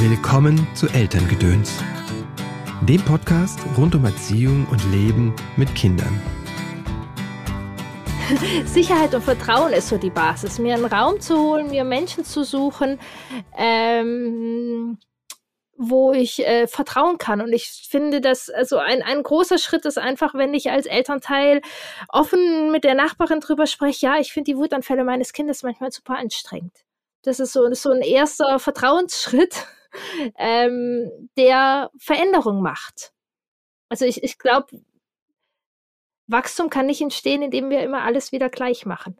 Willkommen 0.00 0.64
zu 0.76 0.86
Elterngedöns, 0.86 1.82
dem 2.82 3.04
Podcast 3.04 3.58
rund 3.76 3.96
um 3.96 4.04
Erziehung 4.04 4.64
und 4.70 4.80
Leben 4.92 5.34
mit 5.56 5.74
Kindern. 5.74 6.22
Sicherheit 8.64 9.12
und 9.16 9.22
Vertrauen 9.22 9.72
ist 9.72 9.88
so 9.88 9.98
die 9.98 10.10
Basis. 10.10 10.60
Mir 10.60 10.76
einen 10.76 10.84
Raum 10.84 11.20
zu 11.20 11.36
holen, 11.36 11.70
mir 11.70 11.82
Menschen 11.82 12.24
zu 12.24 12.44
suchen, 12.44 13.00
ähm, 13.56 14.98
wo 15.76 16.12
ich 16.12 16.46
äh, 16.46 16.68
vertrauen 16.68 17.18
kann. 17.18 17.40
Und 17.40 17.52
ich 17.52 17.88
finde, 17.90 18.20
dass 18.20 18.50
also 18.50 18.78
ein, 18.78 19.02
ein 19.02 19.24
großer 19.24 19.58
Schritt 19.58 19.84
ist 19.84 19.98
einfach, 19.98 20.32
wenn 20.34 20.54
ich 20.54 20.70
als 20.70 20.86
Elternteil 20.86 21.60
offen 22.08 22.70
mit 22.70 22.84
der 22.84 22.94
Nachbarin 22.94 23.40
drüber 23.40 23.66
spreche, 23.66 24.06
ja, 24.06 24.20
ich 24.20 24.32
finde 24.32 24.52
die 24.52 24.58
Wutanfälle 24.58 25.02
meines 25.02 25.32
Kindes 25.32 25.64
manchmal 25.64 25.90
super 25.90 26.16
anstrengend. 26.16 26.84
Das 27.22 27.40
ist 27.40 27.52
so, 27.52 27.68
so 27.74 27.90
ein 27.90 28.00
erster 28.00 28.60
Vertrauensschritt 28.60 29.66
ähm, 30.36 31.10
der 31.36 31.90
Veränderung 31.98 32.62
macht. 32.62 33.12
Also 33.88 34.04
ich, 34.04 34.22
ich 34.22 34.38
glaube, 34.38 34.80
Wachstum 36.26 36.70
kann 36.70 36.86
nicht 36.86 37.00
entstehen, 37.00 37.42
indem 37.42 37.70
wir 37.70 37.82
immer 37.82 38.02
alles 38.02 38.32
wieder 38.32 38.50
gleich 38.50 38.84
machen. 38.86 39.16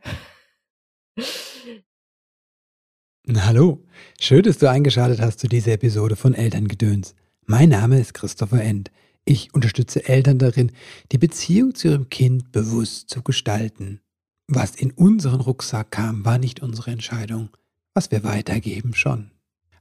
Hallo, 3.35 3.85
schön, 4.21 4.43
dass 4.43 4.59
du 4.59 4.71
eingeschaltet 4.71 5.21
hast 5.21 5.41
zu 5.41 5.49
dieser 5.49 5.73
Episode 5.73 6.17
von 6.17 6.35
Elterngedöns. 6.35 7.15
Mein 7.45 7.71
Name 7.71 7.99
ist 8.01 8.15
Christopher 8.15 8.63
End. 8.63 8.91
Ich 9.25 9.53
unterstütze 9.55 10.09
Eltern 10.09 10.39
darin, 10.39 10.73
die 11.13 11.19
Beziehung 11.19 11.75
zu 11.75 11.89
ihrem 11.89 12.09
Kind 12.09 12.53
bewusst 12.53 13.11
zu 13.11 13.23
gestalten. 13.23 14.01
Was 14.47 14.75
in 14.75 14.93
unseren 14.93 15.41
Rucksack 15.41 15.91
kam, 15.91 16.25
war 16.25 16.39
nicht 16.39 16.61
unsere 16.61 16.91
Entscheidung. 16.91 17.51
Was 17.93 18.11
wir 18.11 18.25
weitergeben, 18.25 18.95
schon. 18.95 19.31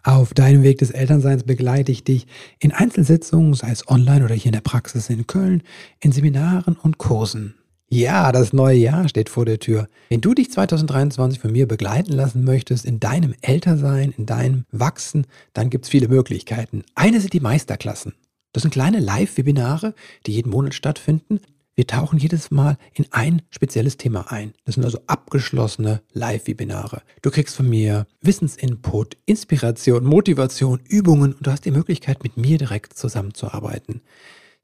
Auf 0.08 0.34
deinem 0.34 0.64
Weg 0.64 0.78
des 0.78 0.92
Elternseins 0.92 1.44
begleite 1.44 1.92
ich 1.92 2.06
dich 2.06 2.28
in 2.60 2.72
Einzelsitzungen, 2.72 3.54
sei 3.54 3.72
es 3.72 3.90
online 3.90 4.24
oder 4.24 4.36
hier 4.36 4.46
in 4.46 4.54
der 4.54 4.62
Praxis 4.62 5.10
in 5.10 5.28
Köln, 5.28 5.64
in 6.00 6.14
Seminaren 6.14 6.78
und 6.82 6.98
Kursen. 6.98 7.56
Ja, 7.90 8.32
das 8.32 8.54
neue 8.54 8.78
Jahr 8.78 9.10
steht 9.10 9.28
vor 9.28 9.44
der 9.44 9.60
Tür. 9.60 9.90
Wenn 10.08 10.22
du 10.22 10.34
dich 10.34 10.50
2023 10.50 11.42
von 11.42 11.52
mir 11.52 11.68
begleiten 11.68 12.14
lassen 12.14 12.46
möchtest 12.46 12.86
in 12.86 13.02
deinem 13.02 13.36
Ältersein, 13.42 14.14
in 14.18 14.26
deinem 14.26 14.64
Wachsen, 14.72 15.28
dann 15.52 15.70
gibt 15.70 15.84
es 15.84 15.92
viele 15.92 16.08
Möglichkeiten. 16.08 16.86
Eine 16.96 17.20
sind 17.20 17.34
die 17.34 17.42
Meisterklassen. 17.42 18.14
Das 18.54 18.62
sind 18.62 18.72
kleine 18.72 19.02
Live-Webinare, 19.02 19.94
die 20.26 20.32
jeden 20.32 20.52
Monat 20.52 20.74
stattfinden. 20.74 21.42
Wir 21.78 21.86
tauchen 21.86 22.18
jedes 22.18 22.50
Mal 22.50 22.80
in 22.96 23.06
ein 23.12 23.44
spezielles 23.52 23.98
Thema 23.98 24.32
ein. 24.32 24.56
Das 24.66 24.74
sind 24.74 24.84
also 24.84 25.00
abgeschlossene 25.06 26.02
Live-Webinare. 26.12 27.04
Du 27.22 27.30
kriegst 27.30 27.56
von 27.56 27.70
mir 27.70 28.08
Wissensinput, 28.20 29.16
Inspiration, 29.28 30.04
Motivation, 30.04 30.80
Übungen 30.90 31.36
und 31.36 31.46
du 31.46 31.52
hast 31.52 31.66
die 31.66 31.72
Möglichkeit, 31.72 32.24
mit 32.24 32.36
mir 32.36 32.58
direkt 32.58 32.98
zusammenzuarbeiten. 32.98 34.02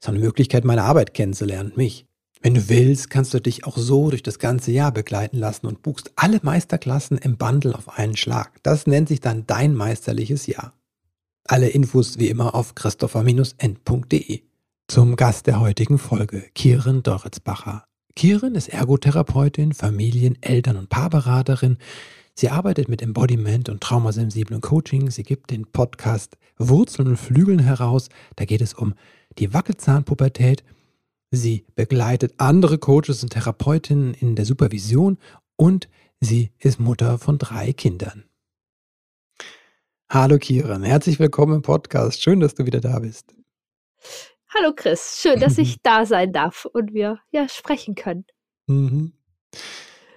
ist 0.00 0.08
auch 0.08 0.14
eine 0.14 0.24
Möglichkeit, 0.24 0.64
meine 0.64 0.82
Arbeit 0.82 1.14
kennenzulernen, 1.14 1.70
mich. 1.76 2.04
Wenn 2.42 2.54
du 2.54 2.68
willst, 2.68 3.10
kannst 3.10 3.32
du 3.32 3.40
dich 3.40 3.64
auch 3.64 3.78
so 3.78 4.10
durch 4.10 4.24
das 4.24 4.40
ganze 4.40 4.72
Jahr 4.72 4.90
begleiten 4.90 5.38
lassen 5.38 5.66
und 5.68 5.82
buchst 5.82 6.10
alle 6.16 6.40
Meisterklassen 6.42 7.16
im 7.18 7.36
Bundle 7.36 7.76
auf 7.76 7.96
einen 7.96 8.16
Schlag. 8.16 8.60
Das 8.64 8.88
nennt 8.88 9.06
sich 9.06 9.20
dann 9.20 9.46
dein 9.46 9.76
meisterliches 9.76 10.48
Jahr. 10.48 10.74
Alle 11.46 11.68
Infos 11.68 12.18
wie 12.18 12.28
immer 12.28 12.56
auf 12.56 12.74
christopher-end.de. 12.74 14.42
Zum 14.86 15.16
Gast 15.16 15.46
der 15.46 15.60
heutigen 15.60 15.96
Folge, 15.96 16.42
Kieren 16.54 17.02
Doritzbacher. 17.02 17.86
Kieren 18.14 18.54
ist 18.54 18.68
Ergotherapeutin, 18.68 19.72
Familien-, 19.72 20.36
Eltern- 20.42 20.76
und 20.76 20.90
Paarberaterin. 20.90 21.78
Sie 22.34 22.50
arbeitet 22.50 22.90
mit 22.90 23.00
Embodiment 23.00 23.70
und 23.70 23.80
traumasensiblen 23.80 24.60
Coaching. 24.60 25.10
Sie 25.10 25.22
gibt 25.22 25.50
den 25.50 25.64
Podcast 25.72 26.36
Wurzeln 26.58 27.08
und 27.08 27.16
Flügeln 27.16 27.60
heraus. 27.60 28.10
Da 28.36 28.44
geht 28.44 28.60
es 28.60 28.74
um 28.74 28.92
die 29.38 29.54
Wackelzahnpubertät. 29.54 30.62
Sie 31.30 31.64
begleitet 31.74 32.34
andere 32.36 32.76
Coaches 32.76 33.22
und 33.22 33.30
Therapeutinnen 33.30 34.12
in 34.12 34.36
der 34.36 34.44
Supervision 34.44 35.16
und 35.56 35.88
sie 36.20 36.52
ist 36.58 36.78
Mutter 36.78 37.18
von 37.18 37.38
drei 37.38 37.72
Kindern. 37.72 38.24
Hallo 40.10 40.36
Kieren, 40.36 40.82
herzlich 40.82 41.18
willkommen 41.18 41.54
im 41.54 41.62
Podcast. 41.62 42.22
Schön, 42.22 42.40
dass 42.40 42.54
du 42.54 42.66
wieder 42.66 42.82
da 42.82 42.98
bist. 42.98 43.34
Hallo 44.56 44.72
Chris, 44.72 45.18
schön, 45.20 45.40
dass 45.40 45.58
ich 45.58 45.82
da 45.82 46.06
sein 46.06 46.32
darf 46.32 46.64
und 46.64 46.94
wir 46.94 47.18
ja 47.32 47.48
sprechen 47.48 47.96
können. 47.96 48.24
Mhm. 48.68 49.12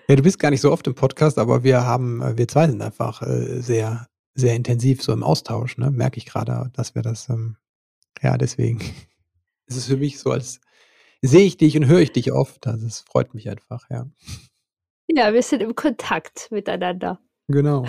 Ja, 0.08 0.16
du 0.16 0.22
bist 0.22 0.38
gar 0.38 0.52
nicht 0.52 0.62
so 0.62 0.72
oft 0.72 0.86
im 0.86 0.94
Podcast, 0.94 1.40
aber 1.40 1.64
wir 1.64 1.86
haben, 1.86 2.22
äh, 2.22 2.38
wir 2.38 2.48
zwei 2.48 2.68
sind 2.68 2.84
einfach 2.84 3.24
äh, 3.24 3.62
sehr, 3.62 4.08
sehr 4.36 4.56
intensiv 4.56 5.02
so 5.02 5.12
im 5.12 5.24
Austausch, 5.24 5.80
ne? 5.80 5.90
Merke 5.90 6.18
ich 6.18 6.28
gerade, 6.28 6.70
dass 6.74 6.94
wir 6.94 7.02
das, 7.02 7.30
ähm, 7.30 7.58
ja, 8.22 8.38
deswegen 8.38 8.80
ist 9.66 9.78
es 9.78 9.86
für 9.86 9.98
mich 9.98 10.20
so, 10.20 10.30
als 10.30 10.62
sehe 11.24 11.46
ich 11.46 11.58
dich 11.58 11.76
und 11.76 11.88
höre 11.88 12.02
ich 12.02 12.12
dich 12.12 12.32
oft. 12.32 12.68
Also 12.68 12.86
es 12.86 13.00
freut 13.00 13.34
mich 13.34 13.50
einfach, 13.50 13.90
ja. 13.90 14.06
Ja, 15.08 15.34
wir 15.34 15.42
sind 15.42 15.64
im 15.64 15.74
Kontakt 15.74 16.50
miteinander. 16.52 17.20
Genau. 17.48 17.86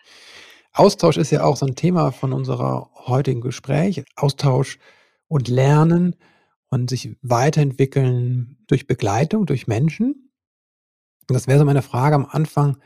Austausch 0.74 1.16
ist 1.16 1.30
ja 1.30 1.42
auch 1.42 1.56
so 1.56 1.64
ein 1.64 1.74
Thema 1.74 2.12
von 2.12 2.34
unserer 2.34 2.90
heutigen 2.94 3.40
Gespräch. 3.40 4.04
Austausch 4.16 4.78
und 5.30 5.48
lernen 5.48 6.16
und 6.70 6.90
sich 6.90 7.16
weiterentwickeln 7.22 8.58
durch 8.66 8.86
Begleitung, 8.86 9.46
durch 9.46 9.68
Menschen. 9.68 10.32
Und 11.28 11.34
das 11.34 11.46
wäre 11.46 11.60
so 11.60 11.64
meine 11.64 11.82
Frage 11.82 12.16
am 12.16 12.26
Anfang. 12.26 12.78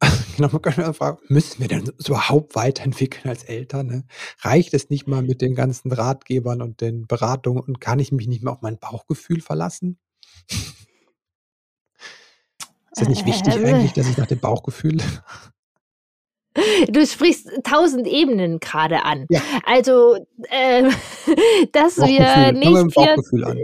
genau, 0.36 0.48
man 0.50 0.62
könnte 0.62 0.92
fragen, 0.92 1.18
müssen 1.28 1.60
wir 1.60 1.68
denn 1.68 1.92
überhaupt 2.04 2.56
weiterentwickeln 2.56 3.28
als 3.28 3.44
Eltern? 3.44 3.86
Ne? 3.86 4.04
Reicht 4.40 4.74
es 4.74 4.90
nicht 4.90 5.06
mal 5.06 5.22
mit 5.22 5.40
den 5.40 5.54
ganzen 5.54 5.92
Ratgebern 5.92 6.60
und 6.60 6.80
den 6.80 7.06
Beratungen 7.06 7.62
und 7.62 7.80
kann 7.80 8.00
ich 8.00 8.10
mich 8.10 8.26
nicht 8.26 8.42
mehr 8.42 8.52
auf 8.52 8.62
mein 8.62 8.78
Bauchgefühl 8.78 9.40
verlassen? 9.40 10.00
Ist 10.48 10.74
das 12.96 13.08
nicht 13.08 13.26
wichtig 13.26 13.54
äh, 13.54 13.64
eigentlich, 13.64 13.92
dass 13.92 14.08
ich 14.08 14.16
nach 14.16 14.26
dem 14.26 14.40
Bauchgefühl 14.40 14.98
Du 16.88 17.06
sprichst 17.06 17.48
tausend 17.62 18.06
Ebenen 18.06 18.58
gerade 18.58 19.04
an. 19.04 19.26
Ja. 19.30 19.40
Also, 19.64 20.26
äh, 20.48 20.84
dass 21.72 21.98
wir 21.98 22.52
nicht. 22.52 22.64
Fangen 22.64 22.66
wir 22.70 22.74
mit 22.74 22.76
dem 22.76 22.90
Bauchgefühl 22.90 23.44
an. 23.44 23.58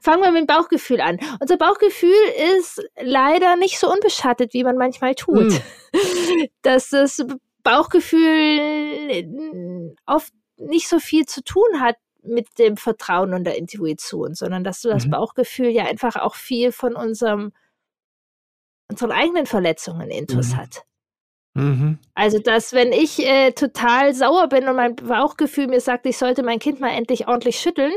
Fangen 0.00 0.22
wir 0.22 0.32
mit 0.32 0.40
dem 0.40 0.46
Bauchgefühl 0.46 1.00
an. 1.00 1.20
Unser 1.40 1.58
Bauchgefühl 1.58 2.14
ist 2.58 2.82
leider 3.00 3.56
nicht 3.56 3.78
so 3.78 3.92
unbeschattet, 3.92 4.54
wie 4.54 4.64
man 4.64 4.76
manchmal 4.76 5.14
tut. 5.14 5.52
Hm. 5.52 5.60
Dass 6.62 6.90
das 6.90 7.24
Bauchgefühl 7.62 9.94
oft 10.06 10.32
nicht 10.56 10.88
so 10.88 11.00
viel 11.00 11.26
zu 11.26 11.42
tun 11.42 11.80
hat 11.80 11.96
mit 12.22 12.58
dem 12.58 12.76
Vertrauen 12.76 13.34
und 13.34 13.44
der 13.44 13.58
Intuition, 13.58 14.34
sondern 14.34 14.64
dass 14.64 14.80
du 14.80 14.88
das 14.88 15.06
mhm. 15.06 15.10
Bauchgefühl 15.10 15.68
ja 15.68 15.84
einfach 15.84 16.16
auch 16.16 16.36
viel 16.36 16.72
von 16.72 16.96
unserem, 16.96 17.52
unseren 18.90 19.12
eigenen 19.12 19.46
Verletzungen 19.46 20.10
intus 20.10 20.52
mhm. 20.52 20.56
hat. 20.56 20.84
Mhm. 21.54 21.98
Also, 22.14 22.40
dass 22.40 22.72
wenn 22.72 22.92
ich 22.92 23.24
äh, 23.24 23.52
total 23.52 24.12
sauer 24.12 24.48
bin 24.48 24.68
und 24.68 24.76
mein 24.76 24.96
Bauchgefühl 24.96 25.68
mir 25.68 25.80
sagt, 25.80 26.04
ich 26.06 26.18
sollte 26.18 26.42
mein 26.42 26.58
Kind 26.58 26.80
mal 26.80 26.90
endlich 26.90 27.28
ordentlich 27.28 27.60
schütteln, 27.60 27.92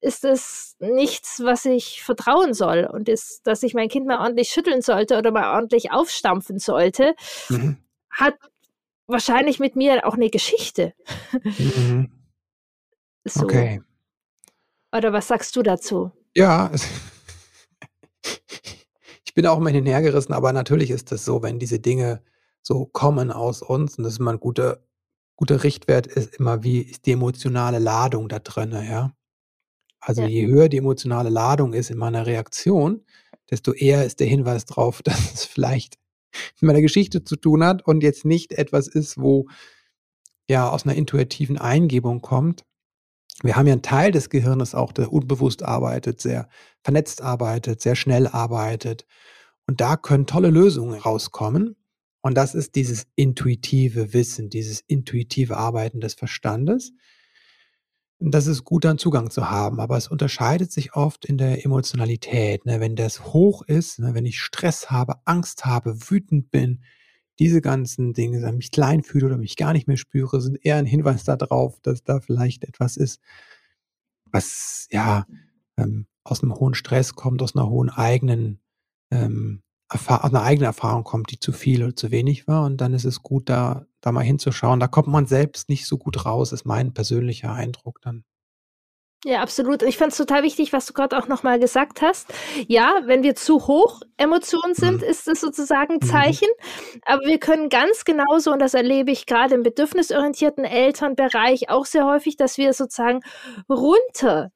ist 0.00 0.22
das 0.22 0.76
nichts, 0.78 1.40
was 1.42 1.64
ich 1.64 2.02
vertrauen 2.02 2.54
soll. 2.54 2.84
Und 2.84 3.08
ist, 3.08 3.46
dass 3.46 3.62
ich 3.62 3.74
mein 3.74 3.88
Kind 3.88 4.06
mal 4.06 4.20
ordentlich 4.20 4.50
schütteln 4.50 4.80
sollte 4.80 5.18
oder 5.18 5.32
mal 5.32 5.56
ordentlich 5.56 5.90
aufstampfen 5.90 6.58
sollte, 6.58 7.16
mhm. 7.48 7.78
hat 8.10 8.36
wahrscheinlich 9.06 9.58
mit 9.58 9.76
mir 9.76 10.06
auch 10.06 10.14
eine 10.14 10.30
Geschichte. 10.30 10.94
Mhm. 11.32 12.12
so. 13.24 13.44
Okay. 13.44 13.80
Oder 14.94 15.12
was 15.12 15.26
sagst 15.26 15.56
du 15.56 15.62
dazu? 15.62 16.12
Ja, 16.36 16.70
ich 19.24 19.34
bin 19.34 19.46
auch 19.46 19.58
immer 19.58 19.70
hin 19.70 19.86
hergerissen, 19.86 20.32
aber 20.32 20.52
natürlich 20.52 20.90
ist 20.90 21.10
es 21.10 21.24
so, 21.24 21.42
wenn 21.42 21.58
diese 21.58 21.80
Dinge 21.80 22.22
so 22.66 22.86
kommen 22.86 23.30
aus 23.30 23.62
uns. 23.62 23.98
Und 23.98 24.04
das 24.04 24.14
ist 24.14 24.18
immer 24.18 24.32
ein 24.32 24.40
guter, 24.40 24.80
guter 25.36 25.62
Richtwert, 25.62 26.06
ist 26.06 26.34
immer, 26.36 26.64
wie 26.64 26.80
ist 26.80 27.06
die 27.06 27.12
emotionale 27.12 27.78
Ladung 27.78 28.28
da 28.28 28.38
drin, 28.40 28.72
ja. 28.72 29.12
Also 30.00 30.22
ja. 30.22 30.28
je 30.28 30.46
höher 30.46 30.68
die 30.68 30.78
emotionale 30.78 31.30
Ladung 31.30 31.72
ist 31.72 31.90
in 31.90 31.98
meiner 31.98 32.26
Reaktion, 32.26 33.04
desto 33.50 33.72
eher 33.72 34.04
ist 34.04 34.20
der 34.20 34.26
Hinweis 34.26 34.64
darauf, 34.64 35.02
dass 35.04 35.32
es 35.32 35.44
vielleicht 35.44 35.98
mit 36.60 36.62
meiner 36.62 36.82
Geschichte 36.82 37.22
zu 37.24 37.36
tun 37.36 37.62
hat 37.62 37.86
und 37.86 38.02
jetzt 38.02 38.24
nicht 38.24 38.52
etwas 38.52 38.88
ist, 38.88 39.18
wo 39.18 39.46
ja 40.48 40.68
aus 40.68 40.84
einer 40.84 40.94
intuitiven 40.94 41.58
Eingebung 41.58 42.20
kommt. 42.20 42.64
Wir 43.42 43.56
haben 43.56 43.66
ja 43.66 43.72
einen 43.72 43.82
Teil 43.82 44.10
des 44.10 44.30
Gehirnes 44.30 44.74
auch, 44.74 44.92
der 44.92 45.12
unbewusst 45.12 45.62
arbeitet, 45.62 46.20
sehr 46.20 46.48
vernetzt 46.82 47.22
arbeitet, 47.22 47.80
sehr 47.80 47.96
schnell 47.96 48.26
arbeitet. 48.26 49.06
Und 49.66 49.80
da 49.80 49.96
können 49.96 50.26
tolle 50.26 50.50
Lösungen 50.50 50.98
rauskommen. 50.98 51.76
Und 52.24 52.36
das 52.36 52.54
ist 52.54 52.74
dieses 52.74 53.06
intuitive 53.16 54.14
Wissen, 54.14 54.48
dieses 54.48 54.80
intuitive 54.80 55.58
Arbeiten 55.58 56.00
des 56.00 56.14
Verstandes. 56.14 56.94
Und 58.16 58.30
das 58.30 58.46
ist 58.46 58.64
gut, 58.64 58.86
dann 58.86 58.96
Zugang 58.96 59.30
zu 59.30 59.50
haben, 59.50 59.78
aber 59.78 59.98
es 59.98 60.08
unterscheidet 60.08 60.72
sich 60.72 60.94
oft 60.94 61.26
in 61.26 61.36
der 61.36 61.66
Emotionalität. 61.66 62.64
Ne? 62.64 62.80
Wenn 62.80 62.96
das 62.96 63.26
hoch 63.34 63.60
ist, 63.60 63.98
ne? 63.98 64.14
wenn 64.14 64.24
ich 64.24 64.40
Stress 64.40 64.90
habe, 64.90 65.16
Angst 65.26 65.66
habe, 65.66 66.10
wütend 66.10 66.50
bin, 66.50 66.82
diese 67.38 67.60
ganzen 67.60 68.14
Dinge, 68.14 68.40
dass 68.40 68.52
ich 68.52 68.56
mich 68.56 68.70
klein 68.70 69.02
fühle 69.02 69.26
oder 69.26 69.36
mich 69.36 69.56
gar 69.56 69.74
nicht 69.74 69.86
mehr 69.86 69.98
spüre, 69.98 70.40
sind 70.40 70.56
eher 70.64 70.76
ein 70.76 70.86
Hinweis 70.86 71.24
darauf, 71.24 71.78
dass 71.82 72.04
da 72.04 72.20
vielleicht 72.20 72.64
etwas 72.64 72.96
ist, 72.96 73.20
was 74.32 74.88
ja 74.90 75.26
ähm, 75.76 76.06
aus 76.22 76.42
einem 76.42 76.54
hohen 76.54 76.72
Stress 76.72 77.16
kommt, 77.16 77.42
aus 77.42 77.54
einer 77.54 77.68
hohen 77.68 77.90
eigenen, 77.90 78.60
ähm, 79.10 79.63
aus 79.88 80.08
einer 80.08 80.42
eigenen 80.42 80.66
Erfahrung 80.66 81.04
kommt, 81.04 81.30
die 81.30 81.38
zu 81.38 81.52
viel 81.52 81.82
oder 81.82 81.94
zu 81.94 82.10
wenig 82.10 82.48
war. 82.48 82.64
Und 82.64 82.80
dann 82.80 82.94
ist 82.94 83.04
es 83.04 83.22
gut, 83.22 83.48
da, 83.48 83.86
da 84.00 84.12
mal 84.12 84.24
hinzuschauen. 84.24 84.80
Da 84.80 84.88
kommt 84.88 85.08
man 85.08 85.26
selbst 85.26 85.68
nicht 85.68 85.86
so 85.86 85.98
gut 85.98 86.24
raus, 86.24 86.52
ist 86.52 86.64
mein 86.64 86.94
persönlicher 86.94 87.52
Eindruck 87.52 88.00
dann. 88.00 88.24
Ja, 89.26 89.40
absolut. 89.40 89.82
Ich 89.82 89.96
fand 89.96 90.12
es 90.12 90.18
total 90.18 90.42
wichtig, 90.42 90.74
was 90.74 90.84
du 90.84 90.92
gerade 90.92 91.16
auch 91.16 91.28
nochmal 91.28 91.58
gesagt 91.58 92.02
hast. 92.02 92.32
Ja, 92.68 93.00
wenn 93.06 93.22
wir 93.22 93.34
zu 93.34 93.66
hoch 93.66 94.02
Emotionen 94.18 94.74
sind, 94.74 95.00
mhm. 95.00 95.08
ist 95.08 95.26
es 95.28 95.40
sozusagen 95.40 95.94
ein 95.94 96.00
mhm. 96.02 96.06
Zeichen. 96.06 96.48
Mhm. 96.48 97.00
Aber 97.06 97.22
wir 97.24 97.38
können 97.38 97.70
ganz 97.70 98.04
genauso, 98.04 98.52
und 98.52 98.58
das 98.58 98.74
erlebe 98.74 99.10
ich 99.10 99.24
gerade 99.24 99.54
im 99.54 99.62
bedürfnisorientierten 99.62 100.64
Elternbereich 100.64 101.70
auch 101.70 101.86
sehr 101.86 102.04
häufig, 102.04 102.36
dass 102.36 102.58
wir 102.58 102.74
sozusagen 102.74 103.20
runter 103.66 104.50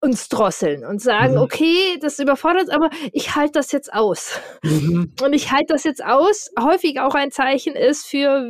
uns 0.00 0.28
drosseln 0.28 0.84
und 0.84 1.00
sagen, 1.00 1.34
mhm. 1.34 1.42
okay, 1.42 1.98
das 2.00 2.18
überfordert, 2.18 2.70
aber 2.70 2.90
ich 3.12 3.34
halte 3.34 3.52
das 3.52 3.70
jetzt 3.72 3.92
aus. 3.92 4.40
Mhm. 4.62 5.12
Und 5.22 5.32
ich 5.34 5.52
halte 5.52 5.74
das 5.74 5.84
jetzt 5.84 6.02
aus, 6.04 6.50
häufig 6.58 7.00
auch 7.00 7.14
ein 7.14 7.30
Zeichen 7.30 7.74
ist 7.74 8.06
für, 8.06 8.44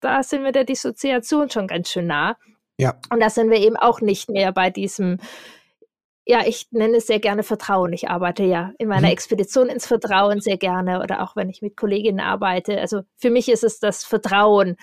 da 0.00 0.22
sind 0.22 0.44
wir 0.44 0.52
der 0.52 0.64
Dissoziation 0.64 1.48
schon 1.48 1.66
ganz 1.66 1.90
schön 1.90 2.06
nah. 2.06 2.36
Ja. 2.78 2.98
Und 3.10 3.20
da 3.20 3.30
sind 3.30 3.50
wir 3.50 3.58
eben 3.58 3.76
auch 3.76 4.00
nicht 4.00 4.28
mehr 4.28 4.52
bei 4.52 4.68
diesem, 4.68 5.18
ja, 6.26 6.42
ich 6.46 6.68
nenne 6.70 6.98
es 6.98 7.06
sehr 7.06 7.20
gerne 7.20 7.44
Vertrauen. 7.44 7.92
Ich 7.92 8.10
arbeite 8.10 8.44
ja 8.44 8.72
in 8.78 8.88
meiner 8.88 9.06
mhm. 9.06 9.12
Expedition 9.12 9.68
ins 9.68 9.86
Vertrauen 9.86 10.40
sehr 10.40 10.58
gerne 10.58 11.02
oder 11.02 11.22
auch 11.22 11.34
wenn 11.34 11.48
ich 11.48 11.62
mit 11.62 11.76
Kolleginnen 11.76 12.20
arbeite. 12.20 12.78
Also 12.78 13.02
für 13.16 13.30
mich 13.30 13.48
ist 13.48 13.64
es 13.64 13.78
das 13.78 14.04
Vertrauen, 14.04 14.76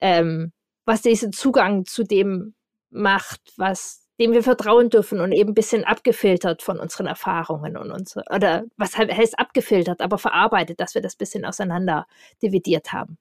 ähm, 0.00 0.52
was 0.84 1.02
diesen 1.02 1.32
Zugang 1.32 1.86
zu 1.86 2.04
dem 2.04 2.54
macht, 2.90 3.40
was 3.56 4.03
dem 4.20 4.32
wir 4.32 4.42
vertrauen 4.42 4.90
dürfen 4.90 5.20
und 5.20 5.32
eben 5.32 5.50
ein 5.50 5.54
bisschen 5.54 5.84
abgefiltert 5.84 6.62
von 6.62 6.78
unseren 6.78 7.06
Erfahrungen 7.06 7.76
und 7.76 7.90
uns, 7.90 8.16
oder 8.32 8.64
was 8.76 8.96
heißt 8.96 9.38
abgefiltert, 9.38 10.00
aber 10.00 10.18
verarbeitet, 10.18 10.80
dass 10.80 10.94
wir 10.94 11.02
das 11.02 11.16
bisschen 11.16 11.44
auseinander 11.44 12.06
dividiert 12.42 12.92
haben. 12.92 13.18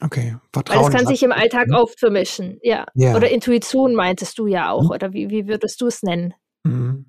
Okay, 0.00 0.36
Vertrauen. 0.52 0.78
Weil 0.78 0.88
es 0.88 0.94
kann 0.94 1.06
sich 1.06 1.22
im 1.24 1.32
Alltag 1.32 1.68
oft 1.72 1.98
vermischen, 1.98 2.60
ja. 2.62 2.86
ja. 2.94 3.16
Oder 3.16 3.30
Intuition 3.30 3.94
meintest 3.94 4.38
du 4.38 4.46
ja 4.46 4.70
auch, 4.70 4.84
mhm. 4.84 4.90
oder 4.90 5.12
wie, 5.12 5.28
wie 5.30 5.48
würdest 5.48 5.80
du 5.80 5.86
es 5.86 6.02
nennen? 6.02 6.34
Mhm. 6.62 7.06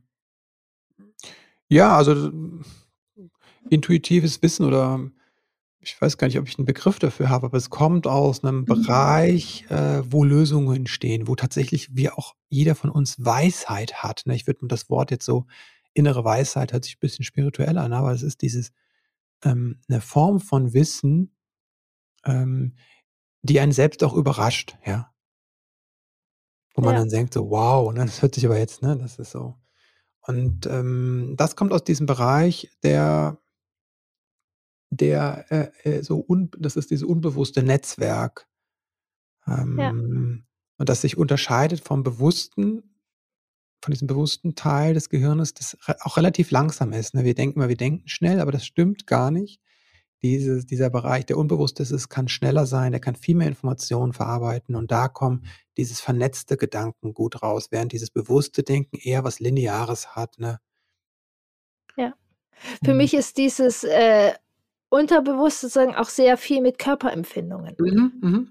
Ja, 1.67 1.95
also 1.95 2.31
intuitives 3.69 4.41
Wissen 4.41 4.65
oder 4.65 4.99
ich 5.81 5.99
weiß 6.01 6.17
gar 6.17 6.27
nicht, 6.27 6.39
ob 6.39 6.47
ich 6.47 6.57
einen 6.57 6.65
Begriff 6.65 6.99
dafür 6.99 7.29
habe, 7.29 7.47
aber 7.47 7.57
es 7.57 7.69
kommt 7.69 8.05
aus 8.07 8.43
einem 8.43 8.65
mhm. 8.65 8.65
Bereich, 8.65 9.65
äh, 9.69 10.01
wo 10.11 10.23
Lösungen 10.23 10.75
entstehen, 10.75 11.27
wo 11.27 11.35
tatsächlich 11.35 11.95
wir 11.95 12.17
auch 12.17 12.35
jeder 12.49 12.75
von 12.75 12.89
uns 12.89 13.23
Weisheit 13.23 14.03
hat. 14.03 14.23
Ne? 14.25 14.35
Ich 14.35 14.45
würde 14.47 14.59
mir 14.63 14.67
das 14.69 14.89
Wort 14.89 15.11
jetzt 15.11 15.25
so 15.25 15.45
innere 15.93 16.23
Weisheit 16.23 16.73
hört 16.73 16.85
sich 16.85 16.95
ein 16.97 16.99
bisschen 17.01 17.25
spirituell 17.25 17.77
an, 17.77 17.93
aber 17.93 18.11
es 18.13 18.21
ist 18.23 18.41
dieses 18.41 18.71
ähm, 19.43 19.81
eine 19.89 20.01
Form 20.01 20.39
von 20.39 20.73
Wissen, 20.73 21.35
ähm, 22.25 22.75
die 23.43 23.59
einen 23.59 23.71
selbst 23.73 24.03
auch 24.03 24.13
überrascht, 24.15 24.77
ja. 24.85 25.13
Wo 26.75 26.81
man 26.81 26.95
Ja. 26.95 27.01
dann 27.01 27.09
denkt 27.09 27.33
so: 27.33 27.49
„Wow“, 27.49 27.93
ne, 27.93 28.05
das 28.05 28.21
hört 28.21 28.35
sich 28.35 28.45
aber 28.45 28.57
jetzt 28.57 28.81
ne, 28.81 28.97
das 28.97 29.19
ist 29.19 29.31
so. 29.31 29.55
Und, 30.21 30.65
ähm, 30.67 31.35
das 31.37 31.55
kommt 31.55 31.73
aus 31.73 31.83
diesem 31.83 32.05
Bereich, 32.07 32.69
der 32.83 33.39
der, 34.89 35.45
äh, 35.49 35.89
äh, 35.89 36.03
so 36.03 36.23
un 36.27 36.49
das 36.57 36.75
ist 36.75 36.91
dieses 36.91 37.03
unbewusste 37.07 37.63
Netzwerk, 37.63 38.47
Ja. 39.45 39.63
ähm, 39.89 40.45
und 40.77 40.89
das 40.89 41.01
sich 41.01 41.17
unterscheidet 41.17 41.81
vom 41.81 42.03
bewussten 42.03 42.83
von 43.81 43.93
diesem 43.93 44.07
bewussten 44.07 44.55
Teil 44.55 44.93
des 44.93 45.09
Gehirnes, 45.09 45.53
das 45.53 45.77
auch 46.01 46.17
relativ 46.17 46.51
langsam 46.51 46.91
ist, 46.91 47.13
ne? 47.13 47.23
Wir 47.23 47.33
denken 47.33 47.59
immer, 47.59 47.69
wir 47.69 47.77
denken 47.77 48.07
schnell, 48.09 48.41
aber 48.41 48.51
das 48.51 48.65
stimmt 48.65 49.07
gar 49.07 49.31
nicht 49.31 49.61
dieses, 50.21 50.65
dieser 50.65 50.89
Bereich, 50.89 51.25
der 51.25 51.37
unbewusst 51.37 51.79
ist, 51.79 52.09
kann 52.09 52.27
schneller 52.27 52.65
sein, 52.65 52.91
der 52.91 52.99
kann 52.99 53.15
viel 53.15 53.35
mehr 53.35 53.47
Informationen 53.47 54.13
verarbeiten 54.13 54.75
und 54.75 54.91
da 54.91 55.07
kommt 55.07 55.45
dieses 55.77 56.01
vernetzte 56.01 56.57
Gedanken 56.57 57.13
gut 57.13 57.41
raus, 57.41 57.67
während 57.71 57.93
dieses 57.93 58.09
bewusste 58.11 58.63
Denken 58.63 58.97
eher 58.97 59.23
was 59.23 59.39
Lineares 59.39 60.15
hat. 60.15 60.37
Ne? 60.39 60.59
Ja. 61.95 62.13
Für 62.83 62.91
mhm. 62.91 62.97
mich 62.97 63.13
ist 63.13 63.37
dieses 63.37 63.85
äh, 63.85 64.33
Unterbewusste 64.89 65.69
sagen 65.69 65.95
auch 65.95 66.09
sehr 66.09 66.37
viel 66.37 66.61
mit 66.61 66.79
Körperempfindungen. 66.79 67.75
Mhm, 67.77 68.13
mh. 68.21 68.47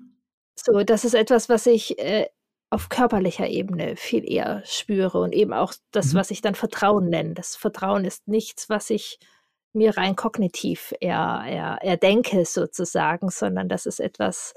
So, 0.55 0.83
das 0.83 1.05
ist 1.05 1.15
etwas, 1.15 1.49
was 1.49 1.67
ich 1.67 1.99
äh, 1.99 2.29
auf 2.71 2.89
körperlicher 2.89 3.49
Ebene 3.49 3.97
viel 3.97 4.31
eher 4.31 4.63
spüre 4.65 5.21
und 5.21 5.33
eben 5.33 5.53
auch 5.53 5.73
das, 5.91 6.13
mhm. 6.13 6.19
was 6.19 6.31
ich 6.31 6.41
dann 6.41 6.55
Vertrauen 6.55 7.09
nenne. 7.09 7.35
Das 7.35 7.57
Vertrauen 7.57 8.05
ist 8.05 8.29
nichts, 8.29 8.69
was 8.69 8.91
ich 8.91 9.19
mir 9.73 9.97
rein 9.97 10.17
kognitiv 10.17 10.95
eher, 11.01 11.45
eher, 11.47 11.79
eher 11.83 11.97
denke 11.97 12.45
sozusagen, 12.45 13.31
sondern 13.31 13.69
das 13.69 13.87
ist 13.87 14.01
etwas, 14.01 14.55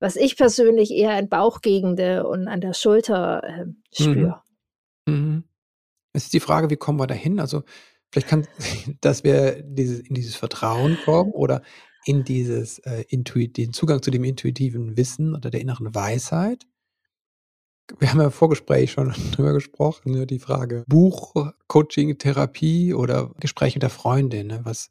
was 0.00 0.16
ich 0.16 0.36
persönlich 0.36 0.90
eher 0.90 1.18
in 1.18 1.28
Bauchgegende 1.28 2.26
und 2.26 2.48
an 2.48 2.60
der 2.60 2.74
Schulter 2.74 3.42
äh, 3.44 3.66
spüre. 3.92 4.42
Mhm. 5.06 5.14
Mhm. 5.14 5.44
Es 6.12 6.24
ist 6.24 6.34
die 6.34 6.40
Frage, 6.40 6.70
wie 6.70 6.76
kommen 6.76 7.00
wir 7.00 7.06
dahin? 7.06 7.40
Also 7.40 7.62
vielleicht 8.12 8.28
kann, 8.28 8.46
dass 9.00 9.24
wir 9.24 9.62
dieses, 9.62 10.00
in 10.00 10.14
dieses 10.14 10.36
Vertrauen 10.36 10.98
kommen 11.04 11.32
oder 11.32 11.62
in 12.04 12.24
dieses 12.24 12.78
äh, 12.80 13.04
Intuit, 13.08 13.56
den 13.56 13.72
Zugang 13.72 14.02
zu 14.02 14.10
dem 14.10 14.24
intuitiven 14.24 14.96
Wissen 14.96 15.34
oder 15.34 15.50
der 15.50 15.60
inneren 15.60 15.94
Weisheit. 15.94 16.66
Wir 17.98 18.10
haben 18.10 18.20
ja 18.20 18.26
im 18.26 18.32
Vorgespräch 18.32 18.92
schon 18.92 19.14
drüber 19.32 19.52
gesprochen, 19.52 20.12
ne, 20.12 20.26
die 20.26 20.38
Frage 20.38 20.84
Buch, 20.86 21.34
Coaching, 21.66 22.18
Therapie 22.18 22.94
oder 22.94 23.32
Gespräch 23.40 23.74
mit 23.74 23.82
der 23.82 23.90
Freundin, 23.90 24.48
ne, 24.48 24.60
was 24.64 24.90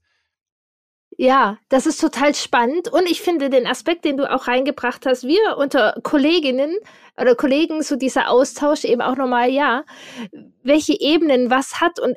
ja, 1.17 1.57
das 1.67 1.85
ist 1.85 1.99
total 1.99 2.33
spannend 2.33 2.87
und 2.87 3.03
ich 3.05 3.21
finde 3.21 3.49
den 3.49 3.67
Aspekt, 3.67 4.05
den 4.05 4.17
du 4.17 4.31
auch 4.31 4.47
reingebracht 4.47 5.05
hast, 5.05 5.23
wir 5.23 5.57
unter 5.57 5.99
Kolleginnen 6.03 6.75
oder 7.19 7.35
Kollegen, 7.35 7.83
so 7.83 7.97
dieser 7.97 8.29
Austausch 8.29 8.85
eben 8.85 9.01
auch 9.01 9.17
nochmal, 9.17 9.51
ja, 9.51 9.83
welche 10.63 10.99
Ebenen 10.99 11.51
was 11.51 11.81
hat 11.81 11.99
und 11.99 12.15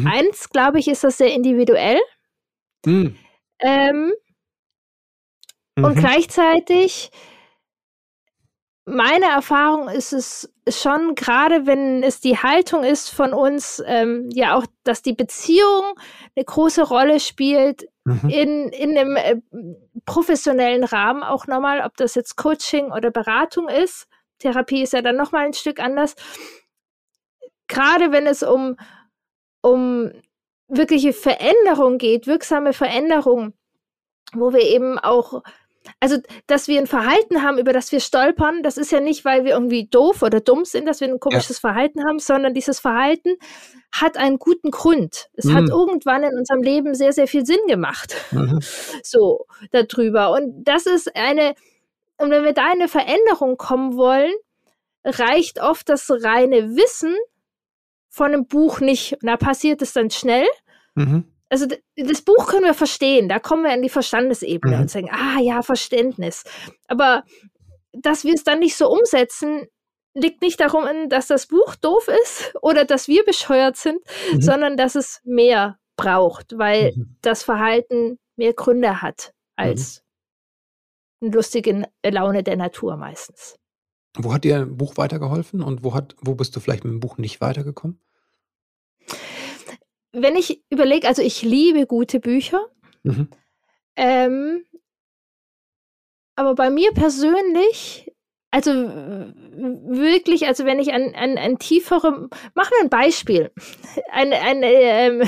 mhm. 0.00 0.06
eins, 0.06 0.48
glaube 0.50 0.78
ich, 0.78 0.88
ist 0.88 1.04
das 1.04 1.18
sehr 1.18 1.32
individuell. 1.32 2.00
Mhm. 2.84 3.16
Ähm, 3.60 4.12
mhm. 5.76 5.84
Und 5.84 5.96
gleichzeitig 5.96 7.10
meine 8.86 9.26
Erfahrung 9.26 9.88
ist 9.88 10.12
es 10.12 10.52
schon, 10.68 11.16
gerade 11.16 11.66
wenn 11.66 12.02
es 12.04 12.20
die 12.20 12.38
Haltung 12.38 12.84
ist 12.84 13.10
von 13.10 13.32
uns, 13.32 13.82
ähm, 13.84 14.30
ja 14.32 14.56
auch, 14.56 14.64
dass 14.84 15.02
die 15.02 15.12
Beziehung 15.12 15.94
eine 16.36 16.44
große 16.44 16.82
Rolle 16.84 17.18
spielt 17.18 17.88
mhm. 18.04 18.28
in, 18.28 18.68
in 18.68 18.96
einem 18.96 19.16
äh, 19.16 19.36
professionellen 20.04 20.84
Rahmen 20.84 21.24
auch 21.24 21.48
nochmal, 21.48 21.80
ob 21.84 21.96
das 21.96 22.14
jetzt 22.14 22.36
Coaching 22.36 22.92
oder 22.92 23.10
Beratung 23.10 23.68
ist. 23.68 24.06
Therapie 24.38 24.82
ist 24.82 24.92
ja 24.92 25.02
dann 25.02 25.16
nochmal 25.16 25.46
ein 25.46 25.52
Stück 25.52 25.80
anders. 25.80 26.14
Gerade 27.66 28.12
wenn 28.12 28.26
es 28.26 28.44
um, 28.44 28.76
um 29.66 30.12
wirkliche 30.68 31.12
Veränderung 31.12 31.98
geht, 31.98 32.26
wirksame 32.26 32.72
Veränderung, 32.72 33.52
wo 34.32 34.52
wir 34.52 34.62
eben 34.62 34.98
auch 34.98 35.42
also, 36.00 36.16
dass 36.48 36.66
wir 36.66 36.80
ein 36.80 36.88
Verhalten 36.88 37.44
haben, 37.44 37.58
über 37.58 37.72
das 37.72 37.92
wir 37.92 38.00
stolpern, 38.00 38.64
das 38.64 38.76
ist 38.76 38.90
ja 38.90 38.98
nicht, 38.98 39.24
weil 39.24 39.44
wir 39.44 39.52
irgendwie 39.52 39.86
doof 39.86 40.22
oder 40.22 40.40
dumm 40.40 40.64
sind, 40.64 40.86
dass 40.86 41.00
wir 41.00 41.06
ein 41.06 41.20
komisches 41.20 41.62
ja. 41.62 41.68
Verhalten 41.68 42.04
haben, 42.04 42.18
sondern 42.18 42.54
dieses 42.54 42.80
Verhalten 42.80 43.36
hat 43.92 44.16
einen 44.16 44.40
guten 44.40 44.72
Grund. 44.72 45.28
Es 45.34 45.44
mhm. 45.44 45.54
hat 45.54 45.68
irgendwann 45.68 46.24
in 46.24 46.36
unserem 46.36 46.60
Leben 46.62 46.96
sehr, 46.96 47.12
sehr 47.12 47.28
viel 47.28 47.46
Sinn 47.46 47.64
gemacht. 47.68 48.16
Mhm. 48.32 48.60
So, 49.04 49.46
darüber. 49.70 50.32
Und 50.32 50.64
das 50.64 50.86
ist 50.86 51.14
eine, 51.14 51.54
und 52.16 52.30
wenn 52.30 52.42
wir 52.42 52.52
da 52.52 52.66
in 52.72 52.80
eine 52.80 52.88
Veränderung 52.88 53.56
kommen 53.56 53.96
wollen, 53.96 54.32
reicht 55.04 55.60
oft 55.62 55.88
das 55.88 56.10
reine 56.10 56.74
Wissen 56.74 57.14
von 58.16 58.32
einem 58.32 58.46
Buch 58.46 58.80
nicht. 58.80 59.12
Und 59.14 59.26
da 59.26 59.36
passiert 59.36 59.82
es 59.82 59.92
dann 59.92 60.10
schnell. 60.10 60.46
Mhm 60.94 61.24
also 61.48 61.66
das 61.96 62.22
Buch 62.22 62.48
können 62.48 62.64
wir 62.64 62.74
verstehen, 62.74 63.28
da 63.28 63.38
kommen 63.38 63.64
wir 63.64 63.74
in 63.74 63.82
die 63.82 63.88
Verstandesebene 63.88 64.76
mhm. 64.76 64.82
und 64.82 64.90
sagen, 64.90 65.10
ah 65.10 65.40
ja, 65.40 65.62
Verständnis. 65.62 66.44
Aber 66.88 67.24
dass 67.92 68.24
wir 68.24 68.34
es 68.34 68.44
dann 68.44 68.58
nicht 68.58 68.76
so 68.76 68.90
umsetzen, 68.90 69.66
liegt 70.14 70.42
nicht 70.42 70.60
darum, 70.60 70.84
dass 71.08 71.28
das 71.28 71.46
Buch 71.46 71.76
doof 71.76 72.08
ist 72.22 72.54
oder 72.62 72.84
dass 72.84 73.06
wir 73.06 73.24
bescheuert 73.24 73.76
sind, 73.76 74.00
mhm. 74.32 74.40
sondern 74.40 74.76
dass 74.76 74.94
es 74.94 75.20
mehr 75.24 75.78
braucht, 75.96 76.58
weil 76.58 76.92
mhm. 76.96 77.16
das 77.22 77.42
Verhalten 77.42 78.18
mehr 78.36 78.52
Gründe 78.52 79.02
hat 79.02 79.32
als 79.56 80.02
mhm. 81.20 81.28
eine 81.28 81.36
lustige 81.36 81.88
Laune 82.04 82.42
der 82.42 82.56
Natur 82.56 82.96
meistens. 82.96 83.56
Wo 84.18 84.32
hat 84.32 84.44
dir 84.44 84.56
ein 84.56 84.76
Buch 84.78 84.96
weitergeholfen 84.96 85.62
und 85.62 85.84
wo, 85.84 85.94
hat, 85.94 86.16
wo 86.22 86.34
bist 86.34 86.56
du 86.56 86.60
vielleicht 86.60 86.84
mit 86.84 86.92
dem 86.92 87.00
Buch 87.00 87.18
nicht 87.18 87.40
weitergekommen? 87.42 88.00
Wenn 90.16 90.36
ich 90.36 90.62
überlege, 90.70 91.06
also 91.06 91.22
ich 91.22 91.42
liebe 91.42 91.86
gute 91.86 92.20
Bücher. 92.20 92.66
Mhm. 93.02 93.28
Ähm, 93.96 94.64
aber 96.34 96.54
bei 96.54 96.70
mir 96.70 96.92
persönlich, 96.92 98.12
also 98.50 98.72
wirklich, 98.72 100.46
also 100.46 100.64
wenn 100.64 100.78
ich 100.78 100.92
an, 100.92 101.14
an, 101.14 101.38
an 101.38 101.58
tiefere, 101.58 102.28
machen 102.54 102.70
wir 102.70 102.80
ein 102.80 102.90
Beispiel. 102.90 103.50
Ein, 104.10 104.32
ein, 104.32 104.62
ähm, 104.62 105.22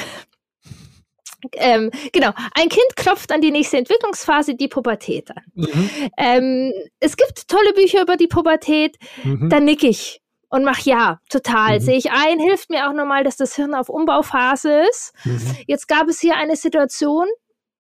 ähm, 1.55 1.91
genau, 2.13 2.33
ein 2.55 2.69
Kind 2.69 2.97
klopft 2.97 3.31
an 3.33 3.41
die 3.41 3.51
nächste 3.51 3.79
Entwicklungsphase, 3.79 4.55
die 4.55 4.69
Pubertät 4.69 5.31
an. 5.31 5.43
Mhm. 5.55 5.91
Ähm, 6.17 6.73
es 7.01 7.17
gibt 7.17 7.49
tolle 7.49 7.73
Bücher 7.75 8.03
über 8.03 8.17
die 8.17 8.27
Pubertät, 8.27 8.97
mhm. 9.23 9.49
da 9.49 9.61
nick 9.61 9.85
ich 9.85 10.21
und 10.51 10.65
mach 10.65 10.81
ja, 10.81 11.21
total. 11.29 11.77
Mhm. 11.77 11.81
Sehe 11.81 11.97
ich 11.97 12.11
ein, 12.11 12.39
hilft 12.41 12.71
mir 12.71 12.89
auch 12.89 12.95
nochmal, 12.95 13.25
dass 13.25 13.37
das 13.37 13.55
Hirn 13.55 13.75
auf 13.75 13.89
Umbauphase 13.89 14.83
ist. 14.89 15.13
Mhm. 15.25 15.57
Jetzt 15.67 15.89
gab 15.89 16.09
es 16.09 16.21
hier 16.21 16.37
eine 16.37 16.57
Situation 16.57 17.27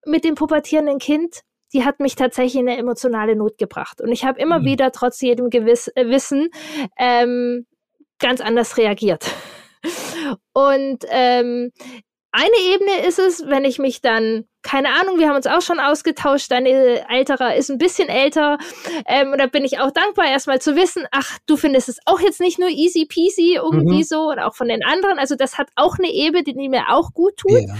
mit 0.04 0.24
dem 0.24 0.34
pubertierenden 0.34 0.98
Kind, 0.98 1.42
die 1.72 1.84
hat 1.84 2.00
mich 2.00 2.14
tatsächlich 2.14 2.56
in 2.56 2.68
eine 2.68 2.78
emotionale 2.78 3.36
Not 3.36 3.58
gebracht. 3.58 4.00
Und 4.00 4.10
ich 4.10 4.24
habe 4.24 4.40
immer 4.40 4.60
mhm. 4.60 4.64
wieder, 4.64 4.92
trotz 4.92 5.20
jedem 5.20 5.50
Gewiss, 5.50 5.88
äh, 5.94 6.08
Wissen, 6.08 6.48
ähm, 6.98 7.66
ganz 8.18 8.40
anders 8.40 8.76
reagiert. 8.76 9.26
Und 10.52 11.04
ähm, 11.10 11.70
eine 12.30 12.74
Ebene 12.74 13.06
ist 13.06 13.18
es, 13.18 13.46
wenn 13.46 13.64
ich 13.64 13.78
mich 13.78 14.02
dann, 14.02 14.44
keine 14.62 14.90
Ahnung, 15.00 15.18
wir 15.18 15.28
haben 15.28 15.36
uns 15.36 15.46
auch 15.46 15.62
schon 15.62 15.80
ausgetauscht, 15.80 16.50
dein 16.50 16.66
älterer 16.66 17.56
ist 17.56 17.70
ein 17.70 17.78
bisschen 17.78 18.10
älter, 18.10 18.58
ähm, 19.06 19.32
und 19.32 19.38
da 19.38 19.46
bin 19.46 19.64
ich 19.64 19.78
auch 19.78 19.90
dankbar, 19.92 20.26
erstmal 20.26 20.60
zu 20.60 20.76
wissen, 20.76 21.06
ach, 21.10 21.38
du 21.46 21.56
findest 21.56 21.88
es 21.88 21.98
auch 22.04 22.20
jetzt 22.20 22.40
nicht 22.40 22.58
nur 22.58 22.68
easy 22.68 23.06
peasy 23.06 23.54
irgendwie 23.54 23.98
mhm. 23.98 24.02
so, 24.02 24.28
und 24.28 24.40
auch 24.40 24.54
von 24.54 24.68
den 24.68 24.84
anderen, 24.84 25.18
also 25.18 25.36
das 25.36 25.56
hat 25.56 25.70
auch 25.74 25.98
eine 25.98 26.12
Ebene, 26.12 26.44
die 26.44 26.68
mir 26.68 26.90
auch 26.90 27.14
gut 27.14 27.38
tut, 27.38 27.62
ja. 27.62 27.74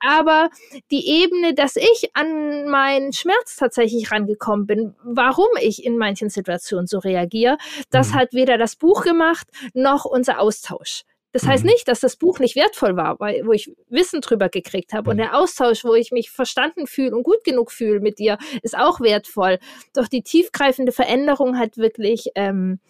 aber 0.00 0.50
die 0.90 1.08
Ebene, 1.08 1.54
dass 1.54 1.76
ich 1.76 2.10
an 2.14 2.66
meinen 2.68 3.12
Schmerz 3.12 3.54
tatsächlich 3.56 4.10
rangekommen 4.10 4.66
bin, 4.66 4.94
warum 5.04 5.48
ich 5.60 5.84
in 5.84 5.96
manchen 5.96 6.28
Situationen 6.28 6.88
so 6.88 6.98
reagiere, 6.98 7.56
das 7.90 8.10
mhm. 8.10 8.14
hat 8.14 8.32
weder 8.32 8.58
das 8.58 8.74
Buch 8.74 9.04
gemacht, 9.04 9.46
noch 9.74 10.06
unser 10.06 10.40
Austausch. 10.40 11.04
Das 11.32 11.46
heißt 11.46 11.64
mhm. 11.64 11.70
nicht, 11.70 11.88
dass 11.88 12.00
das 12.00 12.16
Buch 12.16 12.38
nicht 12.38 12.56
wertvoll 12.56 12.96
war, 12.96 13.18
weil, 13.18 13.46
wo 13.46 13.52
ich 13.52 13.74
Wissen 13.88 14.20
drüber 14.20 14.48
gekriegt 14.48 14.92
habe. 14.92 15.10
Und 15.10 15.16
mhm. 15.16 15.22
der 15.22 15.38
Austausch, 15.38 15.84
wo 15.84 15.94
ich 15.94 16.12
mich 16.12 16.30
verstanden 16.30 16.86
fühle 16.86 17.16
und 17.16 17.22
gut 17.22 17.42
genug 17.44 17.72
fühle 17.72 18.00
mit 18.00 18.18
dir, 18.18 18.38
ist 18.62 18.76
auch 18.76 19.00
wertvoll. 19.00 19.58
Doch 19.94 20.08
die 20.08 20.22
tiefgreifende 20.22 20.92
Veränderung 20.92 21.58
hat 21.58 21.78
wirklich 21.78 22.28
ähm, 22.34 22.80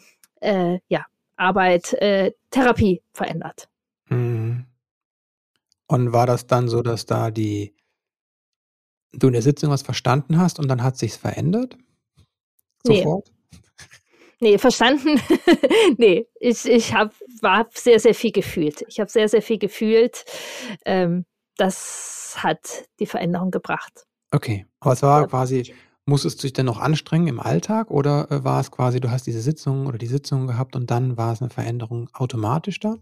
äh, 0.40 0.78
ja, 0.88 1.06
Arbeit, 1.36 1.92
äh, 1.94 2.32
Therapie 2.50 3.02
verändert. 3.12 3.68
Mhm. 4.08 4.66
Und 5.86 6.12
war 6.12 6.26
das 6.26 6.46
dann 6.46 6.68
so, 6.68 6.82
dass 6.82 7.06
da 7.06 7.30
die 7.30 7.74
du 9.12 9.26
in 9.26 9.34
der 9.34 9.42
Sitzung 9.42 9.70
was 9.70 9.82
verstanden 9.82 10.38
hast 10.38 10.58
und 10.58 10.68
dann 10.68 10.82
hat 10.82 10.96
sich's 10.96 11.16
verändert? 11.16 11.76
Sofort? 12.82 13.28
Nee. 13.28 13.41
Nee, 14.42 14.58
verstanden. 14.58 15.20
nee, 15.98 16.26
ich, 16.40 16.66
ich 16.66 16.92
habe 16.92 17.12
war 17.42 17.68
sehr, 17.74 18.00
sehr 18.00 18.12
viel 18.12 18.32
gefühlt. 18.32 18.84
Ich 18.88 18.98
habe 18.98 19.08
sehr, 19.08 19.28
sehr 19.28 19.40
viel 19.40 19.58
gefühlt. 19.58 20.24
Ähm, 20.84 21.26
das 21.56 22.34
hat 22.38 22.88
die 22.98 23.06
Veränderung 23.06 23.52
gebracht. 23.52 24.04
Okay, 24.32 24.66
aber 24.80 24.94
es 24.94 25.02
war 25.04 25.28
quasi, 25.28 25.72
musstest 26.06 26.40
du 26.40 26.42
dich 26.42 26.54
denn 26.54 26.66
noch 26.66 26.80
anstrengen 26.80 27.28
im 27.28 27.38
Alltag 27.38 27.92
oder 27.92 28.32
äh, 28.32 28.42
war 28.42 28.58
es 28.58 28.72
quasi, 28.72 28.98
du 28.98 29.12
hast 29.12 29.28
diese 29.28 29.40
Sitzung 29.40 29.86
oder 29.86 29.96
die 29.96 30.08
Sitzung 30.08 30.48
gehabt 30.48 30.74
und 30.74 30.90
dann 30.90 31.16
war 31.16 31.32
es 31.32 31.40
eine 31.40 31.50
Veränderung 31.50 32.10
automatisch 32.12 32.80
da? 32.80 32.96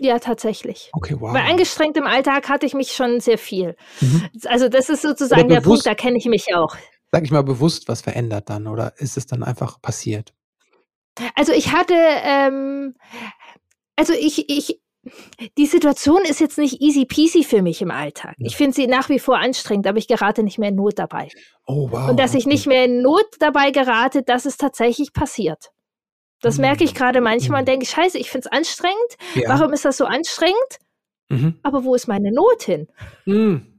Ja, 0.00 0.18
tatsächlich. 0.18 0.90
Okay, 0.92 1.14
wow. 1.20 1.34
Weil 1.34 1.48
angestrengt 1.48 1.96
im 1.96 2.04
Alltag 2.04 2.48
hatte 2.48 2.66
ich 2.66 2.74
mich 2.74 2.90
schon 2.92 3.20
sehr 3.20 3.38
viel. 3.38 3.76
Mhm. 4.00 4.28
Also 4.46 4.68
das 4.68 4.88
ist 4.88 5.02
sozusagen 5.02 5.48
der 5.48 5.60
Punkt, 5.60 5.86
da 5.86 5.94
kenne 5.94 6.18
ich 6.18 6.26
mich 6.26 6.52
auch 6.52 6.76
sag 7.12 7.24
ich 7.24 7.30
mal, 7.30 7.42
bewusst 7.42 7.88
was 7.88 8.00
verändert 8.02 8.50
dann 8.50 8.66
oder 8.66 8.94
ist 8.98 9.16
es 9.16 9.26
dann 9.26 9.42
einfach 9.42 9.80
passiert? 9.80 10.34
Also 11.34 11.52
ich 11.52 11.72
hatte, 11.72 11.94
ähm, 11.94 12.94
also 13.96 14.12
ich, 14.12 14.50
ich, 14.50 14.80
die 15.56 15.66
Situation 15.66 16.22
ist 16.24 16.40
jetzt 16.40 16.58
nicht 16.58 16.80
easy 16.82 17.06
peasy 17.06 17.44
für 17.44 17.62
mich 17.62 17.80
im 17.80 17.90
Alltag. 17.90 18.34
Ja. 18.38 18.46
Ich 18.46 18.56
finde 18.56 18.74
sie 18.74 18.86
nach 18.86 19.08
wie 19.08 19.18
vor 19.18 19.38
anstrengend, 19.38 19.86
aber 19.86 19.98
ich 19.98 20.08
gerate 20.08 20.42
nicht 20.42 20.58
mehr 20.58 20.70
in 20.70 20.74
Not 20.74 20.98
dabei. 20.98 21.28
Oh, 21.64 21.90
wow. 21.90 22.10
Und 22.10 22.18
dass 22.18 22.34
ich 22.34 22.46
nicht 22.46 22.66
mehr 22.66 22.84
in 22.84 23.02
Not 23.02 23.26
dabei 23.38 23.70
gerate, 23.70 24.22
das 24.22 24.46
ist 24.46 24.60
tatsächlich 24.60 25.12
passiert. 25.12 25.70
Das 26.40 26.56
mhm. 26.56 26.62
merke 26.62 26.84
ich 26.84 26.94
gerade 26.94 27.20
manchmal 27.20 27.60
mhm. 27.60 27.62
und 27.62 27.68
denke, 27.68 27.86
scheiße, 27.86 28.18
ich 28.18 28.30
finde 28.30 28.48
es 28.48 28.52
anstrengend. 28.52 29.16
Ja. 29.34 29.48
Warum 29.48 29.72
ist 29.72 29.84
das 29.84 29.96
so 29.96 30.04
anstrengend? 30.04 30.78
Mhm. 31.28 31.58
Aber 31.62 31.84
wo 31.84 31.94
ist 31.94 32.08
meine 32.08 32.32
Not 32.32 32.62
hin? 32.62 32.88
Mhm. 33.24 33.75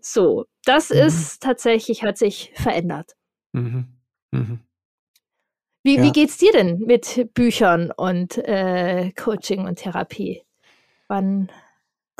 So, 0.00 0.46
das 0.64 0.90
mhm. 0.90 0.96
ist 0.96 1.42
tatsächlich, 1.42 2.02
hat 2.02 2.18
sich 2.18 2.52
verändert. 2.54 3.12
Mhm. 3.52 3.88
Mhm. 4.32 4.60
Wie, 5.82 5.96
ja. 5.96 6.02
wie 6.02 6.12
geht's 6.12 6.36
dir 6.36 6.52
denn 6.52 6.80
mit 6.80 7.30
Büchern 7.34 7.90
und 7.90 8.36
äh, 8.38 9.12
Coaching 9.12 9.66
und 9.66 9.76
Therapie? 9.76 10.42
Wann? 11.08 11.50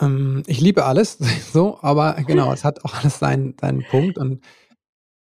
Ähm, 0.00 0.42
ich 0.46 0.60
liebe 0.60 0.84
alles, 0.84 1.18
so, 1.52 1.78
aber 1.82 2.14
genau, 2.26 2.52
es 2.52 2.64
hat 2.64 2.84
auch 2.84 2.94
alles 2.94 3.18
seinen, 3.18 3.56
seinen 3.60 3.84
Punkt. 3.84 4.16
Und 4.16 4.42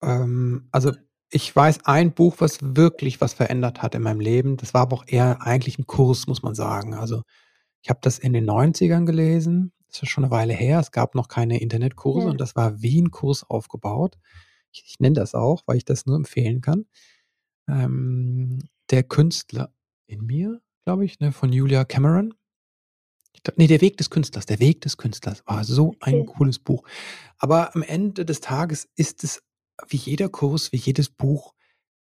ähm, 0.04 0.68
also 0.72 0.92
ich 1.30 1.56
weiß 1.56 1.86
ein 1.86 2.14
Buch, 2.14 2.36
was 2.40 2.60
wirklich 2.62 3.22
was 3.22 3.34
verändert 3.34 3.82
hat 3.82 3.96
in 3.96 4.04
meinem 4.04 4.20
Leben. 4.20 4.58
Das 4.58 4.74
war 4.74 4.82
aber 4.82 4.98
auch 4.98 5.06
eher 5.08 5.42
eigentlich 5.42 5.80
ein 5.80 5.88
Kurs, 5.88 6.28
muss 6.28 6.44
man 6.44 6.54
sagen. 6.54 6.94
Also 6.94 7.24
ich 7.82 7.90
habe 7.90 8.00
das 8.04 8.20
in 8.20 8.34
den 8.34 8.48
90ern 8.48 9.06
gelesen 9.06 9.72
das 9.92 10.04
ist 10.04 10.10
schon 10.10 10.24
eine 10.24 10.32
Weile 10.32 10.54
her. 10.54 10.80
Es 10.80 10.92
gab 10.92 11.16
noch 11.16 11.28
keine 11.28 11.60
Internetkurse 11.60 12.26
ja. 12.26 12.32
und 12.32 12.42
das 12.42 12.56
war 12.56 12.82
wie 12.82 13.02
ein 13.02 13.12
Kurs 13.12 13.44
aufgebaut. 13.44 14.18
Ich, 14.72 14.84
ich 14.88 15.00
nenne 15.00 15.16
das 15.16 15.36
auch, 15.36 15.64
weil 15.66 15.78
ich 15.78 15.86
das 15.86 16.06
nur 16.06 16.16
empfehlen 16.16 16.62
kann. 16.62 16.86
Ähm, 17.68 18.60
der 18.90 19.04
Künstler 19.04 19.74
in 20.08 20.26
mir, 20.26 20.62
glaube 20.86 21.06
ich, 21.06 21.20
ne, 21.20 21.32
von 21.32 21.52
Julia 21.52 21.84
Cameron. 21.84 22.34
Ich 23.34 23.44
glaub, 23.44 23.58
nee, 23.58 23.68
der 23.68 23.82
Weg 23.82 23.98
des 23.98 24.10
Künstlers, 24.10 24.46
der 24.46 24.60
Weg 24.60 24.82
des 24.82 24.98
Künstlers 24.98 25.44
war 25.46 25.64
so 25.64 25.96
ein 26.00 26.26
cooles 26.26 26.60
Buch. 26.60 26.84
Aber 27.38 27.76
am 27.76 27.82
Ende 27.82 28.26
des 28.26 28.42
Tages 28.42 28.90
ist 28.96 29.24
es 29.24 29.44
wie 29.88 29.98
jeder 29.98 30.30
Kurs, 30.30 30.72
wie 30.72 30.78
jedes 30.78 31.10
Buch, 31.10 31.54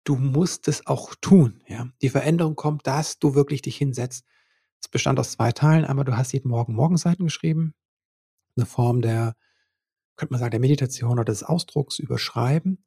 du 0.04 0.16
musst 0.16 0.68
es 0.68 0.86
auch 0.86 1.16
tun. 1.22 1.64
Ja? 1.68 1.90
Die 2.02 2.10
Veränderung 2.10 2.56
kommt, 2.56 2.88
dass 2.88 3.20
du 3.20 3.36
wirklich 3.36 3.62
dich 3.62 3.78
hinsetzt 3.78 4.26
es 4.82 4.88
bestand 4.88 5.20
aus 5.20 5.32
zwei 5.32 5.52
Teilen. 5.52 5.86
Einmal, 5.86 6.06
du 6.06 6.16
hast 6.16 6.32
jeden 6.32 6.50
Morgen 6.50 6.74
Morgenseiten 6.74 7.26
geschrieben. 7.26 7.74
Eine 8.60 8.66
Form 8.66 9.02
der, 9.02 9.36
könnte 10.18 10.34
man 10.34 10.40
sagen, 10.40 10.52
der 10.52 10.60
Meditation 10.60 11.14
oder 11.14 11.26
des 11.26 11.44
Ausdrucks 11.44 12.00
überschreiben. 12.00 12.84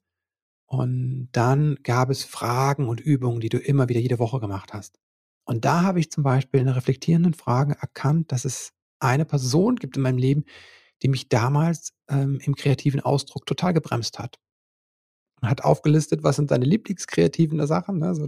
Und 0.67 1.29
dann 1.33 1.77
gab 1.83 2.11
es 2.11 2.25
Fragen 2.25 2.89
und 2.89 3.01
Übungen, 3.01 3.41
die 3.41 3.49
du 3.49 3.59
immer 3.59 3.89
wieder 3.89 4.01
jede 4.01 4.19
Woche 4.19 4.41
gemacht 4.41 4.73
hast. 4.73 4.99
Und 5.45 5.65
da 5.65 5.83
habe 5.83 6.01
ich 6.01 6.11
zum 6.11 6.23
Beispiel 6.23 6.61
in 6.61 6.69
reflektierenden 6.69 7.35
Fragen 7.35 7.73
erkannt, 7.73 8.33
dass 8.33 8.45
es 8.45 8.73
eine 9.01 9.25
Person 9.25 9.77
gibt 9.77 9.97
in 9.97 10.03
meinem 10.03 10.19
Leben, 10.19 10.45
die 11.03 11.09
mich 11.09 11.29
damals 11.29 11.93
ähm, 12.09 12.39
im 12.43 12.55
kreativen 12.55 13.01
Ausdruck 13.01 13.47
total 13.47 13.75
gebremst 13.75 14.19
hat. 14.19 14.39
Und 15.41 15.49
hat 15.51 15.65
aufgelistet, 15.65 16.23
was 16.23 16.37
sind 16.37 16.51
deine 16.53 16.65
Lieblingskreativen 16.65 17.67
Sachen. 17.67 17.99
Ne? 17.99 18.15
So, 18.15 18.27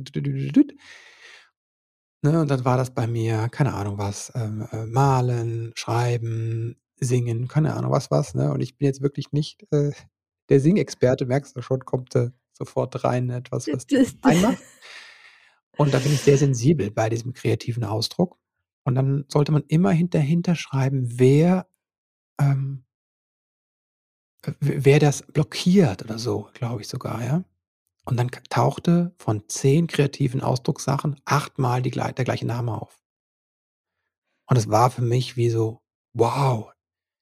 Ne, 2.24 2.40
und 2.40 2.50
dann 2.50 2.64
war 2.64 2.78
das 2.78 2.94
bei 2.94 3.06
mir, 3.06 3.48
keine 3.50 3.74
Ahnung 3.74 3.98
was, 3.98 4.32
ähm, 4.34 4.66
äh, 4.72 4.86
malen, 4.86 5.72
schreiben, 5.76 6.76
singen, 7.04 7.49
keine 7.49 7.75
Ahnung 7.75 7.92
was 7.92 8.11
was. 8.11 8.34
Ne? 8.34 8.52
Und 8.52 8.61
ich 8.61 8.76
bin 8.76 8.87
jetzt 8.87 9.02
wirklich 9.02 9.32
nicht 9.32 9.66
äh, 9.73 9.92
der 10.49 10.61
Singexperte, 10.61 11.26
merkst 11.26 11.56
du 11.56 11.62
schon, 11.62 11.84
kommt 11.84 12.14
äh, 12.14 12.30
sofort 12.52 13.04
rein 13.04 13.30
etwas, 13.30 13.66
was 13.68 13.87
einmacht. 14.23 14.58
Und 15.76 15.92
da 15.92 15.99
bin 15.99 16.12
ich 16.12 16.20
sehr 16.20 16.38
sensibel 16.38 16.90
bei 16.90 17.08
diesem 17.08 17.32
kreativen 17.32 17.84
Ausdruck. 17.84 18.38
Und 18.84 18.94
dann 18.94 19.25
sollte 19.28 19.50
man 19.52 19.64
immer 19.68 19.90
hinterhinter 19.90 20.54
schreiben, 20.54 21.18
wer, 21.18 21.66
ähm, 22.40 22.84
wer 24.61 24.99
das 24.99 25.23
blockiert 25.23 26.04
oder 26.04 26.18
so, 26.18 26.50
glaube 26.52 26.82
ich 26.82 26.88
sogar, 26.88 27.25
ja. 27.25 27.44
Und 28.04 28.18
dann 28.18 28.30
tauchte 28.50 29.14
von 29.16 29.49
zehn 29.49 29.87
kreativen 29.87 30.42
Ausdruckssachen 30.42 31.18
achtmal 31.25 31.80
die, 31.80 31.90
der 31.90 32.12
gleiche 32.12 32.46
Name 32.46 32.80
auf. 32.80 33.02
Und 34.46 34.58
es 34.58 34.68
war 34.68 34.90
für 34.90 35.00
mich 35.00 35.38
wie 35.38 35.49
so, 35.49 35.80
wow, 36.12 36.74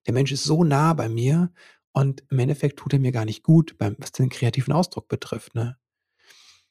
der 0.06 0.14
Mensch 0.14 0.32
ist 0.32 0.44
so 0.44 0.64
nah 0.64 0.92
bei 0.94 1.09
mir 1.09 1.52
und 1.92 2.25
im 2.30 2.38
Endeffekt 2.38 2.78
tut 2.78 2.92
er 2.92 2.99
mir 2.99 3.12
gar 3.12 3.25
nicht 3.25 3.42
gut, 3.42 3.76
beim, 3.78 3.97
was 3.99 4.12
den 4.12 4.28
kreativen 4.28 4.73
Ausdruck 4.73 5.09
betrifft. 5.09 5.54
Ne? 5.54 5.76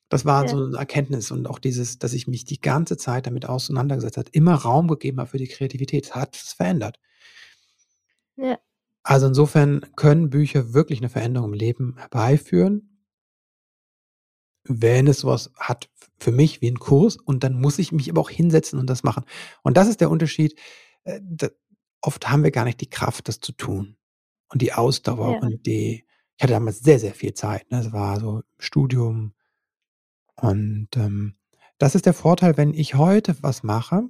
Das 0.10 0.26
war 0.26 0.44
ja. 0.44 0.50
so 0.50 0.66
eine 0.66 0.78
Erkenntnis 0.78 1.32
und 1.32 1.48
auch 1.48 1.60
dieses, 1.60 2.00
dass 2.00 2.14
ich 2.14 2.28
mich 2.28 2.46
die 2.46 2.60
ganze 2.60 2.98
Zeit 2.98 3.28
damit 3.28 3.48
auseinandergesetzt 3.48 4.18
habe, 4.18 4.30
immer 4.32 4.56
Raum 4.56 4.88
gegeben 4.88 5.20
habe 5.20 5.30
für 5.30 5.38
die 5.38 5.48
Kreativität. 5.48 6.08
Das 6.08 6.16
hat 6.16 6.36
es 6.36 6.54
verändert. 6.54 7.00
Ja. 8.36 8.60
Also 9.04 9.28
insofern 9.28 9.86
können 9.96 10.30
Bücher 10.30 10.74
wirklich 10.74 11.00
eine 11.00 11.10
Veränderung 11.10 11.54
im 11.54 11.60
Leben 11.60 11.96
herbeiführen 11.98 12.92
wenn 14.64 15.08
es 15.08 15.20
sowas 15.20 15.52
hat 15.58 15.90
für 16.20 16.32
mich 16.32 16.62
wie 16.62 16.70
ein 16.70 16.80
Kurs 16.80 17.16
und 17.18 17.44
dann 17.44 17.60
muss 17.60 17.80
ich 17.80 17.92
mich 17.92 18.10
aber 18.10 18.22
auch 18.22 18.30
hinsetzen 18.30 18.80
und 18.80 18.90
das 18.90 19.04
machen. 19.04 19.24
Und 19.64 19.78
das 19.78 19.88
ist 19.88 20.02
der 20.02 20.12
Unterschied. 20.12 20.56
Oft 22.02 22.30
haben 22.30 22.44
wir 22.44 22.52
gar 22.52 22.66
nicht 22.66 22.82
die 22.82 22.90
Kraft, 22.90 23.28
das 23.28 23.40
zu 23.40 23.52
tun 23.52 23.96
und 24.50 24.62
die 24.62 24.74
Ausdauer 24.74 25.34
ja. 25.34 25.40
und 25.40 25.66
die. 25.66 26.06
ich 26.36 26.44
hatte 26.44 26.54
damals 26.54 26.80
sehr, 26.80 27.00
sehr 27.00 27.14
viel 27.14 27.34
Zeit. 27.34 27.70
Ne? 27.72 27.84
Das 27.84 27.92
war 27.92 28.20
so 28.20 28.42
Studium. 28.58 29.34
Und 30.36 30.90
ähm, 30.96 31.36
das 31.78 31.96
ist 31.96 32.06
der 32.06 32.14
Vorteil, 32.14 32.58
wenn 32.58 32.74
ich 32.74 32.96
heute 32.96 33.36
was 33.42 33.64
mache 33.64 34.04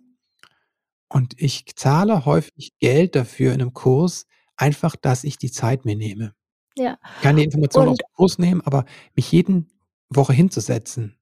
und 1.09 1.33
ich 1.37 1.65
zahle 1.75 2.25
häufig 2.25 2.73
Geld 2.79 3.15
dafür 3.15 3.53
in 3.53 3.61
einem 3.61 3.73
Kurs, 3.73 4.27
einfach, 4.55 4.95
dass 4.95 5.23
ich 5.23 5.37
die 5.37 5.51
Zeit 5.51 5.83
mir 5.85 5.95
nehme. 5.95 6.33
Ja. 6.77 6.97
Ich 7.17 7.21
kann 7.23 7.35
die 7.35 7.43
Informationen 7.43 7.89
aus 7.89 7.97
dem 7.97 8.13
Kurs 8.15 8.37
nehmen, 8.37 8.61
aber 8.61 8.85
mich 9.15 9.31
jeden 9.31 9.69
Woche 10.09 10.33
hinzusetzen, 10.33 11.17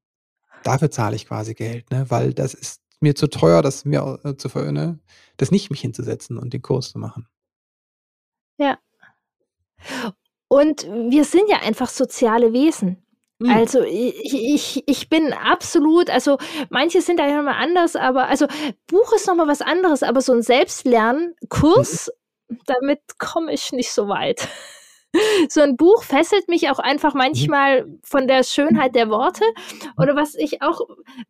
dafür 0.64 0.92
zahle 0.92 1.16
ich 1.16 1.28
quasi 1.28 1.54
Geld, 1.54 1.90
ne? 1.92 2.10
weil 2.10 2.34
das 2.34 2.54
ist 2.54 2.82
mir 3.00 3.16
zu 3.16 3.28
teuer, 3.28 3.62
das 3.62 3.86
mir 3.86 4.20
äh, 4.24 4.36
zu 4.36 4.50
ne? 4.72 5.00
das 5.38 5.52
nicht 5.52 5.70
mich 5.70 5.82
hinzusetzen 5.82 6.38
und 6.38 6.54
den 6.54 6.62
Kurs 6.62 6.92
zu 6.92 7.00
machen. 7.00 7.28
Ja. 8.58 8.78
Und 10.48 10.84
wir 10.84 11.24
sind 11.24 11.50
ja 11.50 11.60
einfach 11.62 11.90
soziale 11.90 12.52
Wesen. 12.54 13.04
Mhm. 13.40 13.50
Also 13.50 13.82
ich, 13.84 14.34
ich, 14.34 14.84
ich 14.86 15.10
bin 15.10 15.32
absolut, 15.32 16.10
also 16.10 16.38
manche 16.70 17.02
sind 17.02 17.20
da 17.20 17.28
ja 17.28 17.42
mal 17.42 17.54
anders, 17.54 17.96
aber 17.96 18.28
also 18.28 18.48
Buch 18.88 19.14
ist 19.14 19.28
nochmal 19.28 19.48
was 19.48 19.62
anderes, 19.62 20.04
aber 20.04 20.22
so 20.22 20.34
ein 20.34 20.42
Selbstlernkurs, 20.42 22.12
mhm. 22.50 22.60
damit 22.66 23.00
komme 23.18 23.54
ich 23.54 23.72
nicht 23.72 23.92
so 23.92 24.10
weit. 24.10 24.50
So 25.50 25.62
ein 25.62 25.78
Buch 25.78 26.04
fesselt 26.04 26.48
mich 26.50 26.70
auch 26.70 26.80
einfach 26.80 27.14
mhm. 27.14 27.20
manchmal 27.20 27.88
von 28.04 28.28
der 28.28 28.44
Schönheit 28.44 28.96
der 28.96 29.10
Worte. 29.10 29.44
Oder 29.98 30.16
was 30.16 30.36
ich 30.36 30.62
auch, 30.62 30.82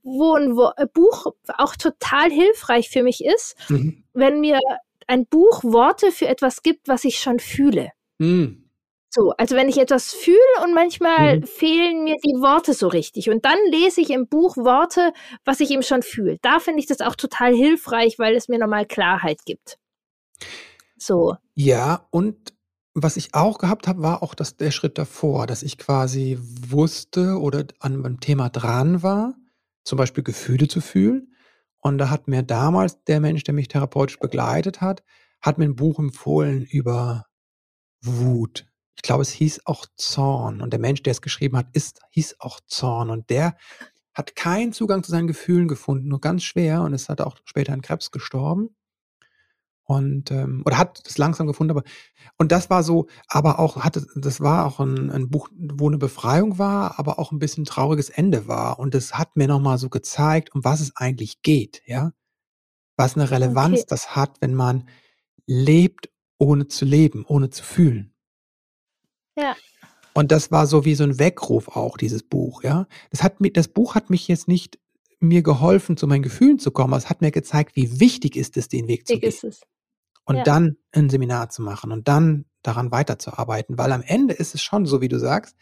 wo 0.04 0.34
ein 0.34 0.56
Buch 0.94 1.28
auch 1.58 1.76
total 1.76 2.30
hilfreich 2.30 2.90
für 2.90 3.04
mich 3.04 3.24
ist, 3.24 3.56
mhm. 3.70 4.04
wenn 4.14 4.42
mir 4.42 4.60
ein 5.08 5.26
Buch 5.26 5.64
Worte 5.64 6.12
für 6.12 6.28
etwas 6.28 6.62
gibt, 6.62 6.88
was 6.88 7.04
ich 7.04 7.20
schon 7.20 7.40
fühle. 7.40 7.92
Mhm. 8.20 8.70
So, 9.12 9.32
also 9.38 9.56
wenn 9.56 9.70
ich 9.70 9.80
etwas 9.80 10.14
fühle 10.14 10.38
und 10.64 10.76
manchmal 10.76 11.40
mhm. 11.40 11.44
fehlen 11.44 12.04
mir 12.04 12.16
die 12.24 12.40
Worte 12.40 12.76
so 12.76 12.88
richtig 12.88 13.32
und 13.32 13.44
dann 13.44 13.58
lese 13.72 14.02
ich 14.02 14.12
im 14.12 14.28
Buch 14.28 14.56
Worte, 14.56 15.14
was 15.46 15.62
ich 15.62 15.72
eben 15.72 15.82
schon 15.82 16.04
fühle. 16.04 16.38
Da 16.44 16.60
finde 16.60 16.80
ich 16.80 16.86
das 16.86 17.02
auch 17.02 17.16
total 17.16 17.56
hilfreich, 17.56 18.20
weil 18.20 18.36
es 18.36 18.50
mir 18.50 18.60
nochmal 18.60 18.86
Klarheit 18.86 19.40
gibt. 19.46 19.80
So. 20.98 21.38
Ja, 21.56 22.06
und 22.12 22.54
was 22.94 23.18
ich 23.18 23.34
auch 23.34 23.60
gehabt 23.60 23.88
habe, 23.88 24.02
war 24.02 24.24
auch 24.24 24.34
das, 24.34 24.58
der 24.58 24.72
Schritt 24.72 24.98
davor, 24.98 25.48
dass 25.48 25.64
ich 25.64 25.78
quasi 25.78 26.38
wusste 26.42 27.40
oder 27.40 27.66
an 27.80 28.06
einem 28.06 28.20
Thema 28.20 28.50
dran 28.50 29.04
war, 29.04 29.36
zum 29.84 29.98
Beispiel 29.98 30.24
Gefühle 30.24 30.68
zu 30.68 30.82
fühlen. 30.82 31.34
Und 31.80 31.98
da 31.98 32.10
hat 32.10 32.28
mir 32.28 32.44
damals 32.44 33.04
der 33.06 33.20
Mensch, 33.20 33.44
der 33.44 33.54
mich 33.54 33.68
therapeutisch 33.68 34.20
begleitet 34.20 34.82
hat, 34.82 35.04
hat 35.42 35.58
mir 35.58 35.66
ein 35.66 35.76
Buch 35.76 36.00
empfohlen 36.00 36.66
über 36.66 37.26
Wut 38.02 38.70
ich 39.00 39.04
glaube, 39.04 39.22
es 39.22 39.30
hieß 39.30 39.62
auch 39.64 39.86
Zorn. 39.96 40.60
Und 40.62 40.72
der 40.74 40.80
Mensch, 40.80 41.02
der 41.04 41.12
es 41.12 41.22
geschrieben 41.22 41.56
hat, 41.56 41.68
ist, 41.72 42.02
hieß 42.10 42.36
auch 42.40 42.60
Zorn. 42.68 43.10
Und 43.10 43.30
der 43.30 43.56
hat 44.14 44.36
keinen 44.36 44.74
Zugang 44.74 45.04
zu 45.04 45.12
seinen 45.12 45.28
Gefühlen 45.28 45.70
gefunden, 45.70 46.10
nur 46.10 46.20
ganz 46.20 46.44
schwer. 46.44 46.82
Und 46.82 46.94
ist 46.94 47.08
hat 47.08 47.22
auch 47.22 47.38
später 47.46 47.72
an 47.72 47.82
Krebs 47.82 48.12
gestorben. 48.12 48.76
Und, 49.90 50.30
ähm, 50.30 50.62
oder 50.68 50.78
hat 50.78 51.02
es 51.08 51.18
langsam 51.18 51.48
gefunden, 51.48 51.72
aber, 51.72 51.82
und 52.38 52.52
das 52.52 52.70
war 52.70 52.84
so, 52.84 53.08
aber 53.28 53.58
auch, 53.58 53.78
hatte, 53.78 54.06
das 54.16 54.40
war 54.40 54.68
auch 54.68 54.80
ein, 54.80 55.10
ein 55.10 55.32
Buch, 55.32 55.50
wo 55.58 55.88
eine 55.88 55.98
Befreiung 55.98 56.60
war, 56.60 57.00
aber 57.00 57.18
auch 57.18 57.32
ein 57.32 57.40
bisschen 57.40 57.66
trauriges 57.66 58.12
Ende 58.12 58.48
war. 58.48 58.78
Und 58.78 58.94
es 58.94 59.16
hat 59.16 59.36
mir 59.36 59.48
nochmal 59.48 59.80
so 59.80 59.90
gezeigt, 59.90 60.54
um 60.54 60.64
was 60.64 60.80
es 60.80 60.96
eigentlich 60.96 61.42
geht, 61.42 61.82
ja. 61.88 62.14
Was 62.98 63.16
eine 63.16 63.32
Relevanz 63.32 63.80
okay. 63.80 63.86
das 63.88 64.16
hat, 64.16 64.38
wenn 64.42 64.54
man 64.54 64.88
lebt, 65.48 66.12
ohne 66.38 66.68
zu 66.68 66.86
leben, 66.86 67.26
ohne 67.28 67.50
zu 67.50 67.64
fühlen. 67.64 68.14
Ja. 69.36 69.56
Und 70.14 70.32
das 70.32 70.52
war 70.52 70.68
so 70.68 70.86
wie 70.86 70.94
so 70.94 71.04
ein 71.04 71.18
Weckruf 71.18 71.68
auch, 71.70 71.98
dieses 71.98 72.22
Buch, 72.22 72.62
ja. 72.62 72.86
Das 73.10 73.24
hat 73.24 73.42
mir, 73.42 73.52
das 73.52 73.68
Buch 73.68 73.96
hat 73.96 74.12
mich 74.12 74.28
jetzt 74.28 74.48
nicht 74.48 74.78
mir 75.20 75.42
geholfen, 75.42 75.98
zu 75.98 76.06
meinen 76.06 76.22
Gefühlen 76.22 76.60
zu 76.60 76.70
kommen, 76.70 76.94
aber 76.94 77.00
es 77.00 77.10
hat 77.10 77.22
mir 77.22 77.32
gezeigt, 77.32 77.76
wie 77.76 78.00
wichtig 78.00 78.36
ist 78.36 78.56
es, 78.56 78.68
den 78.68 78.88
Weg 78.88 79.08
zu 79.08 79.18
gehen. 79.18 79.28
Ist 79.28 79.44
es. 79.44 79.62
Und 80.30 80.38
ja. 80.38 80.44
dann 80.44 80.78
ein 80.92 81.10
Seminar 81.10 81.50
zu 81.50 81.62
machen 81.62 81.92
und 81.92 82.08
dann 82.08 82.46
daran 82.62 82.92
weiterzuarbeiten, 82.92 83.78
weil 83.78 83.92
am 83.92 84.02
Ende 84.02 84.34
ist 84.34 84.54
es 84.54 84.62
schon 84.62 84.86
so, 84.86 85.02
wie 85.02 85.08
du 85.08 85.20
sagst, 85.20 85.56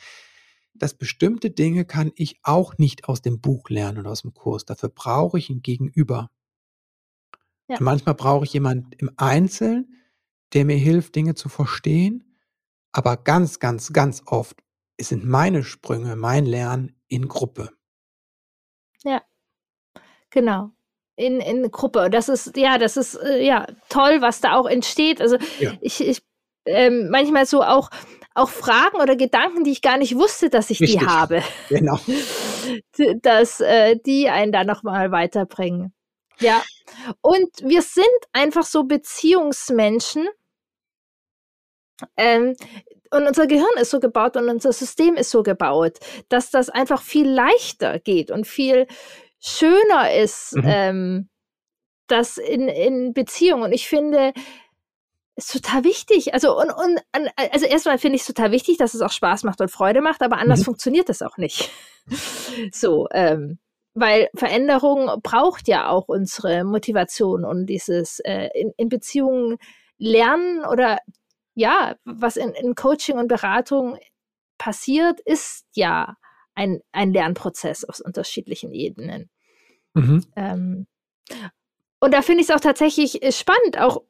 dass 0.74 0.94
bestimmte 0.94 1.50
Dinge 1.50 1.86
kann 1.86 2.12
ich 2.16 2.40
auch 2.44 2.78
nicht 2.78 3.06
aus 3.06 3.22
dem 3.22 3.40
Buch 3.40 3.70
lernen 3.70 4.00
oder 4.00 4.12
aus 4.12 4.22
dem 4.22 4.34
Kurs. 4.34 4.66
Dafür 4.66 4.90
brauche 4.90 5.38
ich 5.38 5.50
ein 5.50 5.62
Gegenüber. 5.62 6.30
Ja. 7.70 7.78
manchmal 7.82 8.16
brauche 8.16 8.46
ich 8.46 8.54
jemanden 8.54 8.92
im 8.98 9.12
Einzelnen, 9.18 9.94
der 10.54 10.64
mir 10.64 10.78
hilft, 10.78 11.16
Dinge 11.16 11.36
zu 11.36 11.50
verstehen 11.50 12.28
aber 12.98 13.16
ganz, 13.16 13.60
ganz, 13.60 13.94
ganz 13.94 14.24
oft 14.26 14.64
sind 15.00 15.24
meine 15.24 15.64
Sprünge, 15.64 16.16
mein 16.16 16.48
Lernen 16.48 17.00
in 17.08 17.28
Gruppe. 17.28 17.70
Ja, 19.04 19.22
genau. 20.32 20.72
In, 21.18 21.42
in 21.42 21.72
Gruppe. 21.72 22.06
Und 22.06 22.14
das 22.14 22.30
ist, 22.30 22.56
ja, 22.56 22.78
das 22.78 22.96
ist 22.96 23.16
äh, 23.16 23.44
ja 23.44 23.66
toll, 23.90 24.22
was 24.22 24.40
da 24.40 24.54
auch 24.54 24.68
entsteht. 24.68 25.20
Also 25.20 25.38
ja. 25.60 25.74
ich, 25.82 26.00
ich 26.00 26.22
ähm, 26.68 27.10
manchmal 27.10 27.46
so 27.46 27.64
auch, 27.64 27.90
auch 28.36 28.50
Fragen 28.50 28.98
oder 28.98 29.16
Gedanken, 29.16 29.64
die 29.64 29.72
ich 29.72 29.82
gar 29.82 29.98
nicht 29.98 30.16
wusste, 30.16 30.50
dass 30.50 30.70
ich 30.70 30.80
Richtig. 30.80 31.00
die 31.00 31.06
habe. 31.06 31.42
Genau. 31.70 32.00
dass 33.22 33.60
äh, 33.62 33.98
die 34.06 34.30
einen 34.30 34.52
da 34.52 34.64
nochmal 34.64 35.12
weiterbringen. 35.12 35.94
Ja. 36.40 36.64
Und 37.22 37.50
wir 37.64 37.82
sind 37.82 38.06
einfach 38.32 38.66
so 38.66 38.84
Beziehungsmenschen. 38.84 40.28
Ähm, 42.16 42.56
und 43.10 43.26
unser 43.26 43.48
Gehirn 43.48 43.78
ist 43.80 43.90
so 43.90 44.00
gebaut 44.00 44.38
und 44.38 44.50
unser 44.50 44.72
System 44.72 45.16
ist 45.16 45.32
so 45.32 45.42
gebaut, 45.42 45.98
dass 46.30 46.52
das 46.52 46.70
einfach 46.70 47.02
viel 47.02 47.28
leichter 47.28 48.00
geht 48.00 48.30
und 48.30 48.46
viel 48.46 48.86
schöner 49.40 50.14
ist, 50.14 50.56
mhm. 50.56 50.64
ähm, 50.66 51.30
das 52.08 52.38
in, 52.38 52.68
in 52.68 53.14
Beziehung. 53.14 53.62
Und 53.62 53.72
ich 53.72 53.88
finde, 53.88 54.34
ist 55.38 55.54
total 55.54 55.84
wichtig. 55.84 56.34
Also, 56.34 56.58
und, 56.58 56.72
und 56.72 57.00
also 57.36 57.66
erstmal 57.66 58.00
finde 58.00 58.16
ich 58.16 58.22
es 58.22 58.28
total 58.28 58.52
wichtig, 58.52 58.78
dass 58.78 58.94
es 58.94 59.02
auch 59.02 59.12
Spaß 59.12 59.44
macht 59.44 59.62
und 59.62 59.70
Freude 59.70 60.02
macht, 60.02 60.22
aber 60.22 60.38
anders 60.38 60.62
mhm. 60.62 60.66
funktioniert 60.66 61.10
das 61.10 61.22
auch 61.22 61.38
nicht. 61.38 61.70
so, 62.72 63.08
ähm, 63.12 63.60
weil 63.94 64.30
Veränderung 64.36 65.22
braucht 65.22 65.68
ja 65.68 65.90
auch 65.90 66.08
unsere 66.08 66.64
Motivation 66.64 67.46
und 67.46 67.68
dieses 67.68 68.20
äh, 68.20 68.50
in, 68.54 68.74
in 68.78 68.90
Beziehungen 68.90 69.58
lernen 69.98 70.64
oder 70.66 71.00
ja, 71.56 71.96
was 72.06 72.38
in, 72.38 72.52
in 72.52 72.76
Coaching 72.76 73.18
und 73.18 73.28
Beratung 73.28 73.98
passiert, 74.60 75.20
ist 75.22 75.66
ja 75.74 76.16
ein, 76.58 76.82
ein 76.92 77.14
Lernprozess 77.14 77.86
auf 77.86 78.00
unterschiedlichen 78.00 78.74
Ebenen. 78.74 79.30
Mhm. 79.94 80.26
Ähm, 80.36 80.88
und 82.00 82.14
da 82.14 82.22
finde 82.22 82.42
ich 82.42 82.50
es 82.50 82.56
auch 82.56 82.60
tatsächlich 82.60 83.22
äh, 83.22 83.32
spannend, 83.32 83.80
auch 83.80 84.02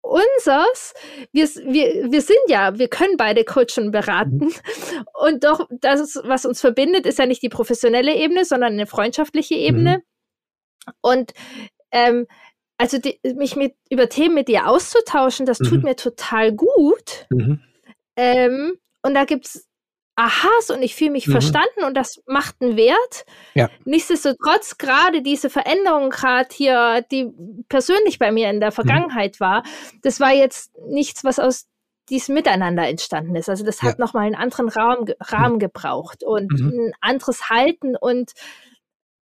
unseres, 0.00 0.94
wir, 1.32 1.46
wir, 1.46 2.12
wir 2.12 2.20
sind 2.20 2.38
ja, 2.48 2.78
wir 2.78 2.88
können 2.88 3.16
beide 3.16 3.44
coachen 3.44 3.90
beraten. 3.90 4.36
Mhm. 4.36 4.54
Und 5.14 5.44
doch, 5.44 5.66
das, 5.70 6.20
was 6.24 6.44
uns 6.44 6.60
verbindet, 6.60 7.06
ist 7.06 7.18
ja 7.18 7.26
nicht 7.26 7.42
die 7.42 7.48
professionelle 7.48 8.14
Ebene, 8.14 8.44
sondern 8.44 8.74
eine 8.74 8.86
freundschaftliche 8.86 9.54
Ebene. 9.54 10.02
Mhm. 10.86 10.92
Und 11.00 11.32
ähm, 11.90 12.26
also 12.76 12.98
die, 12.98 13.18
mich 13.36 13.56
mit, 13.56 13.74
über 13.88 14.10
Themen 14.10 14.34
mit 14.34 14.48
dir 14.48 14.68
auszutauschen, 14.68 15.46
das 15.46 15.58
mhm. 15.60 15.64
tut 15.64 15.82
mir 15.84 15.96
total 15.96 16.52
gut. 16.52 17.26
Mhm. 17.30 17.62
Ähm, 18.16 18.74
und 19.02 19.14
da 19.14 19.24
gibt 19.24 19.46
es 19.46 19.66
Aha's 20.16 20.70
und 20.70 20.82
ich 20.82 20.94
fühle 20.94 21.10
mich 21.10 21.26
mhm. 21.26 21.32
verstanden 21.32 21.84
und 21.84 21.96
das 21.96 22.22
macht 22.26 22.56
einen 22.60 22.76
Wert. 22.76 23.24
Ja. 23.54 23.68
Nichtsdestotrotz, 23.84 24.78
gerade 24.78 25.22
diese 25.22 25.50
Veränderung, 25.50 26.10
gerade 26.10 26.48
hier, 26.52 27.04
die 27.10 27.32
persönlich 27.68 28.18
bei 28.18 28.30
mir 28.30 28.50
in 28.50 28.60
der 28.60 28.70
mhm. 28.70 28.74
Vergangenheit 28.74 29.40
war, 29.40 29.64
das 30.02 30.20
war 30.20 30.32
jetzt 30.32 30.72
nichts, 30.88 31.24
was 31.24 31.38
aus 31.38 31.66
diesem 32.10 32.34
Miteinander 32.34 32.86
entstanden 32.86 33.34
ist. 33.34 33.48
Also 33.48 33.64
das 33.64 33.82
hat 33.82 33.98
ja. 33.98 34.04
nochmal 34.04 34.26
einen 34.26 34.34
anderen 34.34 34.68
Raum, 34.68 35.06
Rahmen 35.20 35.58
gebraucht 35.58 36.22
und 36.22 36.52
mhm. 36.52 36.68
ein 36.68 36.92
anderes 37.00 37.48
Halten 37.50 37.96
und 37.96 38.32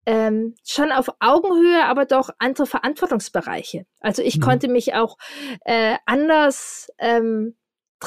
ähm, 0.05 0.55
schon 0.65 0.91
auf 0.91 1.07
Augenhöhe, 1.19 1.85
aber 1.85 2.05
doch 2.05 2.29
andere 2.39 2.65
Verantwortungsbereiche. 2.65 3.85
Also 3.99 4.21
ich 4.21 4.37
mhm. 4.37 4.41
konnte 4.41 4.67
mich 4.67 4.95
auch 4.95 5.17
äh, 5.65 5.95
anders 6.05 6.91
ähm, 6.97 7.55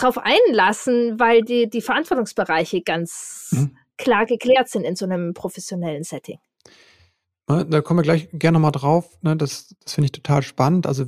drauf 0.01 0.19
einlassen, 0.19 1.19
weil 1.19 1.43
die, 1.43 1.69
die 1.69 1.81
Verantwortungsbereiche 1.81 2.83
ganz 2.83 3.51
mhm. 3.53 3.77
klar 3.97 4.27
geklärt 4.27 4.69
sind 4.69 4.85
in 4.85 4.97
so 4.97 5.05
einem 5.05 5.35
professionellen 5.35 6.05
Setting. 6.05 6.39
Da 7.47 7.81
kommen 7.81 7.99
wir 7.99 8.03
gleich 8.03 8.29
gerne 8.33 8.57
nochmal 8.57 8.73
drauf. 8.73 9.19
Ne? 9.23 9.37
Das, 9.37 9.75
das 9.85 9.95
finde 9.95 10.07
ich 10.07 10.13
total 10.13 10.43
spannend. 10.43 10.87
Also, 10.87 11.07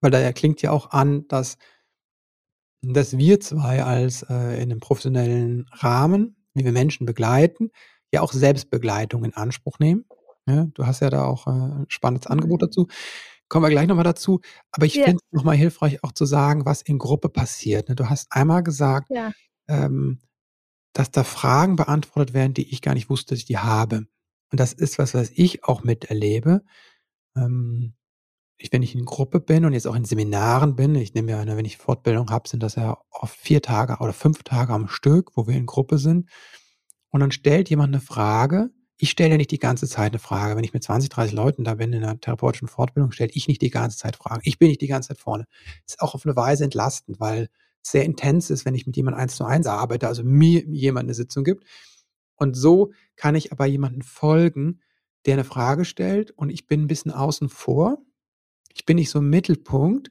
weil 0.00 0.10
da 0.10 0.32
klingt 0.32 0.62
ja 0.62 0.70
auch 0.70 0.90
an, 0.90 1.26
dass, 1.28 1.58
dass 2.82 3.18
wir 3.18 3.40
zwei 3.40 3.82
als 3.82 4.22
äh, 4.22 4.62
in 4.62 4.70
einem 4.70 4.80
professionellen 4.80 5.66
Rahmen, 5.72 6.36
wie 6.54 6.64
wir 6.64 6.72
Menschen 6.72 7.04
begleiten, 7.04 7.70
ja 8.12 8.20
auch 8.20 8.32
Selbstbegleitung 8.32 9.24
in 9.24 9.34
Anspruch 9.34 9.78
nehmen. 9.80 10.04
Ja, 10.46 10.66
du 10.74 10.86
hast 10.86 11.00
ja 11.00 11.10
da 11.10 11.24
auch 11.24 11.46
äh, 11.46 11.50
ein 11.50 11.86
spannendes 11.88 12.28
Angebot 12.28 12.62
mhm. 12.62 12.66
dazu. 12.66 12.86
Kommen 13.52 13.66
wir 13.66 13.70
gleich 13.70 13.86
nochmal 13.86 14.04
dazu. 14.04 14.40
Aber 14.70 14.86
ich 14.86 14.94
ja. 14.94 15.04
finde 15.04 15.18
es 15.22 15.30
nochmal 15.30 15.56
hilfreich, 15.56 16.02
auch 16.02 16.12
zu 16.12 16.24
sagen, 16.24 16.64
was 16.64 16.80
in 16.80 16.96
Gruppe 16.96 17.28
passiert. 17.28 17.90
Ne? 17.90 17.94
Du 17.94 18.08
hast 18.08 18.32
einmal 18.32 18.62
gesagt, 18.62 19.10
ja. 19.10 19.30
ähm, 19.68 20.22
dass 20.94 21.10
da 21.10 21.22
Fragen 21.22 21.76
beantwortet 21.76 22.32
werden, 22.32 22.54
die 22.54 22.72
ich 22.72 22.80
gar 22.80 22.94
nicht 22.94 23.10
wusste, 23.10 23.34
dass 23.34 23.40
ich 23.40 23.44
die 23.44 23.58
habe. 23.58 24.06
Und 24.50 24.58
das 24.58 24.72
ist 24.72 24.98
was, 24.98 25.12
was 25.12 25.30
ich 25.34 25.64
auch 25.64 25.84
miterlebe. 25.84 26.62
Ähm, 27.36 27.92
ich, 28.56 28.72
wenn 28.72 28.82
ich 28.82 28.94
in 28.94 29.04
Gruppe 29.04 29.38
bin 29.38 29.66
und 29.66 29.74
jetzt 29.74 29.86
auch 29.86 29.96
in 29.96 30.06
Seminaren 30.06 30.74
bin, 30.74 30.94
ich 30.94 31.12
nehme 31.12 31.32
ja, 31.32 31.44
ne, 31.44 31.54
wenn 31.54 31.66
ich 31.66 31.76
Fortbildung 31.76 32.30
habe, 32.30 32.48
sind 32.48 32.62
das 32.62 32.76
ja 32.76 32.96
oft 33.10 33.36
vier 33.36 33.60
Tage 33.60 33.98
oder 34.00 34.14
fünf 34.14 34.44
Tage 34.44 34.72
am 34.72 34.88
Stück, 34.88 35.36
wo 35.36 35.46
wir 35.46 35.56
in 35.56 35.66
Gruppe 35.66 35.98
sind. 35.98 36.30
Und 37.10 37.20
dann 37.20 37.32
stellt 37.32 37.68
jemand 37.68 37.92
eine 37.92 38.00
Frage. 38.00 38.70
Ich 39.02 39.10
stelle 39.10 39.30
ja 39.30 39.36
nicht 39.36 39.50
die 39.50 39.58
ganze 39.58 39.88
Zeit 39.88 40.12
eine 40.12 40.18
Frage. 40.18 40.56
Wenn 40.56 40.64
ich 40.64 40.72
mit 40.72 40.84
20, 40.84 41.10
30 41.10 41.34
Leuten 41.34 41.64
da 41.64 41.74
bin 41.74 41.92
in 41.92 42.04
einer 42.04 42.20
therapeutischen 42.20 42.68
Fortbildung, 42.68 43.10
stelle 43.12 43.30
ich 43.34 43.48
nicht 43.48 43.60
die 43.62 43.70
ganze 43.70 43.98
Zeit 43.98 44.16
Fragen. 44.16 44.42
Ich 44.44 44.58
bin 44.58 44.68
nicht 44.68 44.80
die 44.80 44.86
ganze 44.86 45.08
Zeit 45.08 45.18
vorne. 45.18 45.46
Ist 45.86 46.00
auch 46.00 46.14
auf 46.14 46.24
eine 46.24 46.36
Weise 46.36 46.64
entlastend, 46.64 47.18
weil 47.18 47.48
es 47.82 47.90
sehr 47.90 48.04
intens 48.04 48.50
ist, 48.50 48.64
wenn 48.64 48.74
ich 48.76 48.86
mit 48.86 48.96
jemandem 48.96 49.20
eins 49.20 49.34
zu 49.34 49.44
eins 49.44 49.66
arbeite, 49.66 50.06
also 50.06 50.22
mir 50.22 50.64
jemand 50.68 51.06
eine 51.06 51.14
Sitzung 51.14 51.42
gibt. 51.42 51.64
Und 52.36 52.54
so 52.54 52.92
kann 53.16 53.34
ich 53.34 53.52
aber 53.52 53.66
jemanden 53.66 54.02
folgen, 54.02 54.80
der 55.26 55.34
eine 55.34 55.44
Frage 55.44 55.84
stellt 55.84 56.30
und 56.32 56.50
ich 56.50 56.66
bin 56.68 56.82
ein 56.82 56.88
bisschen 56.88 57.10
außen 57.10 57.48
vor 57.48 57.98
ich 58.74 58.86
bin 58.86 58.96
nicht 58.96 59.10
so 59.10 59.18
im 59.18 59.30
Mittelpunkt 59.30 60.10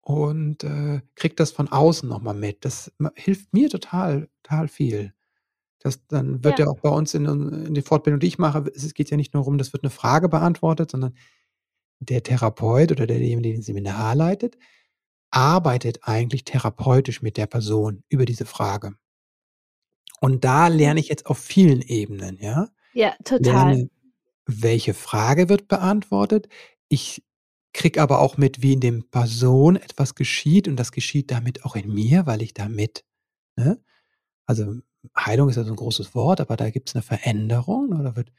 und 0.00 0.64
äh, 0.64 1.00
kriege 1.14 1.34
das 1.34 1.50
von 1.50 1.68
außen 1.68 2.08
nochmal 2.08 2.34
mit. 2.34 2.64
Das 2.64 2.92
hilft 3.14 3.52
mir 3.52 3.68
total, 3.68 4.28
total 4.42 4.68
viel. 4.68 5.14
Das, 5.80 6.04
dann 6.06 6.42
wird 6.42 6.58
ja. 6.58 6.64
ja 6.64 6.70
auch 6.70 6.80
bei 6.80 6.88
uns 6.88 7.14
in, 7.14 7.26
in 7.26 7.74
die 7.74 7.82
Fortbildung, 7.82 8.20
die 8.20 8.26
ich 8.26 8.38
mache, 8.38 8.70
es 8.74 8.94
geht 8.94 9.10
ja 9.10 9.16
nicht 9.16 9.34
nur 9.34 9.42
darum, 9.42 9.58
das 9.58 9.72
wird 9.72 9.84
eine 9.84 9.90
Frage 9.90 10.28
beantwortet, 10.28 10.90
sondern 10.90 11.14
der 12.00 12.22
Therapeut 12.22 12.90
oder 12.90 13.06
derjenige, 13.06 13.42
der 13.42 13.52
den 13.52 13.62
Seminar 13.62 14.14
leitet, 14.14 14.56
arbeitet 15.30 16.00
eigentlich 16.02 16.44
therapeutisch 16.44 17.22
mit 17.22 17.36
der 17.36 17.46
Person 17.46 18.02
über 18.08 18.24
diese 18.24 18.46
Frage. 18.46 18.94
Und 20.20 20.44
da 20.44 20.68
lerne 20.68 21.00
ich 21.00 21.08
jetzt 21.08 21.26
auf 21.26 21.38
vielen 21.38 21.82
Ebenen, 21.82 22.38
ja. 22.40 22.68
Ja, 22.92 23.14
total. 23.24 23.74
Lerne, 23.76 23.90
welche 24.46 24.94
Frage 24.94 25.48
wird 25.48 25.68
beantwortet? 25.68 26.48
Ich 26.88 27.22
kriege 27.72 28.02
aber 28.02 28.20
auch 28.20 28.36
mit, 28.36 28.62
wie 28.62 28.72
in 28.72 28.80
dem 28.80 29.08
Person 29.10 29.76
etwas 29.76 30.14
geschieht 30.14 30.66
und 30.66 30.76
das 30.76 30.90
geschieht 30.90 31.30
damit 31.30 31.64
auch 31.64 31.76
in 31.76 31.92
mir, 31.92 32.26
weil 32.26 32.42
ich 32.42 32.54
damit, 32.54 33.04
ne? 33.56 33.80
also 34.46 34.80
Heilung 35.16 35.48
ist 35.48 35.56
ja 35.56 35.64
so 35.64 35.72
ein 35.72 35.76
großes 35.76 36.14
Wort, 36.14 36.40
aber 36.40 36.56
da 36.56 36.70
gibt 36.70 36.88
es 36.88 36.94
eine 36.94 37.02
Veränderung, 37.02 37.88
ne? 37.88 38.02
da 38.02 38.16
wird, 38.16 38.32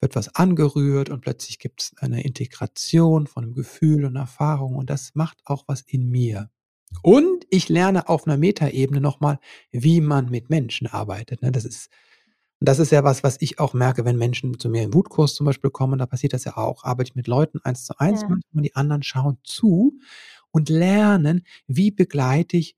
wird 0.00 0.16
was 0.16 0.34
angerührt 0.34 1.10
und 1.10 1.20
plötzlich 1.20 1.58
gibt 1.58 1.82
es 1.82 1.92
eine 1.98 2.22
Integration 2.22 3.26
von 3.26 3.44
einem 3.44 3.54
Gefühl 3.54 4.04
und 4.04 4.16
Erfahrung 4.16 4.76
und 4.76 4.90
das 4.90 5.14
macht 5.14 5.40
auch 5.44 5.64
was 5.66 5.82
in 5.82 6.08
mir. 6.08 6.50
Und 7.02 7.46
ich 7.50 7.68
lerne 7.68 8.08
auf 8.08 8.26
einer 8.26 8.38
Metaebene 8.38 9.00
nochmal, 9.00 9.38
wie 9.70 10.00
man 10.00 10.30
mit 10.30 10.48
Menschen 10.48 10.86
arbeitet. 10.86 11.42
Ne? 11.42 11.52
Das 11.52 11.64
ist 11.64 11.90
das 12.60 12.78
ist 12.78 12.90
ja 12.90 13.04
was, 13.04 13.22
was 13.22 13.36
ich 13.40 13.60
auch 13.60 13.72
merke, 13.72 14.04
wenn 14.04 14.16
Menschen 14.16 14.58
zu 14.58 14.68
mir 14.68 14.82
im 14.82 14.94
Wutkurs 14.94 15.34
zum 15.34 15.46
Beispiel 15.46 15.70
kommen, 15.70 15.98
da 15.98 16.06
passiert 16.06 16.32
das 16.32 16.44
ja 16.44 16.56
auch. 16.56 16.84
Arbeite 16.84 17.10
ich 17.10 17.16
mit 17.16 17.28
Leuten 17.28 17.60
eins 17.62 17.84
zu 17.84 17.96
eins, 17.98 18.22
ja. 18.22 18.28
manchmal 18.28 18.62
die 18.62 18.74
anderen 18.74 19.02
schauen 19.02 19.38
zu 19.44 19.98
und 20.50 20.68
lernen, 20.68 21.46
wie 21.66 21.90
begleite 21.90 22.56
ich, 22.56 22.76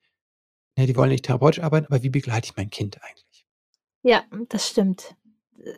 ja, 0.80 0.86
die 0.86 0.96
wollen 0.96 1.10
nicht 1.10 1.24
therapeutisch 1.24 1.62
arbeiten, 1.62 1.86
aber 1.86 2.02
wie 2.02 2.10
begleite 2.10 2.46
ich 2.46 2.56
mein 2.56 2.70
Kind 2.70 2.98
eigentlich? 3.02 3.46
Ja, 4.02 4.24
das 4.48 4.68
stimmt. 4.68 5.14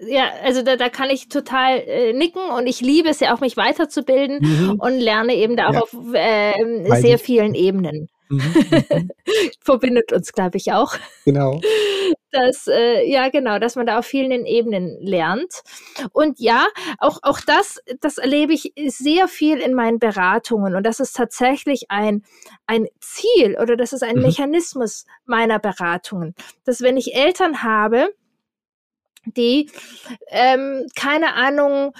Ja, 0.06 0.30
also 0.44 0.62
da, 0.62 0.76
da 0.76 0.88
kann 0.88 1.10
ich 1.10 1.28
total 1.28 1.78
äh, 1.78 2.12
nicken 2.12 2.42
und 2.56 2.68
ich 2.68 2.80
liebe 2.80 3.08
es 3.08 3.18
ja 3.18 3.34
auch, 3.34 3.40
mich 3.40 3.56
weiterzubilden 3.56 4.38
mhm. 4.40 4.80
und 4.80 5.00
lerne 5.00 5.34
eben 5.34 5.56
da 5.56 5.68
auch 5.68 5.72
ja. 5.72 5.80
auf 5.80 5.94
äh, 6.14 7.00
sehr 7.00 7.18
vielen 7.18 7.54
Ebenen. 7.54 8.08
Mhm, 8.32 8.64
mhm. 8.90 9.10
Verbindet 9.60 10.12
uns, 10.12 10.32
glaube 10.32 10.56
ich, 10.56 10.72
auch. 10.72 10.94
Genau. 11.24 11.60
Dass, 12.30 12.66
äh, 12.66 13.04
ja, 13.08 13.28
genau, 13.28 13.58
dass 13.58 13.76
man 13.76 13.86
da 13.86 13.98
auf 13.98 14.06
vielen 14.06 14.46
Ebenen 14.46 14.96
lernt. 15.00 15.62
Und 16.12 16.40
ja, 16.40 16.66
auch, 16.98 17.18
auch 17.22 17.40
das, 17.40 17.78
das 18.00 18.16
erlebe 18.16 18.54
ich 18.54 18.72
sehr 18.86 19.28
viel 19.28 19.58
in 19.58 19.74
meinen 19.74 19.98
Beratungen. 19.98 20.74
Und 20.74 20.84
das 20.84 20.98
ist 20.98 21.14
tatsächlich 21.14 21.90
ein, 21.90 22.24
ein 22.66 22.86
Ziel 23.00 23.58
oder 23.60 23.76
das 23.76 23.92
ist 23.92 24.02
ein 24.02 24.16
mhm. 24.16 24.22
Mechanismus 24.22 25.04
meiner 25.26 25.58
Beratungen. 25.58 26.34
Dass 26.64 26.80
wenn 26.80 26.96
ich 26.96 27.14
Eltern 27.14 27.62
habe, 27.62 28.14
die, 29.26 29.70
ähm, 30.30 30.86
keine 30.96 31.34
Ahnung, 31.34 31.92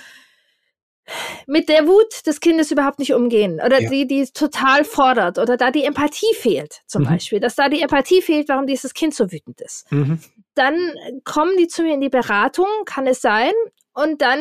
mit 1.46 1.68
der 1.68 1.86
Wut 1.86 2.26
des 2.26 2.40
Kindes 2.40 2.70
überhaupt 2.70 2.98
nicht 2.98 3.12
umgehen 3.12 3.60
oder 3.64 3.80
ja. 3.80 3.90
die, 3.90 4.06
die 4.06 4.24
total 4.26 4.84
fordert 4.84 5.38
oder 5.38 5.56
da 5.56 5.70
die 5.70 5.84
Empathie 5.84 6.34
fehlt 6.34 6.82
zum 6.86 7.02
mhm. 7.02 7.08
Beispiel, 7.08 7.40
dass 7.40 7.56
da 7.56 7.68
die 7.68 7.82
Empathie 7.82 8.22
fehlt, 8.22 8.48
warum 8.48 8.66
dieses 8.66 8.94
Kind 8.94 9.14
so 9.14 9.30
wütend 9.32 9.60
ist. 9.60 9.90
Mhm. 9.90 10.20
Dann 10.54 10.76
kommen 11.24 11.56
die 11.58 11.66
zu 11.66 11.82
mir 11.82 11.94
in 11.94 12.00
die 12.00 12.10
Beratung, 12.10 12.66
kann 12.84 13.06
es 13.06 13.20
sein, 13.20 13.52
und 13.94 14.22
dann 14.22 14.40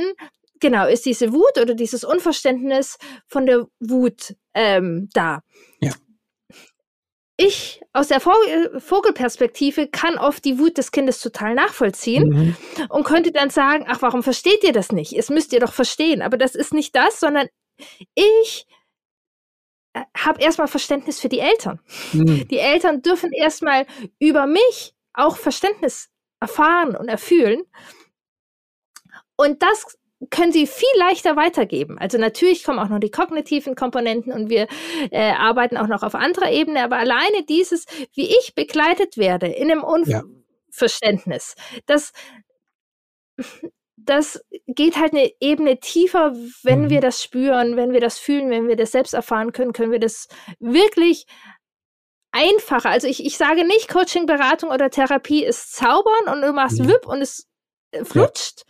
genau 0.60 0.88
ist 0.88 1.06
diese 1.06 1.34
Wut 1.34 1.58
oder 1.60 1.74
dieses 1.74 2.04
Unverständnis 2.04 2.98
von 3.28 3.46
der 3.46 3.68
Wut 3.80 4.36
ähm, 4.54 5.10
da. 5.14 5.42
Ja 5.80 5.92
ich 7.46 7.82
aus 7.94 8.08
der 8.08 8.20
Vogelperspektive 8.20 9.88
kann 9.88 10.18
oft 10.18 10.46
die 10.46 10.60
Wut 10.60 10.78
des 10.78 10.92
Kindes 10.92 11.20
total 11.20 11.56
nachvollziehen 11.56 12.30
mhm. 12.30 12.56
und 12.90 13.04
könnte 13.04 13.32
dann 13.32 13.50
sagen, 13.50 13.86
ach, 13.88 14.02
warum 14.02 14.24
versteht 14.24 14.64
ihr 14.64 14.74
das 14.74 14.92
nicht? 14.92 15.14
Es 15.14 15.30
müsst 15.30 15.54
ihr 15.54 15.60
doch 15.60 15.74
verstehen. 15.74 16.22
Aber 16.22 16.38
das 16.38 16.56
ist 16.56 16.74
nicht 16.74 16.96
das, 16.96 17.20
sondern 17.20 17.48
ich 18.16 18.66
äh, 19.94 20.02
habe 20.16 20.42
erstmal 20.42 20.68
Verständnis 20.68 21.20
für 21.20 21.30
die 21.30 21.40
Eltern. 21.40 21.80
Mhm. 22.14 22.48
Die 22.48 22.60
Eltern 22.60 23.02
dürfen 23.02 23.32
erstmal 23.34 23.86
über 24.20 24.48
mich 24.48 24.94
auch 25.14 25.38
Verständnis 25.38 26.10
erfahren 26.40 26.96
und 26.96 27.10
erfühlen. 27.10 27.64
Und 29.36 29.62
das 29.62 29.98
können 30.30 30.52
sie 30.52 30.68
viel 30.68 30.88
leichter 30.98 31.36
weitergeben. 31.36 31.98
Also 31.98 32.18
natürlich 32.18 32.64
kommen 32.64 32.80
auch 32.80 32.90
noch 32.90 33.00
die 33.00 33.12
kognitiven 33.12 33.76
Komponenten 33.76 34.32
und 34.32 34.50
wir 34.50 34.68
äh, 35.10 35.32
arbeiten 35.32 35.78
auch 35.78 35.88
noch 35.88 36.04
auf 36.04 36.16
anderer 36.16 36.52
Ebene, 36.52 36.84
aber 36.84 36.98
alleine 36.98 37.44
dieses, 37.48 37.86
wie 38.14 38.30
ich 38.30 38.54
begleitet 38.54 39.18
werde 39.18 39.48
in 39.48 39.72
einem 39.72 39.84
Unverständnis, 39.84 41.56
ja. 41.58 41.80
das, 41.88 42.14
das 43.98 44.42
geht 44.68 44.98
halt 44.98 45.14
eine 45.14 45.32
Ebene 45.40 45.80
tiefer, 45.80 46.36
wenn 46.64 46.84
mhm. 46.84 46.90
wir 46.92 47.02
das 47.02 47.24
spüren, 47.24 47.76
wenn 47.76 47.92
wir 47.92 48.02
das 48.02 48.20
fühlen, 48.20 48.50
wenn 48.52 48.68
wir 48.68 48.76
das 48.76 48.92
selbst 48.92 49.14
erfahren 49.14 49.52
können, 49.54 49.74
können 49.74 49.92
wir 49.92 50.00
das 50.00 50.28
wirklich 50.60 51.26
einfacher. 52.32 52.90
Also 52.90 53.08
ich, 53.08 53.26
ich 53.26 53.38
sage 53.38 53.66
nicht, 53.66 53.90
Coaching, 53.90 54.26
Beratung 54.26 54.70
oder 54.70 54.90
Therapie 54.90 55.44
ist 55.44 55.74
zaubern 55.74 56.28
und 56.32 56.42
du 56.42 56.54
machst 56.54 56.80
mhm. 56.80 56.90
WIP 56.90 57.08
und 57.08 57.22
es 57.22 57.48
äh, 57.92 58.06
flutscht. 58.06 58.64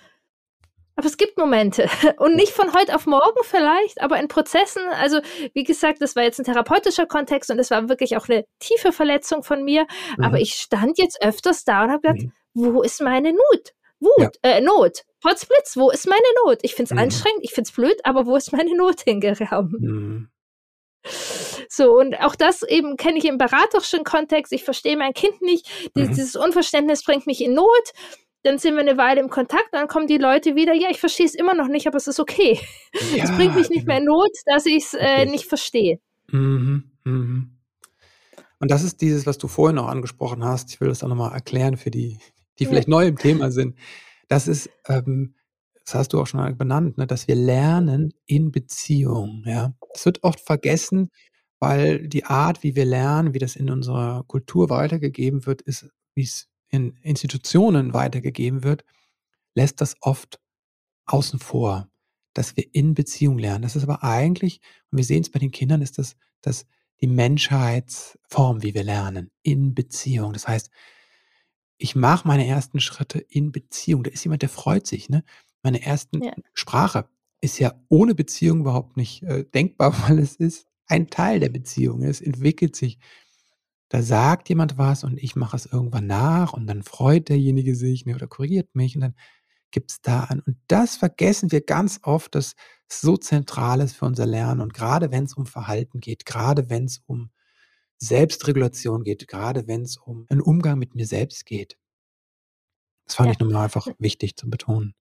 Aber 1.02 1.08
es 1.08 1.18
gibt 1.18 1.36
Momente 1.36 1.90
und 2.20 2.36
nicht 2.36 2.52
von 2.52 2.76
heute 2.76 2.94
auf 2.94 3.08
morgen 3.08 3.40
vielleicht, 3.42 4.00
aber 4.02 4.20
in 4.20 4.28
Prozessen. 4.28 4.84
Also 5.00 5.20
wie 5.56 5.64
gesagt, 5.64 6.00
das 6.00 6.16
war 6.16 6.22
jetzt 6.22 6.38
ein 6.38 6.44
therapeutischer 6.44 7.08
Kontext 7.08 7.50
und 7.50 7.58
es 7.58 7.72
war 7.72 7.90
wirklich 7.90 8.18
auch 8.18 8.30
eine 8.30 8.46
tiefe 8.60 8.92
Verletzung 8.92 9.42
von 9.42 9.64
mir. 9.64 9.88
Mhm. 10.16 10.24
Aber 10.24 10.40
ich 10.40 10.54
stand 10.54 11.00
jetzt 11.00 11.20
öfters 11.24 11.64
da 11.64 11.86
und 11.86 11.90
habe 11.90 12.02
gedacht, 12.02 12.28
mhm. 12.54 12.76
wo 12.76 12.84
ist 12.84 13.02
meine 13.02 13.34
Not? 13.34 13.74
Wut, 14.00 14.38
ja. 14.46 14.52
äh, 14.52 14.62
Not. 14.62 15.02
Potzblitz, 15.22 15.76
wo 15.76 15.90
ist 15.90 16.08
meine 16.08 16.22
Not? 16.46 16.60
Ich 16.62 16.76
finde 16.76 16.90
es 16.90 16.94
mhm. 16.94 17.00
anstrengend, 17.00 17.40
ich 17.42 17.54
finde 17.54 17.68
es 17.68 17.76
blöd, 17.76 18.00
aber 18.04 18.28
wo 18.28 18.36
ist 18.36 18.54
meine 18.54 18.78
Not 18.78 19.02
hingeraubt? 19.02 19.72
Mhm. 19.72 20.30
So, 21.68 21.98
und 21.98 22.14
auch 22.20 22.36
das 22.36 22.62
eben 22.62 22.96
kenne 22.96 23.18
ich 23.18 23.26
im 23.26 23.40
beraterischen 23.40 24.04
Kontext. 24.04 24.54
Ich 24.54 24.64
verstehe 24.64 24.98
mein 24.98 25.16
Kind 25.16 25.42
nicht. 25.42 25.68
Mhm. 25.96 26.10
Dieses 26.10 26.36
Unverständnis 26.36 27.04
bringt 27.04 27.26
mich 27.26 27.42
in 27.44 27.56
Not 27.56 27.92
dann 28.43 28.58
sind 28.58 28.73
wir 28.73 28.82
eine 28.82 28.97
Weile 28.97 29.21
im 29.21 29.30
Kontakt, 29.30 29.69
dann 29.71 29.88
kommen 29.88 30.08
die 30.08 30.17
Leute 30.17 30.56
wieder, 30.56 30.73
ja, 30.73 30.89
ich 30.89 30.99
verstehe 30.99 31.25
es 31.25 31.36
immer 31.36 31.54
noch 31.54 31.67
nicht, 31.67 31.88
aber 31.88 31.97
es 31.97 32.08
ist 32.08 32.19
okay. 32.19 32.60
Ja, 33.15 33.23
es 33.23 33.32
bringt 33.32 33.56
mich 33.56 33.69
nicht 33.69 33.86
genau. 33.86 33.93
mehr 33.93 33.97
in 33.99 34.06
Not, 34.06 34.32
dass 34.45 34.65
ich 34.65 34.84
es 34.84 34.93
äh, 34.93 35.25
nicht 35.25 35.45
verstehe. 35.45 35.99
Mhm, 36.32 36.91
mhm. 37.04 37.58
Und 38.60 38.69
das 38.69 38.84
ist 38.84 39.01
dieses, 39.01 39.25
was 39.25 39.38
du 39.38 39.47
vorhin 39.47 39.80
auch 39.80 39.88
angesprochen 39.88 40.43
hast. 40.43 40.71
Ich 40.71 40.82
will 40.82 40.89
das 40.89 41.04
auch 41.04 41.08
nochmal 41.08 41.34
erklären 41.34 41.77
für 41.77 41.89
die, 41.89 42.19
die 42.60 42.65
vielleicht 42.65 42.88
ja. 42.88 42.91
neu 42.91 43.08
im 43.08 43.17
Thema 43.17 43.51
sind. 43.51 43.75
Das 44.27 44.47
ist, 44.47 44.69
ähm, 44.88 45.36
das 45.84 45.95
hast 45.95 46.13
du 46.13 46.21
auch 46.21 46.27
schon 46.27 46.58
benannt, 46.58 46.97
ne, 46.97 47.08
dass 47.08 47.27
wir 47.27 47.36
lernen 47.36 48.13
in 48.25 48.51
Beziehung. 48.51 49.43
Ja, 49.45 49.73
das 49.93 50.06
wird 50.06 50.23
oft 50.23 50.39
vergessen, 50.39 51.10
weil 51.60 52.08
die 52.08 52.25
Art, 52.25 52.62
wie 52.63 52.75
wir 52.75 52.86
lernen, 52.86 53.34
wie 53.34 53.39
das 53.39 53.56
in 53.56 53.69
unserer 53.69 54.23
Kultur 54.27 54.69
weitergegeben 54.69 55.45
wird, 55.45 55.62
ist, 55.63 55.89
wie 56.13 56.23
es 56.23 56.51
in 56.71 56.97
Institutionen 57.01 57.93
weitergegeben 57.93 58.63
wird, 58.63 58.84
lässt 59.53 59.81
das 59.81 59.95
oft 60.01 60.39
außen 61.05 61.39
vor, 61.39 61.89
dass 62.34 62.55
wir 62.55 62.73
in 62.73 62.93
Beziehung 62.93 63.38
lernen. 63.38 63.63
Das 63.63 63.75
ist 63.75 63.84
aber 63.84 64.03
eigentlich, 64.03 64.62
und 64.89 64.97
wir 64.97 65.05
sehen 65.05 65.21
es 65.21 65.29
bei 65.29 65.39
den 65.39 65.51
Kindern, 65.51 65.81
ist 65.81 65.97
das, 65.97 66.15
das 66.41 66.65
die 67.01 67.07
Menschheitsform, 67.07 68.63
wie 68.63 68.73
wir 68.73 68.84
lernen, 68.84 69.31
in 69.41 69.73
Beziehung. 69.73 70.34
Das 70.34 70.47
heißt, 70.47 70.69
ich 71.77 71.95
mache 71.95 72.27
meine 72.27 72.47
ersten 72.47 72.79
Schritte 72.79 73.19
in 73.19 73.51
Beziehung. 73.51 74.03
Da 74.03 74.12
ist 74.12 74.23
jemand, 74.23 74.43
der 74.43 74.49
freut 74.49 74.86
sich. 74.86 75.10
Ne? 75.10 75.23
Meine 75.63 75.81
ersten 75.81 76.23
ja. 76.23 76.34
Sprache 76.53 77.10
ist 77.41 77.60
ja 77.60 77.73
ohne 77.89 78.13
Beziehung 78.13 78.62
überhaupt 78.62 78.97
nicht 78.97 79.23
äh, 79.23 79.43
denkbar, 79.43 79.93
weil 80.07 80.19
es 80.19 80.36
ist 80.36 80.67
ein 80.86 81.07
Teil 81.07 81.39
der 81.39 81.49
Beziehung. 81.49 82.03
Es 82.03 82.21
entwickelt 82.21 82.75
sich 82.75 82.99
da 83.91 84.01
sagt 84.01 84.47
jemand 84.47 84.77
was 84.77 85.04
und 85.04 85.21
ich 85.21 85.36
mache 85.36 85.58
es 85.58 85.65
irgendwann 85.65 86.08
nach 86.08 86.54
und 86.54 86.65
dann 86.65 86.82
freut 86.82 87.27
derjenige 87.27 87.75
sich 87.75 88.06
ne, 88.06 88.15
oder 88.15 88.25
korrigiert 88.25 88.73
mich 88.73 88.95
und 88.95 89.01
dann 89.01 89.15
gibt 89.69 89.91
es 89.91 90.01
da 90.01 90.21
an. 90.21 90.39
Und 90.39 90.56
das 90.67 90.95
vergessen 90.95 91.51
wir 91.51 91.60
ganz 91.60 91.99
oft, 92.04 92.34
dass 92.34 92.56
es 92.88 93.01
so 93.01 93.17
zentral 93.17 93.82
ist 93.82 93.97
für 93.97 94.06
unser 94.06 94.25
Lernen. 94.25 94.62
Und 94.62 94.73
gerade 94.73 95.12
wenn 95.12 95.25
es 95.25 95.34
um 95.34 95.45
Verhalten 95.45 95.99
geht, 95.99 96.25
gerade 96.25 96.69
wenn 96.69 96.86
es 96.86 96.99
um 97.06 97.32
Selbstregulation 97.97 99.04
geht, 99.04 99.27
gerade 99.27 99.67
wenn 99.67 99.82
es 99.82 99.97
um 99.97 100.25
einen 100.30 100.39
Umgang 100.39 100.80
mit 100.80 100.95
mir 100.95 101.06
selbst 101.06 101.45
geht. 101.45 101.77
Das 103.06 103.15
fand 103.15 103.27
ja. 103.27 103.34
ich 103.34 103.39
nochmal 103.39 103.65
einfach 103.65 103.88
wichtig 103.99 104.38
zu 104.38 104.49
betonen. 104.49 104.95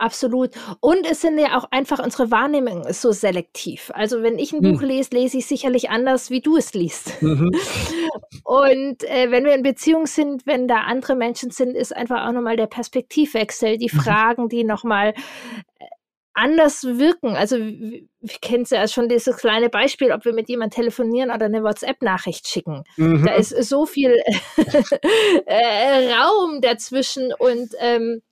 Absolut. 0.00 0.52
Und 0.80 1.06
es 1.08 1.20
sind 1.20 1.38
ja 1.38 1.58
auch 1.58 1.64
einfach, 1.70 2.02
unsere 2.02 2.30
Wahrnehmung 2.30 2.86
ist 2.86 3.02
so 3.02 3.12
selektiv. 3.12 3.90
Also 3.92 4.22
wenn 4.22 4.38
ich 4.38 4.50
ein 4.54 4.64
hm. 4.64 4.72
Buch 4.72 4.82
lese, 4.82 5.10
lese 5.12 5.36
ich 5.36 5.46
sicherlich 5.46 5.90
anders, 5.90 6.30
wie 6.30 6.40
du 6.40 6.56
es 6.56 6.72
liest. 6.72 7.20
Mhm. 7.22 7.50
Und 8.44 9.04
äh, 9.04 9.30
wenn 9.30 9.44
wir 9.44 9.54
in 9.54 9.62
Beziehung 9.62 10.06
sind, 10.06 10.46
wenn 10.46 10.66
da 10.68 10.84
andere 10.84 11.16
Menschen 11.16 11.50
sind, 11.50 11.76
ist 11.76 11.94
einfach 11.94 12.26
auch 12.26 12.32
nochmal 12.32 12.56
der 12.56 12.66
Perspektivwechsel, 12.66 13.76
die 13.76 13.90
mhm. 13.92 14.00
Fragen, 14.00 14.48
die 14.48 14.64
nochmal 14.64 15.10
äh, 15.10 15.84
anders 16.32 16.82
wirken. 16.84 17.36
Also 17.36 17.58
wir 17.58 18.38
kennen 18.40 18.64
ja 18.70 18.88
schon 18.88 19.10
dieses 19.10 19.36
kleine 19.36 19.68
Beispiel, 19.68 20.12
ob 20.12 20.24
wir 20.24 20.32
mit 20.32 20.48
jemandem 20.48 20.76
telefonieren 20.76 21.30
oder 21.30 21.44
eine 21.44 21.62
WhatsApp-Nachricht 21.62 22.48
schicken. 22.48 22.84
Mhm. 22.96 23.26
Da 23.26 23.34
ist 23.34 23.50
so 23.50 23.84
viel 23.84 24.16
äh, 25.44 26.14
Raum 26.14 26.62
dazwischen 26.62 27.34
und 27.34 27.74
ähm, 27.80 28.22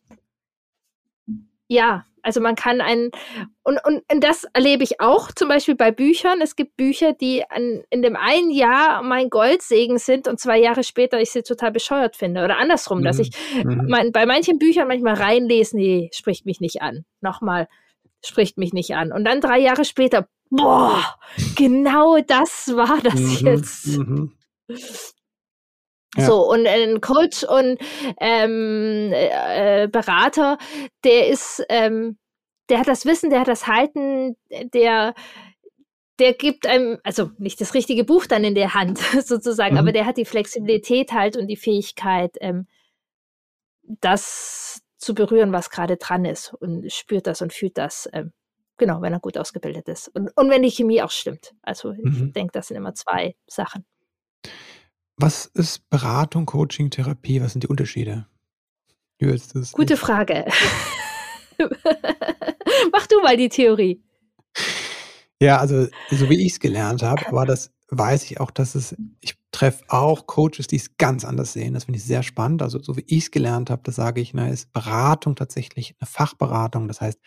ja, 1.68 2.04
also 2.22 2.40
man 2.40 2.56
kann 2.56 2.80
einen, 2.80 3.10
und, 3.62 3.78
und, 3.84 4.02
und 4.12 4.24
das 4.24 4.44
erlebe 4.52 4.84
ich 4.84 5.00
auch 5.00 5.32
zum 5.32 5.48
Beispiel 5.48 5.76
bei 5.76 5.90
Büchern. 5.90 6.40
Es 6.42 6.56
gibt 6.56 6.76
Bücher, 6.76 7.12
die 7.12 7.48
an, 7.48 7.82
in 7.90 8.02
dem 8.02 8.16
einen 8.16 8.50
Jahr 8.50 9.02
mein 9.02 9.30
Goldsegen 9.30 9.98
sind 9.98 10.28
und 10.28 10.38
zwei 10.38 10.58
Jahre 10.58 10.84
später 10.84 11.20
ich 11.20 11.30
sie 11.30 11.42
total 11.42 11.70
bescheuert 11.72 12.16
finde. 12.16 12.44
Oder 12.44 12.58
andersrum, 12.58 12.98
mhm. 12.98 13.04
dass 13.04 13.18
ich 13.18 13.30
mhm. 13.54 13.86
mein, 13.88 14.12
bei 14.12 14.26
manchen 14.26 14.58
Büchern 14.58 14.88
manchmal 14.88 15.14
reinlese, 15.14 15.76
nee, 15.76 16.10
spricht 16.12 16.44
mich 16.44 16.60
nicht 16.60 16.82
an. 16.82 17.04
Nochmal, 17.20 17.68
spricht 18.24 18.58
mich 18.58 18.72
nicht 18.72 18.94
an. 18.94 19.12
Und 19.12 19.24
dann 19.24 19.40
drei 19.40 19.58
Jahre 19.58 19.84
später, 19.84 20.28
boah, 20.50 21.02
genau 21.56 22.18
das 22.20 22.72
war 22.74 22.98
das 23.02 23.14
mhm. 23.14 23.46
jetzt. 23.46 23.86
Mhm. 23.86 24.32
Ja. 26.18 26.26
So, 26.26 26.50
und 26.50 26.66
ein 26.66 27.00
Coach 27.00 27.44
und 27.44 27.78
ähm, 28.20 29.10
äh, 29.12 29.88
Berater, 29.88 30.58
der 31.04 31.28
ist, 31.28 31.64
ähm, 31.68 32.18
der 32.68 32.80
hat 32.80 32.88
das 32.88 33.06
Wissen, 33.06 33.30
der 33.30 33.40
hat 33.40 33.48
das 33.48 33.66
Halten, 33.66 34.36
der, 34.50 35.14
der 36.18 36.32
gibt 36.34 36.66
einem, 36.66 36.98
also 37.04 37.30
nicht 37.38 37.60
das 37.60 37.74
richtige 37.74 38.04
Buch 38.04 38.26
dann 38.26 38.44
in 38.44 38.54
der 38.54 38.74
Hand 38.74 38.98
sozusagen, 39.24 39.74
mhm. 39.74 39.80
aber 39.80 39.92
der 39.92 40.06
hat 40.06 40.16
die 40.16 40.24
Flexibilität 40.24 41.12
halt 41.12 41.36
und 41.36 41.46
die 41.46 41.56
Fähigkeit, 41.56 42.36
ähm, 42.40 42.66
das 43.82 44.82
zu 44.98 45.14
berühren, 45.14 45.52
was 45.52 45.70
gerade 45.70 45.96
dran 45.96 46.24
ist 46.24 46.52
und 46.54 46.92
spürt 46.92 47.26
das 47.26 47.40
und 47.40 47.52
fühlt 47.52 47.78
das. 47.78 48.08
Ähm, 48.12 48.32
genau, 48.76 49.00
wenn 49.02 49.12
er 49.12 49.20
gut 49.20 49.38
ausgebildet 49.38 49.88
ist. 49.88 50.08
Und, 50.08 50.30
und 50.36 50.50
wenn 50.50 50.62
die 50.62 50.70
Chemie 50.70 51.02
auch 51.02 51.10
stimmt. 51.10 51.54
Also 51.62 51.92
mhm. 51.92 52.26
ich 52.26 52.32
denke, 52.32 52.52
das 52.52 52.68
sind 52.68 52.76
immer 52.76 52.94
zwei 52.94 53.36
Sachen. 53.46 53.84
Was 55.20 55.46
ist 55.46 55.90
Beratung, 55.90 56.46
Coaching, 56.46 56.90
Therapie? 56.90 57.42
Was 57.42 57.52
sind 57.52 57.64
die 57.64 57.68
Unterschiede? 57.68 58.26
Gute 59.18 59.94
nicht? 59.94 59.98
Frage. 59.98 60.46
Mach 62.92 63.06
du 63.08 63.20
mal 63.20 63.36
die 63.36 63.48
Theorie. 63.48 64.00
Ja, 65.40 65.58
also 65.58 65.88
so 66.10 66.30
wie 66.30 66.46
ich 66.46 66.52
es 66.52 66.60
gelernt 66.60 67.02
habe, 67.02 67.26
aber 67.26 67.46
das 67.46 67.72
weiß 67.90 68.30
ich 68.30 68.38
auch, 68.38 68.52
dass 68.52 68.76
es, 68.76 68.94
ich 69.20 69.34
treffe 69.50 69.82
auch 69.88 70.28
Coaches, 70.28 70.68
die 70.68 70.76
es 70.76 70.96
ganz 70.98 71.24
anders 71.24 71.52
sehen. 71.52 71.74
Das 71.74 71.84
finde 71.84 71.98
ich 71.98 72.04
sehr 72.04 72.22
spannend. 72.22 72.62
Also 72.62 72.80
so 72.80 72.96
wie 72.96 73.04
ich 73.08 73.24
es 73.24 73.30
gelernt 73.32 73.70
habe, 73.70 73.82
das 73.84 73.96
sage 73.96 74.20
ich, 74.20 74.34
na, 74.34 74.48
ist 74.48 74.72
Beratung 74.72 75.34
tatsächlich 75.34 75.96
eine 75.98 76.06
Fachberatung. 76.06 76.86
Das 76.86 77.00
heißt, 77.00 77.18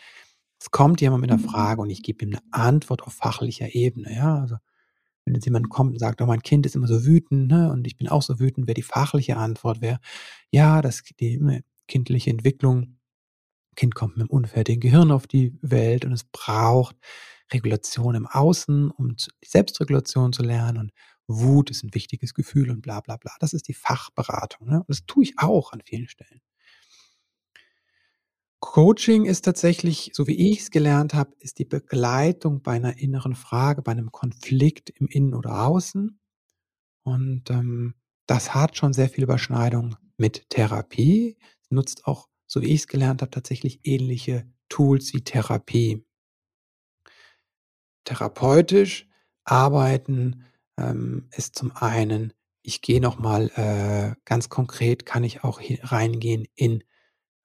es 0.61 0.71
kommt 0.71 1.01
jemand 1.01 1.21
mit 1.21 1.31
einer 1.31 1.41
mhm. 1.41 1.49
Frage 1.49 1.81
und 1.81 1.89
ich 1.89 2.03
gebe 2.03 2.23
ihm 2.23 2.35
eine 2.35 2.43
Antwort 2.51 3.03
auf 3.03 3.13
fachlicher 3.13 3.75
Ebene. 3.75 4.15
Ja, 4.15 4.39
also 4.39 4.55
wenn 5.25 5.35
jetzt 5.35 5.45
jemand 5.45 5.69
kommt 5.69 5.93
und 5.93 5.99
sagt, 5.99 6.21
oh, 6.21 6.25
mein 6.25 6.41
Kind 6.41 6.65
ist 6.65 6.75
immer 6.75 6.87
so 6.87 7.05
wütend, 7.05 7.47
ne, 7.47 7.71
und 7.71 7.85
ich 7.87 7.97
bin 7.97 8.07
auch 8.07 8.21
so 8.21 8.39
wütend, 8.39 8.67
wäre 8.67 8.75
die 8.75 8.81
fachliche 8.81 9.37
Antwort 9.37 9.81
wäre, 9.81 9.99
ja, 10.51 10.81
das 10.81 11.03
die 11.19 11.37
ne, 11.37 11.63
kindliche 11.87 12.29
Entwicklung, 12.29 12.97
Kind 13.75 13.95
kommt 13.95 14.17
mit 14.17 14.23
einem 14.23 14.29
unfertigen 14.29 14.81
Gehirn 14.81 15.11
auf 15.11 15.27
die 15.27 15.57
Welt 15.61 16.03
und 16.05 16.11
es 16.11 16.25
braucht 16.25 16.95
Regulation 17.53 18.15
im 18.15 18.27
Außen, 18.27 18.91
um 18.91 19.15
die 19.15 19.25
Selbstregulation 19.45 20.33
zu 20.33 20.43
lernen 20.43 20.77
und 20.77 20.91
Wut 21.27 21.69
ist 21.69 21.83
ein 21.83 21.93
wichtiges 21.93 22.33
Gefühl 22.33 22.71
und 22.71 22.81
bla 22.81 22.99
bla 22.99 23.17
bla. 23.17 23.31
Das 23.39 23.53
ist 23.53 23.67
die 23.67 23.73
Fachberatung. 23.73 24.67
Ne? 24.67 24.79
Und 24.79 24.89
das 24.89 25.05
tue 25.05 25.23
ich 25.23 25.33
auch 25.37 25.71
an 25.71 25.81
vielen 25.85 26.07
Stellen. 26.07 26.41
Coaching 28.61 29.25
ist 29.25 29.43
tatsächlich, 29.43 30.11
so 30.13 30.27
wie 30.27 30.51
ich 30.51 30.59
es 30.59 30.71
gelernt 30.71 31.15
habe, 31.15 31.33
ist 31.39 31.57
die 31.57 31.65
Begleitung 31.65 32.61
bei 32.61 32.73
einer 32.73 32.97
inneren 32.99 33.35
Frage, 33.35 33.81
bei 33.81 33.91
einem 33.91 34.11
Konflikt 34.11 34.91
im 34.91 35.07
Innen 35.07 35.33
oder 35.33 35.65
Außen. 35.65 36.19
Und 37.03 37.49
ähm, 37.49 37.95
das 38.27 38.53
hat 38.53 38.77
schon 38.77 38.93
sehr 38.93 39.09
viel 39.09 39.23
Überschneidung 39.23 39.97
mit 40.15 40.47
Therapie. 40.49 41.37
Nutzt 41.69 42.05
auch, 42.05 42.29
so 42.45 42.61
wie 42.61 42.67
ich 42.67 42.81
es 42.81 42.87
gelernt 42.87 43.23
habe, 43.23 43.31
tatsächlich 43.31 43.79
ähnliche 43.83 44.45
Tools 44.69 45.11
wie 45.13 45.23
Therapie. 45.23 46.05
Therapeutisch 48.05 49.09
arbeiten 49.43 50.45
ähm, 50.77 51.27
ist 51.31 51.55
zum 51.55 51.71
einen, 51.71 52.31
ich 52.61 52.81
gehe 52.81 53.01
nochmal 53.01 53.49
äh, 53.55 54.15
ganz 54.23 54.49
konkret, 54.49 55.07
kann 55.07 55.23
ich 55.23 55.43
auch 55.43 55.61
reingehen 55.83 56.45
in 56.53 56.83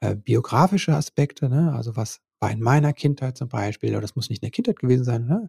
äh, 0.01 0.15
biografische 0.15 0.95
Aspekte, 0.95 1.49
ne? 1.49 1.73
also 1.73 1.97
was 1.97 2.21
war 2.41 2.51
in 2.51 2.61
meiner 2.61 2.93
Kindheit 2.93 3.37
zum 3.37 3.49
Beispiel, 3.49 3.91
oder 3.91 4.03
das 4.03 4.17
muss 4.17 4.29
nicht 4.29 4.43
in 4.43 4.47
der 4.47 4.51
Kindheit 4.51 4.79
gewesen 4.79 5.05
sein, 5.05 5.27
ne? 5.27 5.49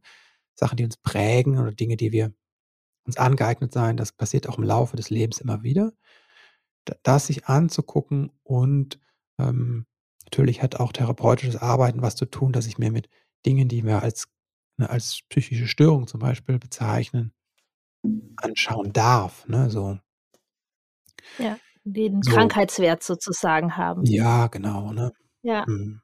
Sachen, 0.55 0.77
die 0.77 0.85
uns 0.85 0.97
prägen 0.97 1.59
oder 1.59 1.71
Dinge, 1.71 1.97
die 1.97 2.11
wir 2.11 2.33
uns 3.05 3.17
angeeignet 3.17 3.73
sein, 3.73 3.97
das 3.97 4.11
passiert 4.11 4.49
auch 4.49 4.57
im 4.57 4.63
Laufe 4.63 4.95
des 4.97 5.09
Lebens 5.09 5.39
immer 5.39 5.63
wieder. 5.63 5.93
Das 7.03 7.27
sich 7.27 7.45
anzugucken 7.45 8.31
und 8.43 8.99
ähm, 9.39 9.85
natürlich 10.25 10.63
hat 10.63 10.77
auch 10.79 10.93
therapeutisches 10.93 11.57
Arbeiten 11.57 12.01
was 12.01 12.15
zu 12.15 12.25
tun, 12.25 12.53
dass 12.53 12.67
ich 12.67 12.77
mir 12.77 12.91
mit 12.91 13.09
Dingen, 13.45 13.67
die 13.67 13.83
wir 13.83 14.01
als, 14.01 14.29
ne, 14.77 14.89
als 14.89 15.21
psychische 15.29 15.67
Störung 15.67 16.07
zum 16.07 16.21
Beispiel 16.21 16.57
bezeichnen, 16.57 17.33
anschauen 18.37 18.93
darf. 18.93 19.47
Ne? 19.47 19.69
So. 19.69 19.99
Ja 21.37 21.57
den 21.93 22.21
so. 22.21 22.31
Krankheitswert 22.31 23.03
sozusagen 23.03 23.77
haben. 23.77 24.03
Ja, 24.05 24.47
genau. 24.47 24.91
Ne? 24.91 25.11
Ja. 25.41 25.65
Hm. 25.65 26.01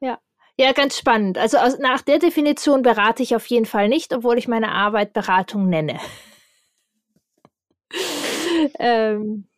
Ja. 0.00 0.18
Ja, 0.56 0.72
ganz 0.72 0.96
spannend. 0.96 1.38
Also 1.38 1.58
aus, 1.58 1.78
nach 1.78 2.02
der 2.02 2.18
Definition 2.18 2.82
berate 2.82 3.22
ich 3.22 3.34
auf 3.34 3.46
jeden 3.46 3.66
Fall 3.66 3.88
nicht, 3.88 4.14
obwohl 4.14 4.38
ich 4.38 4.48
meine 4.48 4.72
Arbeit 4.72 5.12
Beratung 5.12 5.68
nenne. 5.68 5.98
ähm, 8.78 9.48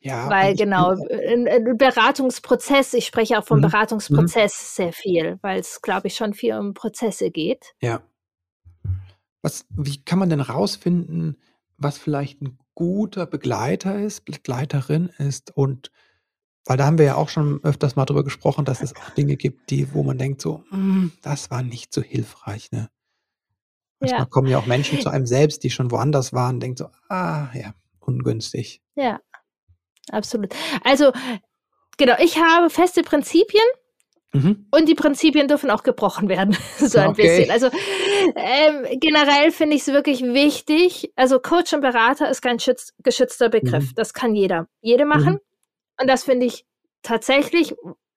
ja, 0.00 0.28
weil 0.28 0.56
genau, 0.56 0.90
ein, 0.90 1.46
ein, 1.46 1.76
Beratungsprozess, 1.78 2.92
ich 2.92 3.06
spreche 3.06 3.38
auch 3.38 3.44
vom 3.44 3.58
mhm. 3.58 3.62
Beratungsprozess 3.62 4.52
mhm. 4.60 4.82
sehr 4.82 4.92
viel, 4.92 5.38
weil 5.42 5.60
es, 5.60 5.80
glaube 5.80 6.08
ich, 6.08 6.16
schon 6.16 6.34
viel 6.34 6.54
um 6.54 6.74
Prozesse 6.74 7.30
geht. 7.30 7.74
Ja. 7.80 8.02
Was, 9.42 9.66
wie 9.70 10.02
kann 10.04 10.18
man 10.18 10.28
denn 10.28 10.40
rausfinden, 10.40 11.40
was 11.76 11.98
vielleicht 11.98 12.42
ein 12.42 12.58
guter 12.74 13.26
Begleiter 13.26 13.98
ist, 13.98 14.24
Begleiterin 14.24 15.10
ist 15.18 15.56
und 15.56 15.90
weil 16.64 16.76
da 16.76 16.86
haben 16.86 16.98
wir 16.98 17.04
ja 17.04 17.14
auch 17.16 17.28
schon 17.28 17.60
öfters 17.64 17.96
mal 17.96 18.04
drüber 18.04 18.22
gesprochen, 18.22 18.64
dass 18.64 18.82
es 18.82 18.94
auch 18.94 19.10
Dinge 19.10 19.36
gibt, 19.36 19.70
die, 19.70 19.92
wo 19.94 20.04
man 20.04 20.16
denkt 20.18 20.40
so, 20.40 20.64
mm, 20.70 21.08
das 21.22 21.50
war 21.50 21.62
nicht 21.62 21.92
so 21.92 22.02
hilfreich, 22.02 22.70
ne? 22.70 22.88
Manchmal 23.98 24.20
ja. 24.20 24.26
kommen 24.26 24.48
ja 24.48 24.58
auch 24.58 24.66
Menschen 24.66 25.00
zu 25.00 25.08
einem 25.08 25.26
selbst, 25.26 25.62
die 25.62 25.70
schon 25.70 25.90
woanders 25.90 26.32
waren, 26.32 26.60
denkt 26.60 26.78
so, 26.78 26.88
ah, 27.08 27.48
ja, 27.54 27.74
ungünstig. 28.00 28.80
Ja, 28.96 29.20
absolut. 30.10 30.54
Also, 30.82 31.12
genau, 31.98 32.16
ich 32.18 32.36
habe 32.38 32.68
feste 32.68 33.02
Prinzipien, 33.02 33.62
Mhm. 34.32 34.66
Und 34.70 34.88
die 34.88 34.94
Prinzipien 34.94 35.46
dürfen 35.46 35.70
auch 35.70 35.82
gebrochen 35.82 36.28
werden, 36.28 36.56
so 36.78 36.98
ein 36.98 37.10
okay. 37.10 37.22
bisschen. 37.22 37.50
Also 37.50 37.68
ähm, 38.34 38.98
generell 38.98 39.52
finde 39.52 39.76
ich 39.76 39.82
es 39.82 39.88
wirklich 39.88 40.22
wichtig. 40.22 41.12
Also 41.16 41.38
Coach 41.38 41.72
und 41.74 41.82
Berater 41.82 42.30
ist 42.30 42.40
kein 42.40 42.58
schütz, 42.58 42.94
geschützter 43.02 43.50
Begriff. 43.50 43.90
Mhm. 43.90 43.94
Das 43.94 44.14
kann 44.14 44.34
jeder, 44.34 44.68
jede 44.80 45.04
machen. 45.04 45.34
Mhm. 45.34 45.40
Und 46.00 46.08
das 46.08 46.24
finde 46.24 46.46
ich 46.46 46.64
tatsächlich. 47.02 47.74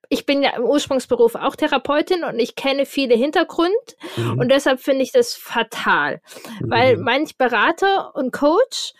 Ich 0.07 0.25
bin 0.27 0.43
ja 0.43 0.55
im 0.55 0.63
Ursprungsberuf 0.63 1.33
auch 1.33 1.55
Therapeutin 1.55 2.23
und 2.23 2.39
ich 2.39 2.55
kenne 2.55 2.85
viele 2.85 3.15
Hintergründe 3.15 3.75
mhm. 4.15 4.37
und 4.37 4.49
deshalb 4.49 4.79
finde 4.79 5.01
ich 5.01 5.11
das 5.11 5.33
fatal, 5.33 6.21
weil 6.61 6.97
mhm. 6.97 7.03
manch 7.03 7.37
Berater 7.37 8.13
und 8.15 8.31
Coach, 8.31 8.93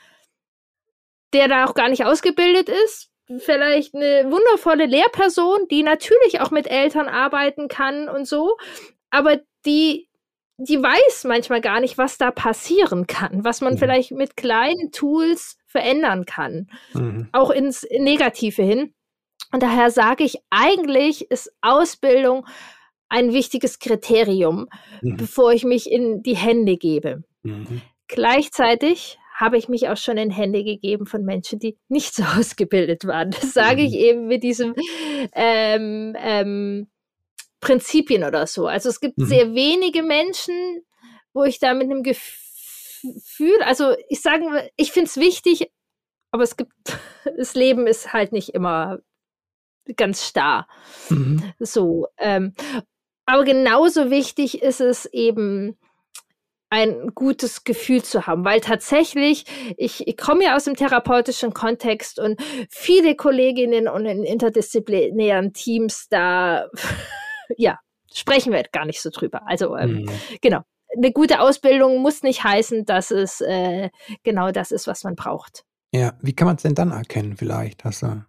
der 1.31 1.47
da 1.47 1.65
auch 1.65 1.75
gar 1.75 1.89
nicht 1.89 2.05
ausgebildet 2.05 2.69
ist, 2.69 3.11
vielleicht 3.39 3.95
eine 3.95 4.31
wundervolle 4.31 4.85
Lehrperson, 4.85 5.67
die 5.69 5.83
natürlich 5.83 6.41
auch 6.41 6.51
mit 6.51 6.67
Eltern 6.67 7.07
arbeiten 7.07 7.67
kann 7.67 8.09
und 8.09 8.27
so, 8.27 8.57
aber 9.09 9.39
die 9.65 10.07
die 10.57 10.81
weiß 10.81 11.25
manchmal 11.25 11.61
gar 11.61 11.79
nicht, 11.79 11.97
was 11.97 12.17
da 12.17 12.31
passieren 12.31 13.07
kann, 13.07 13.43
was 13.43 13.61
man 13.61 13.73
mhm. 13.73 13.77
vielleicht 13.77 14.11
mit 14.11 14.37
kleinen 14.37 14.91
Tools 14.91 15.57
verändern 15.65 16.25
kann, 16.25 16.69
mhm. 16.93 17.27
auch 17.33 17.49
ins 17.49 17.85
Negative 17.91 18.61
hin. 18.61 18.93
Und 19.51 19.63
daher 19.63 19.91
sage 19.91 20.23
ich, 20.23 20.37
eigentlich 20.49 21.29
ist 21.29 21.51
Ausbildung 21.61 22.47
ein 23.09 23.33
wichtiges 23.33 23.79
Kriterium, 23.79 24.67
mhm. 25.01 25.17
bevor 25.17 25.51
ich 25.51 25.65
mich 25.65 25.91
in 25.91 26.23
die 26.23 26.37
Hände 26.37 26.77
gebe. 26.77 27.23
Mhm. 27.43 27.81
Gleichzeitig 28.07 29.17
habe 29.35 29.57
ich 29.57 29.67
mich 29.67 29.89
auch 29.89 29.97
schon 29.97 30.17
in 30.17 30.31
Hände 30.31 30.63
gegeben 30.63 31.05
von 31.05 31.23
Menschen, 31.23 31.59
die 31.59 31.77
nicht 31.89 32.15
so 32.15 32.23
ausgebildet 32.23 33.05
waren. 33.05 33.31
Das 33.31 33.53
sage 33.53 33.81
ich 33.81 33.91
mhm. 33.91 33.99
eben 33.99 34.27
mit 34.27 34.43
diesem 34.43 34.73
ähm, 35.33 36.15
ähm, 36.17 36.87
Prinzipien 37.59 38.23
oder 38.23 38.47
so. 38.47 38.67
Also 38.67 38.89
es 38.89 38.99
gibt 38.99 39.17
mhm. 39.17 39.25
sehr 39.25 39.53
wenige 39.53 40.03
Menschen, 40.03 40.83
wo 41.33 41.43
ich 41.43 41.59
da 41.59 41.73
mit 41.73 41.91
einem 41.91 42.03
Gefühl, 42.03 43.61
also 43.63 43.95
ich 44.07 44.21
sage, 44.21 44.71
ich 44.77 44.91
finde 44.91 45.09
es 45.09 45.17
wichtig, 45.17 45.69
aber 46.31 46.43
es 46.43 46.55
gibt, 46.55 46.71
das 47.37 47.55
Leben 47.55 47.87
ist 47.87 48.13
halt 48.13 48.31
nicht 48.31 48.49
immer 48.49 48.99
ganz 49.97 50.25
starr. 50.25 50.67
Mhm. 51.09 51.43
So. 51.59 52.07
Ähm, 52.17 52.53
aber 53.25 53.43
genauso 53.43 54.09
wichtig 54.11 54.61
ist 54.61 54.81
es 54.81 55.05
eben, 55.07 55.77
ein 56.69 57.11
gutes 57.13 57.63
Gefühl 57.63 58.03
zu 58.03 58.27
haben, 58.27 58.43
weil 58.43 58.59
tatsächlich, 58.59 59.45
ich, 59.77 60.07
ich 60.07 60.17
komme 60.17 60.45
ja 60.45 60.55
aus 60.55 60.65
dem 60.65 60.75
therapeutischen 60.75 61.53
Kontext 61.53 62.19
und 62.19 62.41
viele 62.69 63.15
Kolleginnen 63.15 63.87
und 63.87 64.05
in 64.05 64.23
interdisziplinären 64.23 65.53
Teams, 65.53 66.07
da, 66.09 66.67
ja, 67.57 67.79
sprechen 68.13 68.51
wir 68.51 68.63
gar 68.71 68.85
nicht 68.85 69.01
so 69.01 69.09
drüber. 69.09 69.41
Also, 69.45 69.75
ähm, 69.77 70.03
mhm. 70.03 70.11
genau. 70.41 70.61
Eine 70.97 71.11
gute 71.11 71.41
Ausbildung 71.41 72.01
muss 72.01 72.23
nicht 72.23 72.43
heißen, 72.43 72.85
dass 72.85 73.11
es 73.11 73.41
äh, 73.41 73.89
genau 74.23 74.51
das 74.51 74.71
ist, 74.71 74.87
was 74.87 75.03
man 75.03 75.15
braucht. 75.15 75.65
Ja, 75.91 76.13
wie 76.21 76.33
kann 76.33 76.45
man 76.45 76.55
es 76.55 76.61
denn 76.61 76.75
dann 76.75 76.91
erkennen, 76.91 77.35
vielleicht? 77.35 77.83
Hast 77.83 78.01
du 78.01 78.23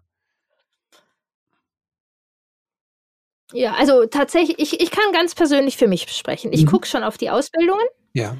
Ja, 3.52 3.74
also 3.74 4.06
tatsächlich, 4.06 4.58
ich, 4.58 4.80
ich 4.80 4.90
kann 4.90 5.12
ganz 5.12 5.34
persönlich 5.34 5.76
für 5.76 5.86
mich 5.86 6.10
sprechen. 6.10 6.52
Ich 6.52 6.64
mhm. 6.64 6.70
gucke 6.70 6.86
schon 6.86 7.04
auf 7.04 7.16
die 7.16 7.30
Ausbildungen. 7.30 7.86
Ja. 8.16 8.36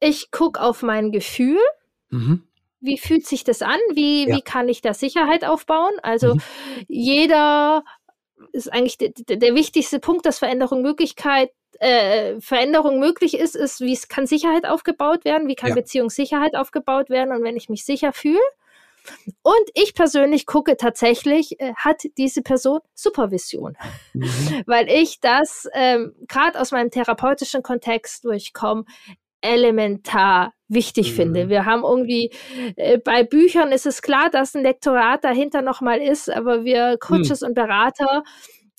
Ich 0.00 0.32
gucke 0.32 0.60
auf 0.60 0.82
mein 0.82 1.12
Gefühl. 1.12 1.60
Mhm. 2.08 2.42
Wie 2.80 2.98
fühlt 2.98 3.26
sich 3.26 3.44
das 3.44 3.62
an? 3.62 3.78
Wie, 3.92 4.28
ja. 4.28 4.36
wie 4.36 4.42
kann 4.42 4.68
ich 4.68 4.80
da 4.80 4.92
Sicherheit 4.92 5.44
aufbauen? 5.44 5.92
Also 6.02 6.34
mhm. 6.34 6.42
jeder 6.88 7.84
ist 8.52 8.72
eigentlich 8.72 8.98
der, 8.98 9.10
der 9.10 9.54
wichtigste 9.54 10.00
Punkt, 10.00 10.26
dass 10.26 10.38
Veränderung 10.40 10.82
Möglichkeit, 10.82 11.50
äh, 11.78 12.40
Veränderung 12.40 12.98
möglich 12.98 13.34
ist, 13.34 13.54
ist, 13.54 13.80
wie 13.80 13.92
es 13.92 14.08
kann 14.08 14.26
Sicherheit 14.26 14.66
aufgebaut 14.66 15.24
werden, 15.24 15.46
wie 15.46 15.54
kann 15.54 15.68
ja. 15.68 15.74
Beziehungssicherheit 15.76 16.56
aufgebaut 16.56 17.08
werden 17.08 17.32
und 17.32 17.44
wenn 17.44 17.56
ich 17.56 17.68
mich 17.68 17.84
sicher 17.84 18.12
fühle, 18.12 18.40
und 19.42 19.70
ich 19.74 19.94
persönlich 19.94 20.46
gucke 20.46 20.76
tatsächlich, 20.76 21.60
äh, 21.60 21.74
hat 21.74 22.02
diese 22.18 22.42
Person 22.42 22.80
Supervision, 22.94 23.76
mhm. 24.12 24.24
weil 24.66 24.88
ich 24.88 25.20
das 25.20 25.68
ähm, 25.72 26.14
gerade 26.28 26.60
aus 26.60 26.72
meinem 26.72 26.90
therapeutischen 26.90 27.62
Kontext, 27.62 28.24
wo 28.24 28.30
ich 28.30 28.52
komme, 28.52 28.84
elementar 29.40 30.52
wichtig 30.68 31.12
mhm. 31.12 31.16
finde. 31.16 31.48
Wir 31.48 31.64
haben 31.64 31.82
irgendwie, 31.82 32.30
äh, 32.76 32.98
bei 32.98 33.24
Büchern 33.24 33.72
ist 33.72 33.86
es 33.86 34.02
klar, 34.02 34.30
dass 34.30 34.54
ein 34.54 34.62
Lektorat 34.62 35.24
dahinter 35.24 35.62
nochmal 35.62 36.00
ist, 36.00 36.30
aber 36.30 36.64
wir 36.64 36.96
Coaches 36.98 37.40
mhm. 37.40 37.48
und 37.48 37.54
Berater 37.54 38.22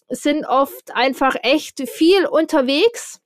sind 0.10 0.46
oft 0.46 0.96
einfach 0.96 1.36
echt 1.42 1.88
viel 1.90 2.26
unterwegs. 2.26 3.20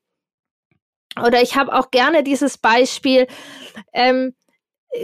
Oder 1.24 1.41
ich 1.41 1.56
habe 1.56 1.74
auch 1.74 1.91
gerne 1.91 2.24
dieses 2.24 2.58
Beispiel, 2.58 3.28
ähm, 3.93 4.34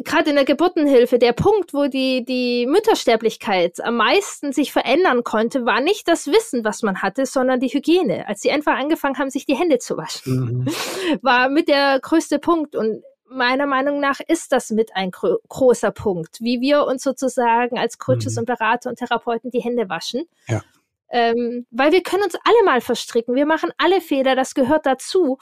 gerade 0.04 0.30
in 0.30 0.36
der 0.36 0.46
Geburtenhilfe, 0.46 1.20
der 1.20 1.34
Punkt, 1.34 1.74
wo 1.74 1.88
die, 1.88 2.24
die 2.26 2.66
Müttersterblichkeit 2.68 3.84
am 3.84 3.98
meisten 3.98 4.54
sich 4.54 4.72
verändern 4.72 5.24
konnte, 5.24 5.66
war 5.66 5.82
nicht 5.82 6.08
das 6.08 6.28
Wissen, 6.28 6.64
was 6.64 6.82
man 6.82 7.02
hatte, 7.02 7.26
sondern 7.26 7.60
die 7.60 7.68
Hygiene. 7.68 8.28
Als 8.28 8.42
sie 8.42 8.52
einfach 8.52 8.78
angefangen 8.78 9.18
haben, 9.18 9.30
sich 9.30 9.46
die 9.46 9.56
Hände 9.56 9.80
zu 9.80 9.98
waschen, 9.98 10.66
mhm. 10.66 10.68
war 11.22 11.50
mit 11.50 11.68
der 11.68 12.00
größte 12.00 12.40
Punkt. 12.40 12.76
Und 12.76 13.04
meiner 13.30 13.66
Meinung 13.66 14.00
nach 14.00 14.20
ist 14.26 14.52
das 14.52 14.70
mit 14.72 14.96
ein 14.96 15.12
gro 15.12 15.38
großer 15.48 15.92
Punkt, 15.92 16.40
wie 16.42 16.62
wir 16.62 16.86
uns 16.86 17.04
sozusagen 17.04 17.78
als 17.78 17.98
Coaches 17.98 18.36
mhm. 18.36 18.40
und 18.40 18.46
Berater 18.46 18.90
und 18.90 18.98
Therapeuten 18.98 19.52
die 19.52 19.62
Hände 19.62 19.90
waschen. 19.90 20.26
Ja. 20.48 20.62
Ähm, 21.10 21.66
weil 21.72 21.92
wir 21.92 22.04
können 22.04 22.24
uns 22.24 22.36
alle 22.36 22.64
mal 22.64 22.80
verstricken. 22.80 23.36
Wir 23.36 23.46
machen 23.46 23.72
alle 23.78 24.00
Fehler, 24.00 24.36
das 24.36 24.54
gehört 24.54 24.86
dazu. 24.86 25.38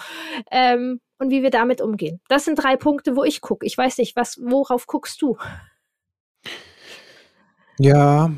Ähm, 0.49 0.99
und 1.19 1.29
wie 1.29 1.43
wir 1.43 1.51
damit 1.51 1.81
umgehen. 1.81 2.19
Das 2.27 2.45
sind 2.45 2.55
drei 2.55 2.75
Punkte, 2.77 3.15
wo 3.15 3.23
ich 3.23 3.41
gucke. 3.41 3.65
Ich 3.65 3.77
weiß 3.77 3.97
nicht, 3.99 4.15
was, 4.15 4.39
worauf 4.41 4.87
guckst 4.87 5.21
du? 5.21 5.37
Ja, 7.77 8.31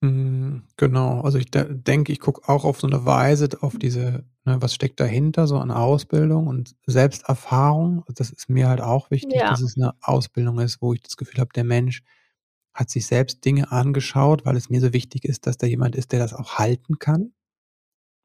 mh, 0.00 0.10
mm, 0.10 0.62
genau. 0.76 1.20
Also 1.22 1.38
ich 1.38 1.50
de 1.50 1.66
denke, 1.68 2.12
ich 2.12 2.20
gucke 2.20 2.48
auch 2.48 2.64
auf 2.64 2.80
so 2.80 2.86
eine 2.86 3.06
Weise 3.06 3.48
auf 3.60 3.78
diese, 3.78 4.24
ne, 4.44 4.60
was 4.60 4.74
steckt 4.74 5.00
dahinter, 5.00 5.46
so 5.46 5.58
an 5.58 5.70
Ausbildung 5.70 6.48
und 6.48 6.74
Selbsterfahrung. 6.86 8.04
Das 8.14 8.30
ist 8.30 8.50
mir 8.50 8.68
halt 8.68 8.80
auch 8.80 9.10
wichtig, 9.10 9.40
ja. 9.40 9.50
dass 9.50 9.62
es 9.62 9.76
eine 9.76 9.94
Ausbildung 10.02 10.58
ist, 10.58 10.82
wo 10.82 10.92
ich 10.92 11.02
das 11.02 11.16
Gefühl 11.16 11.40
habe, 11.40 11.50
der 11.54 11.64
Mensch 11.64 12.02
hat 12.74 12.90
sich 12.90 13.06
selbst 13.06 13.44
Dinge 13.44 13.70
angeschaut, 13.70 14.44
weil 14.44 14.56
es 14.56 14.70
mir 14.70 14.80
so 14.80 14.92
wichtig 14.92 15.24
ist, 15.24 15.46
dass 15.46 15.58
da 15.58 15.66
jemand 15.66 15.94
ist, 15.94 16.12
der 16.12 16.18
das 16.18 16.32
auch 16.32 16.58
halten 16.58 16.98
kann. 16.98 17.32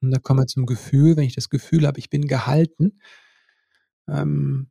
Und 0.02 0.12
da 0.12 0.20
kommen 0.20 0.40
wir 0.40 0.48
zum 0.48 0.66
Gefühl, 0.66 1.18
wenn 1.18 1.26
ich 1.26 1.36
das 1.36 1.50
Gefühl 1.50 1.86
habe, 1.86 2.00
ich 2.00 2.10
bin 2.10 2.28
gehalten, 2.28 3.00
ähm, 4.08 4.70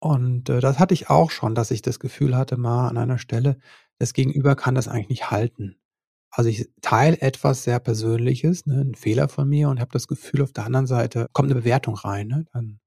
und 0.00 0.48
äh, 0.48 0.60
das 0.60 0.78
hatte 0.78 0.94
ich 0.94 1.10
auch 1.10 1.30
schon, 1.30 1.54
dass 1.54 1.70
ich 1.70 1.82
das 1.82 1.98
Gefühl 1.98 2.36
hatte, 2.36 2.56
mal 2.56 2.88
an 2.88 2.96
einer 2.96 3.18
Stelle, 3.18 3.58
das 3.98 4.12
Gegenüber 4.12 4.54
kann 4.54 4.74
das 4.74 4.88
eigentlich 4.88 5.08
nicht 5.08 5.30
halten. 5.30 5.76
Also 6.30 6.50
ich 6.50 6.68
teile 6.82 7.20
etwas 7.20 7.64
sehr 7.64 7.80
Persönliches, 7.80 8.66
ne, 8.66 8.82
ein 8.82 8.94
Fehler 8.94 9.28
von 9.28 9.48
mir 9.48 9.68
und 9.70 9.80
habe 9.80 9.90
das 9.92 10.06
Gefühl, 10.06 10.42
auf 10.42 10.52
der 10.52 10.66
anderen 10.66 10.86
Seite 10.86 11.28
kommt 11.32 11.50
eine 11.50 11.60
Bewertung 11.60 11.94
rein. 11.94 12.28
Ne, 12.28 12.44
dann, 12.52 12.80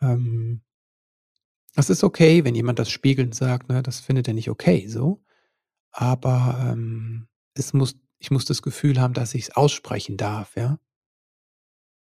ähm, 0.00 0.62
das 1.74 1.90
ist 1.90 2.02
okay, 2.04 2.44
wenn 2.44 2.54
jemand 2.54 2.78
das 2.78 2.90
spiegelnd 2.90 3.34
sagt, 3.34 3.68
ne, 3.68 3.82
das 3.82 4.00
findet 4.00 4.26
er 4.28 4.34
nicht 4.34 4.50
okay, 4.50 4.86
so. 4.88 5.22
Aber 5.92 6.72
ähm, 6.72 7.28
es 7.54 7.72
muss, 7.74 7.96
ich 8.18 8.30
muss 8.30 8.46
das 8.46 8.62
Gefühl 8.62 9.00
haben, 9.00 9.14
dass 9.14 9.34
ich 9.34 9.44
es 9.44 9.56
aussprechen 9.56 10.16
darf, 10.16 10.56
ja. 10.56 10.78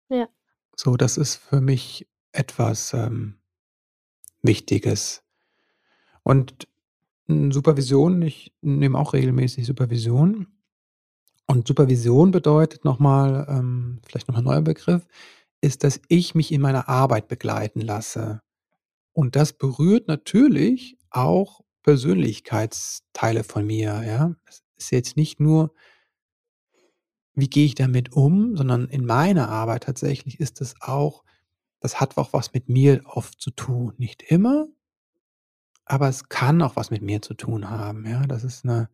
Ja. 0.10 0.28
So, 0.76 0.95
das 0.95 1.17
ist 1.17 1.36
für 1.38 1.62
mich 1.62 2.08
etwas 2.38 2.93
ähm, 2.93 3.36
Wichtiges. 4.41 5.23
Und 6.23 6.67
Supervision, 7.28 8.21
ich 8.21 8.54
nehme 8.62 8.97
auch 8.97 9.13
regelmäßig 9.13 9.65
Supervision. 9.65 10.47
Und 11.45 11.67
Supervision 11.67 12.32
bedeutet 12.32 12.86
nochmal, 12.86 13.45
ähm, 13.50 14.00
vielleicht 14.06 14.28
nochmal 14.28 14.41
ein 14.41 14.45
neuer 14.45 14.62
Begriff, 14.62 15.08
ist, 15.62 15.84
dass 15.84 16.00
ich 16.08 16.36
mich 16.36 16.52
in 16.52 16.62
meiner 16.62 16.88
Arbeit 16.88 17.28
begleiten 17.28 17.82
lasse. 17.82 18.41
Und 19.13 19.36
das 19.36 19.54
berührt 19.54 20.08
natürlich 20.08 20.97
auch 21.10 21.62
Persönlichkeitsteile 21.84 23.43
von 23.43 23.65
mir. 23.65 24.04
Ja, 24.06 24.36
es 24.45 24.63
ist 24.78 24.91
jetzt 24.91 25.17
nicht 25.17 25.39
nur, 25.39 25.73
wie 27.34 27.50
gehe 27.50 27.65
ich 27.65 27.76
damit 27.76 28.13
um, 28.13 28.56
sondern 28.56 28.88
in 28.89 29.06
meiner 29.06 29.50
Arbeit 29.50 29.84
tatsächlich 29.84 30.39
ist 30.39 30.62
es 30.62 30.76
auch, 30.82 31.23
das 31.80 32.00
hat 32.00 32.18
auch 32.18 32.34
was 32.34 32.54
mit 32.54 32.70
mir 32.70 33.02
oft 33.06 33.40
zu 33.40 33.52
tun. 33.52 33.94
Nicht 33.98 34.24
immer, 34.24 34.68
aber 35.86 36.10
es 36.10 36.30
kann 36.30 36.62
auch 36.62 36.76
was 36.76 36.92
mit 36.92 37.02
mir 37.02 37.22
zu 37.22 37.34
tun 37.34 37.70
haben. 37.70 38.06
Ja, 38.06 38.26
das 38.28 38.44
ist 38.44 38.66
eine 38.66 38.90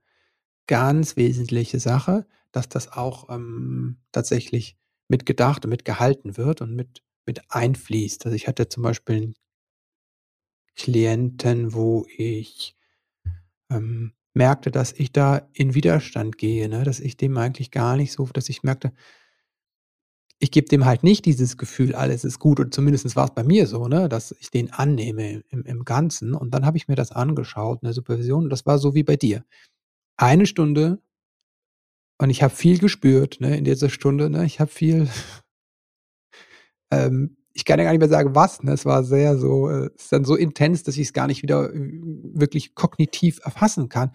ganz 0.67 1.15
wesentliche 1.17 1.79
Sache, 1.79 2.25
dass 2.51 2.69
das 2.69 2.91
auch 2.91 3.29
ähm, 3.29 3.97
tatsächlich 4.11 4.77
mitgedacht 5.07 5.65
und 5.65 5.71
mitgehalten 5.71 6.37
wird 6.37 6.61
und 6.61 6.75
mit, 6.75 7.03
mit 7.25 7.41
einfließt. 7.49 8.25
Also 8.25 8.35
ich 8.35 8.47
hatte 8.47 8.69
zum 8.69 8.83
Beispiel 8.83 9.15
einen 9.15 9.33
Klienten, 10.75 11.73
wo 11.73 12.05
ich 12.15 12.75
ähm, 13.69 14.13
merkte, 14.33 14.71
dass 14.71 14.93
ich 14.93 15.11
da 15.11 15.49
in 15.53 15.73
Widerstand 15.75 16.37
gehe, 16.37 16.69
ne? 16.69 16.83
dass 16.83 16.99
ich 16.99 17.17
dem 17.17 17.37
eigentlich 17.37 17.71
gar 17.71 17.95
nicht 17.95 18.13
so, 18.13 18.25
dass 18.27 18.49
ich 18.49 18.63
merkte, 18.63 18.93
ich 20.43 20.51
gebe 20.51 20.67
dem 20.67 20.83
halt 20.85 21.03
nicht 21.03 21.23
dieses 21.23 21.57
Gefühl, 21.57 21.95
alles 21.95 22.25
ist 22.25 22.37
gut, 22.37 22.59
und 22.59 22.73
zumindest 22.73 23.15
war 23.15 23.25
es 23.25 23.33
bei 23.33 23.43
mir 23.43 23.65
so, 23.65 23.87
ne, 23.87 24.09
dass 24.09 24.35
ich 24.39 24.51
den 24.51 24.73
annehme 24.73 25.41
im, 25.49 25.63
im 25.63 25.85
Ganzen. 25.85 26.33
Und 26.33 26.53
dann 26.53 26.65
habe 26.65 26.75
ich 26.75 26.89
mir 26.89 26.95
das 26.95 27.13
angeschaut 27.13 27.79
in 27.81 27.85
der 27.85 27.93
Supervision, 27.93 28.43
und 28.43 28.49
das 28.49 28.65
war 28.65 28.77
so 28.77 28.93
wie 28.93 29.03
bei 29.03 29.15
dir. 29.15 29.45
Eine 30.17 30.45
Stunde 30.45 30.99
und 32.17 32.29
ich 32.29 32.43
habe 32.43 32.53
viel 32.53 32.77
gespürt 32.77 33.39
ne, 33.39 33.57
in 33.57 33.63
dieser 33.63 33.89
Stunde. 33.89 34.29
Ne, 34.29 34.45
ich 34.45 34.59
habe 34.59 34.69
viel, 34.69 35.07
ähm, 36.91 37.37
ich 37.53 37.63
kann 37.63 37.79
ja 37.79 37.85
gar 37.85 37.91
nicht 37.91 38.01
mehr 38.01 38.09
sagen, 38.09 38.35
was. 38.35 38.63
Ne, 38.63 38.73
es 38.73 38.85
war 38.85 39.05
sehr 39.05 39.37
so, 39.37 39.69
äh, 39.69 39.91
es 39.95 40.03
ist 40.03 40.11
dann 40.11 40.25
so 40.25 40.35
intens, 40.35 40.83
dass 40.83 40.97
ich 40.97 41.07
es 41.07 41.13
gar 41.13 41.27
nicht 41.27 41.41
wieder 41.41 41.73
äh, 41.73 41.99
wirklich 42.33 42.75
kognitiv 42.75 43.39
erfassen 43.45 43.87
kann. 43.87 44.11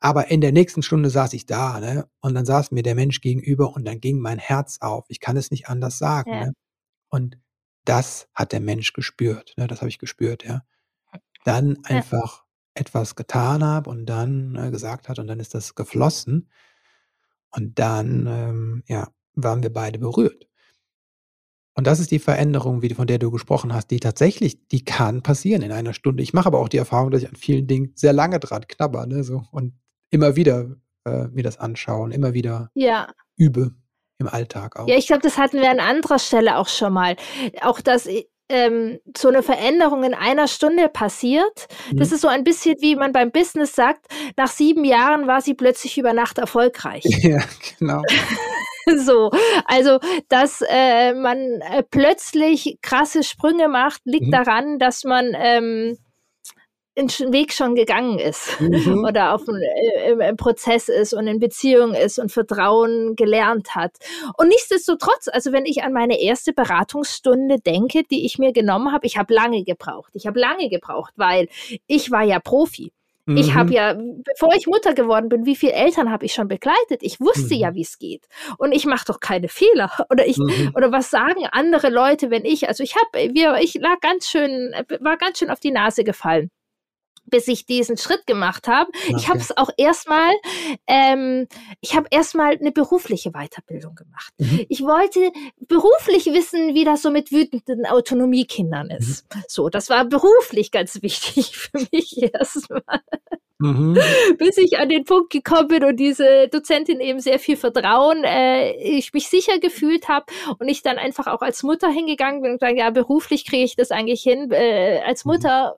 Aber 0.00 0.30
in 0.30 0.40
der 0.40 0.52
nächsten 0.52 0.82
Stunde 0.82 1.10
saß 1.10 1.34
ich 1.34 1.46
da, 1.46 1.78
ne? 1.80 2.08
Und 2.20 2.34
dann 2.34 2.46
saß 2.46 2.70
mir 2.72 2.82
der 2.82 2.94
Mensch 2.94 3.20
gegenüber 3.20 3.74
und 3.74 3.84
dann 3.86 4.00
ging 4.00 4.18
mein 4.20 4.38
Herz 4.38 4.78
auf. 4.80 5.04
Ich 5.08 5.20
kann 5.20 5.36
es 5.36 5.50
nicht 5.50 5.68
anders 5.68 5.98
sagen. 5.98 6.32
Ja. 6.32 6.46
Ne? 6.46 6.52
Und 7.10 7.38
das 7.86 8.28
hat 8.34 8.52
der 8.52 8.60
Mensch 8.60 8.92
gespürt. 8.94 9.54
Ne? 9.58 9.66
Das 9.68 9.80
habe 9.80 9.90
ich 9.90 9.98
gespürt, 9.98 10.44
ja. 10.44 10.62
Dann 11.44 11.76
Ja. 11.88 11.96
einfach 11.98 12.44
etwas 12.74 13.16
getan 13.16 13.64
habe 13.64 13.90
und 13.90 14.06
dann 14.06 14.56
äh, 14.56 14.70
gesagt 14.70 15.08
hat 15.08 15.18
und 15.18 15.26
dann 15.28 15.40
ist 15.40 15.54
das 15.54 15.74
geflossen. 15.74 16.48
Und 17.52 17.78
dann, 17.78 18.26
ähm, 18.26 18.82
ja, 18.88 19.08
waren 19.34 19.62
wir 19.62 19.72
beide 19.72 19.98
berührt. 19.98 20.46
Und 21.76 21.86
das 21.86 22.00
ist 22.00 22.10
die 22.10 22.18
Veränderung, 22.18 22.82
wie, 22.82 22.92
von 22.94 23.06
der 23.06 23.18
du 23.18 23.30
gesprochen 23.30 23.72
hast, 23.72 23.90
die 23.90 24.00
tatsächlich, 24.00 24.66
die 24.68 24.84
kann 24.84 25.22
passieren 25.22 25.62
in 25.62 25.72
einer 25.72 25.94
Stunde. 25.94 26.22
Ich 26.22 26.32
mache 26.34 26.46
aber 26.46 26.58
auch 26.58 26.68
die 26.68 26.76
Erfahrung, 26.78 27.10
dass 27.10 27.22
ich 27.22 27.28
an 27.28 27.36
vielen 27.36 27.66
Dingen 27.66 27.92
sehr 27.94 28.12
lange 28.12 28.40
dran 28.40 28.66
knabber, 28.66 29.06
ne, 29.06 29.22
so 29.24 29.44
und 29.52 29.74
immer 30.10 30.36
wieder 30.36 30.66
äh, 31.06 31.28
mir 31.28 31.42
das 31.42 31.58
anschaue 31.58 32.02
und 32.02 32.10
immer 32.12 32.34
wieder 32.34 32.70
Ja. 32.74 33.08
übe 33.36 33.72
im 34.18 34.28
Alltag 34.28 34.78
auch. 34.78 34.86
Ja, 34.86 34.96
ich 34.96 35.06
glaube, 35.06 35.22
das 35.22 35.38
hatten 35.38 35.60
wir 35.60 35.70
an 35.70 35.80
anderer 35.80 36.18
Stelle 36.18 36.58
auch 36.58 36.68
schon 36.68 36.92
mal. 36.92 37.16
Auch, 37.62 37.80
dass 37.80 38.06
i- 38.06 38.28
ähm, 38.50 38.98
so 39.16 39.28
eine 39.28 39.42
Veränderung 39.44 40.02
in 40.04 40.12
einer 40.12 40.48
Stunde 40.48 40.88
passiert. 40.88 41.68
Das 41.94 42.08
Mhm. 42.10 42.14
ist 42.16 42.20
so 42.20 42.28
ein 42.28 42.42
bisschen 42.44 42.76
wie 42.80 42.96
man 42.96 43.12
beim 43.12 43.30
Business 43.30 43.74
sagt, 43.74 44.06
nach 44.36 44.48
sieben 44.48 44.84
Jahren 44.84 45.26
war 45.28 45.40
sie 45.40 45.54
plötzlich 45.54 45.96
über 45.96 46.12
Nacht 46.12 46.36
erfolgreich. 46.38 47.04
Ja, 47.22 47.38
genau. 47.78 48.02
So, 48.96 49.30
also 49.66 50.00
dass 50.28 50.64
äh, 50.68 51.14
man 51.14 51.38
äh, 51.60 51.84
plötzlich 51.88 52.78
krasse 52.82 53.22
Sprünge 53.22 53.68
macht, 53.68 54.00
liegt 54.04 54.26
Mhm. 54.26 54.30
daran, 54.32 54.78
dass 54.80 55.04
man 55.04 55.32
ähm, 55.38 55.96
Sch- 57.08 57.32
Weg 57.32 57.52
schon 57.52 57.74
gegangen 57.74 58.18
ist 58.18 58.60
Mhm. 58.60 59.04
oder 59.08 59.34
auf 59.34 59.42
äh, 59.48 60.10
im, 60.12 60.20
im 60.20 60.36
Prozess 60.36 60.88
ist 60.88 61.12
und 61.14 61.26
in 61.26 61.38
Beziehung 61.40 61.94
ist 61.94 62.18
und 62.18 62.30
Vertrauen 62.32 63.16
gelernt 63.16 63.74
hat. 63.74 63.92
Und 64.36 64.48
nichtsdestotrotz, 64.48 65.28
also 65.28 65.52
wenn 65.52 65.64
ich 65.66 65.82
an 65.82 65.92
meine 65.92 66.20
erste 66.20 66.52
Beratungsstunde 66.52 67.58
denke, 67.60 68.02
die 68.04 68.24
ich 68.26 68.38
mir 68.38 68.52
genommen 68.52 68.92
habe, 68.92 69.06
ich 69.06 69.16
habe 69.16 69.32
lange 69.32 69.64
gebraucht. 69.64 70.10
Ich 70.14 70.26
habe 70.26 70.38
lange 70.38 70.68
gebraucht, 70.68 71.12
weil 71.16 71.48
ich 71.86 72.10
war 72.10 72.22
ja 72.22 72.40
Profi. 72.40 72.92
Ich 73.26 73.54
habe 73.54 73.68
Mhm. 73.68 73.72
ja, 73.74 73.94
bevor 73.94 74.54
ich 74.56 74.66
Mutter 74.66 74.92
geworden 74.92 75.28
bin, 75.28 75.44
wie 75.46 75.54
viele 75.54 75.74
Eltern 75.74 76.10
habe 76.10 76.24
ich 76.24 76.32
schon 76.32 76.48
begleitet? 76.48 77.02
Ich 77.02 77.20
wusste 77.20 77.54
Mhm. 77.54 77.60
ja, 77.60 77.74
wie 77.74 77.82
es 77.82 77.98
geht. 78.00 78.26
Und 78.58 78.72
ich 78.72 78.86
mache 78.86 79.04
doch 79.06 79.20
keine 79.20 79.46
Fehler. 79.46 79.88
Oder 80.10 80.26
ich, 80.26 80.36
Mhm. 80.38 80.72
oder 80.74 80.90
was 80.90 81.10
sagen 81.10 81.46
andere 81.52 81.90
Leute, 81.90 82.30
wenn 82.30 82.44
ich, 82.44 82.66
also 82.68 82.82
ich 82.82 82.96
habe, 82.96 83.32
wir, 83.34 83.54
ich 83.60 83.74
lag 83.74 84.00
ganz 84.00 84.26
schön, 84.28 84.74
war 85.00 85.16
ganz 85.16 85.38
schön 85.38 85.50
auf 85.50 85.60
die 85.60 85.70
Nase 85.70 86.02
gefallen 86.02 86.50
bis 87.30 87.48
ich 87.48 87.66
diesen 87.66 87.96
Schritt 87.96 88.26
gemacht 88.26 88.68
habe. 88.68 88.90
Ich 89.16 89.28
habe 89.28 89.38
Okay. 89.40 89.46
es 89.50 89.56
auch 89.56 89.70
erstmal, 89.76 90.32
ähm, 90.86 91.46
ich 91.80 91.94
habe 91.96 92.08
erstmal 92.10 92.56
eine 92.58 92.72
berufliche 92.72 93.30
Weiterbildung 93.32 93.94
gemacht. 93.94 94.32
Mhm. 94.38 94.66
Ich 94.68 94.82
wollte 94.82 95.30
beruflich 95.66 96.26
wissen, 96.26 96.74
wie 96.74 96.84
das 96.84 97.02
so 97.02 97.10
mit 97.10 97.32
wütenden 97.32 97.86
Autonomiekindern 97.86 98.90
ist. 98.90 99.26
So, 99.48 99.68
das 99.68 99.88
war 99.90 100.04
beruflich 100.04 100.70
ganz 100.70 101.00
wichtig 101.02 101.56
für 101.56 101.78
mich 101.92 102.20
erstmal 102.22 102.82
Mhm. 103.62 103.98
bis 104.38 104.56
ich 104.56 104.78
an 104.78 104.88
den 104.88 105.04
Punkt 105.04 105.30
gekommen 105.30 105.68
bin 105.68 105.84
und 105.84 105.96
diese 105.96 106.48
Dozentin 106.48 106.98
eben 106.98 107.20
sehr 107.20 107.38
viel 107.38 107.58
Vertrauen, 107.58 108.24
äh, 108.24 108.72
ich 108.72 109.12
mich 109.12 109.28
sicher 109.28 109.58
gefühlt 109.58 110.08
habe 110.08 110.24
und 110.58 110.66
ich 110.68 110.80
dann 110.82 110.96
einfach 110.96 111.26
auch 111.26 111.42
als 111.42 111.62
Mutter 111.62 111.90
hingegangen 111.90 112.40
bin 112.40 112.52
und 112.52 112.58
gesagt, 112.60 112.78
ja, 112.78 112.88
beruflich 112.88 113.46
kriege 113.46 113.64
ich 113.64 113.76
das 113.76 113.90
eigentlich 113.90 114.22
hin. 114.22 114.50
Äh, 114.50 115.00
als 115.06 115.26
Mhm. 115.26 115.32
Mutter 115.32 115.76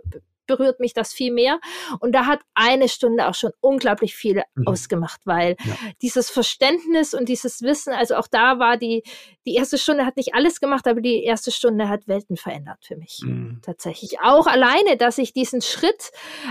berührt 0.56 0.80
mich 0.80 0.92
das 0.94 1.12
viel 1.12 1.32
mehr. 1.32 1.58
Und 2.00 2.12
da 2.12 2.26
hat 2.26 2.40
eine 2.54 2.88
Stunde 2.88 3.28
auch 3.28 3.34
schon 3.34 3.52
unglaublich 3.60 4.14
viel 4.14 4.42
Mhm. 4.54 4.66
ausgemacht, 4.66 5.20
weil 5.24 5.56
Ja. 5.64 5.76
dieses 6.02 6.30
Verständnis 6.30 7.14
und 7.14 7.28
dieses 7.28 7.62
Wissen, 7.62 7.92
also 7.92 8.16
auch 8.16 8.28
da 8.28 8.58
war 8.58 8.76
die, 8.76 9.02
die 9.46 9.54
erste 9.54 9.78
Stunde 9.78 10.04
hat 10.06 10.16
nicht 10.16 10.34
alles 10.34 10.60
gemacht, 10.60 10.86
aber 10.86 11.00
die 11.00 11.24
erste 11.24 11.50
Stunde 11.50 11.88
hat 11.88 12.06
Welten 12.08 12.36
verändert 12.36 12.78
für 12.84 12.96
mich 12.96 13.20
Mhm. 13.24 13.60
tatsächlich. 13.62 14.20
Auch 14.20 14.46
alleine, 14.46 14.96
dass 14.96 15.18
ich 15.18 15.32
diesen 15.32 15.62
Schritt, 15.62 16.10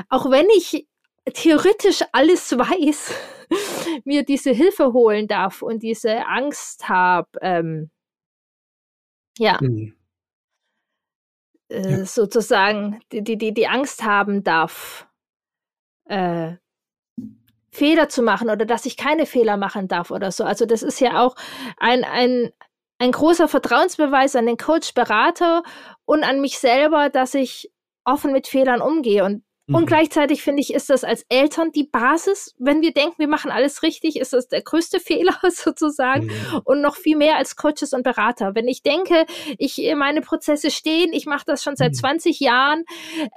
auch 0.10 0.30
wenn 0.32 0.50
ich 0.50 0.88
theoretisch 1.34 2.02
alles 2.14 2.52
weiß, 2.58 3.14
mir 4.06 4.24
diese 4.24 4.52
Hilfe 4.52 4.94
holen 4.94 5.28
darf 5.28 5.62
und 5.62 5.84
diese 5.84 6.26
Angst 6.28 6.90
habe, 6.90 7.30
ähm, 7.42 7.92
ja, 9.38 9.58
Mhm. 9.62 9.94
Äh, 11.72 12.00
Ja. 12.00 12.06
sozusagen 12.06 13.00
die, 13.12 13.24
die, 13.24 13.38
die, 13.38 13.54
die 13.54 13.68
Angst 13.68 14.04
haben 14.04 14.44
darf, 14.44 15.08
äh, 16.06 16.54
Fehler 17.74 18.10
zu 18.10 18.22
machen 18.22 18.50
oder 18.50 18.66
dass 18.66 18.86
ich 18.86 18.98
keine 18.98 19.26
Fehler 19.26 19.56
machen 19.58 19.88
darf 19.88 20.12
oder 20.12 20.32
so. 20.32 20.44
Also 20.44 20.66
das 20.66 20.84
ist 20.84 21.00
ja 21.00 21.22
auch 21.24 21.36
ein, 21.78 22.04
ein, 22.04 22.52
ein 23.00 23.12
großer 23.14 23.48
Vertrauensbeweis 23.48 24.36
an 24.36 24.46
den 24.46 24.58
Coach, 24.58 24.94
Berater 24.94 25.64
und 26.06 26.24
an 26.24 26.42
mich 26.42 26.60
selber, 26.60 27.10
dass 27.10 27.34
ich 27.34 27.72
offen 28.04 28.34
mit 28.34 28.48
Fehlern 28.48 28.82
umgehe. 28.82 29.24
Und, 29.24 29.44
und 29.68 29.82
Mhm. 29.82 29.86
gleichzeitig 29.86 30.42
finde 30.44 30.62
ich, 30.62 30.74
ist 30.74 30.90
das 30.90 31.04
als 31.04 31.26
Eltern 31.30 31.72
die 31.72 31.84
Basis. 31.86 32.54
Wenn 32.58 32.82
wir 32.82 32.94
denken, 32.94 33.16
wir 33.20 33.28
machen 33.28 33.52
alles 33.52 33.84
richtig, 33.84 34.18
ist 34.18 34.34
das 34.34 34.48
der 34.48 34.62
größte 34.62 35.00
Fehler 35.36 35.38
sozusagen 35.50 36.26
Mhm. 36.26 36.62
und 36.66 36.82
noch 36.82 36.96
viel 36.96 37.16
mehr 37.16 37.38
als 37.38 37.56
Coaches 37.56 37.94
und 37.94 38.04
Berater. 38.04 38.54
Wenn 38.56 38.68
ich 38.68 38.82
denke, 38.84 39.26
ich 39.58 39.80
meine 39.96 40.22
Prozesse 40.22 40.72
stehen, 40.72 41.14
ich 41.14 41.26
mache 41.26 41.46
das 41.46 41.64
schon 41.64 41.76
seit 41.76 41.92
Mhm. 41.92 41.96
20 41.96 42.40
Jahren, 42.40 42.84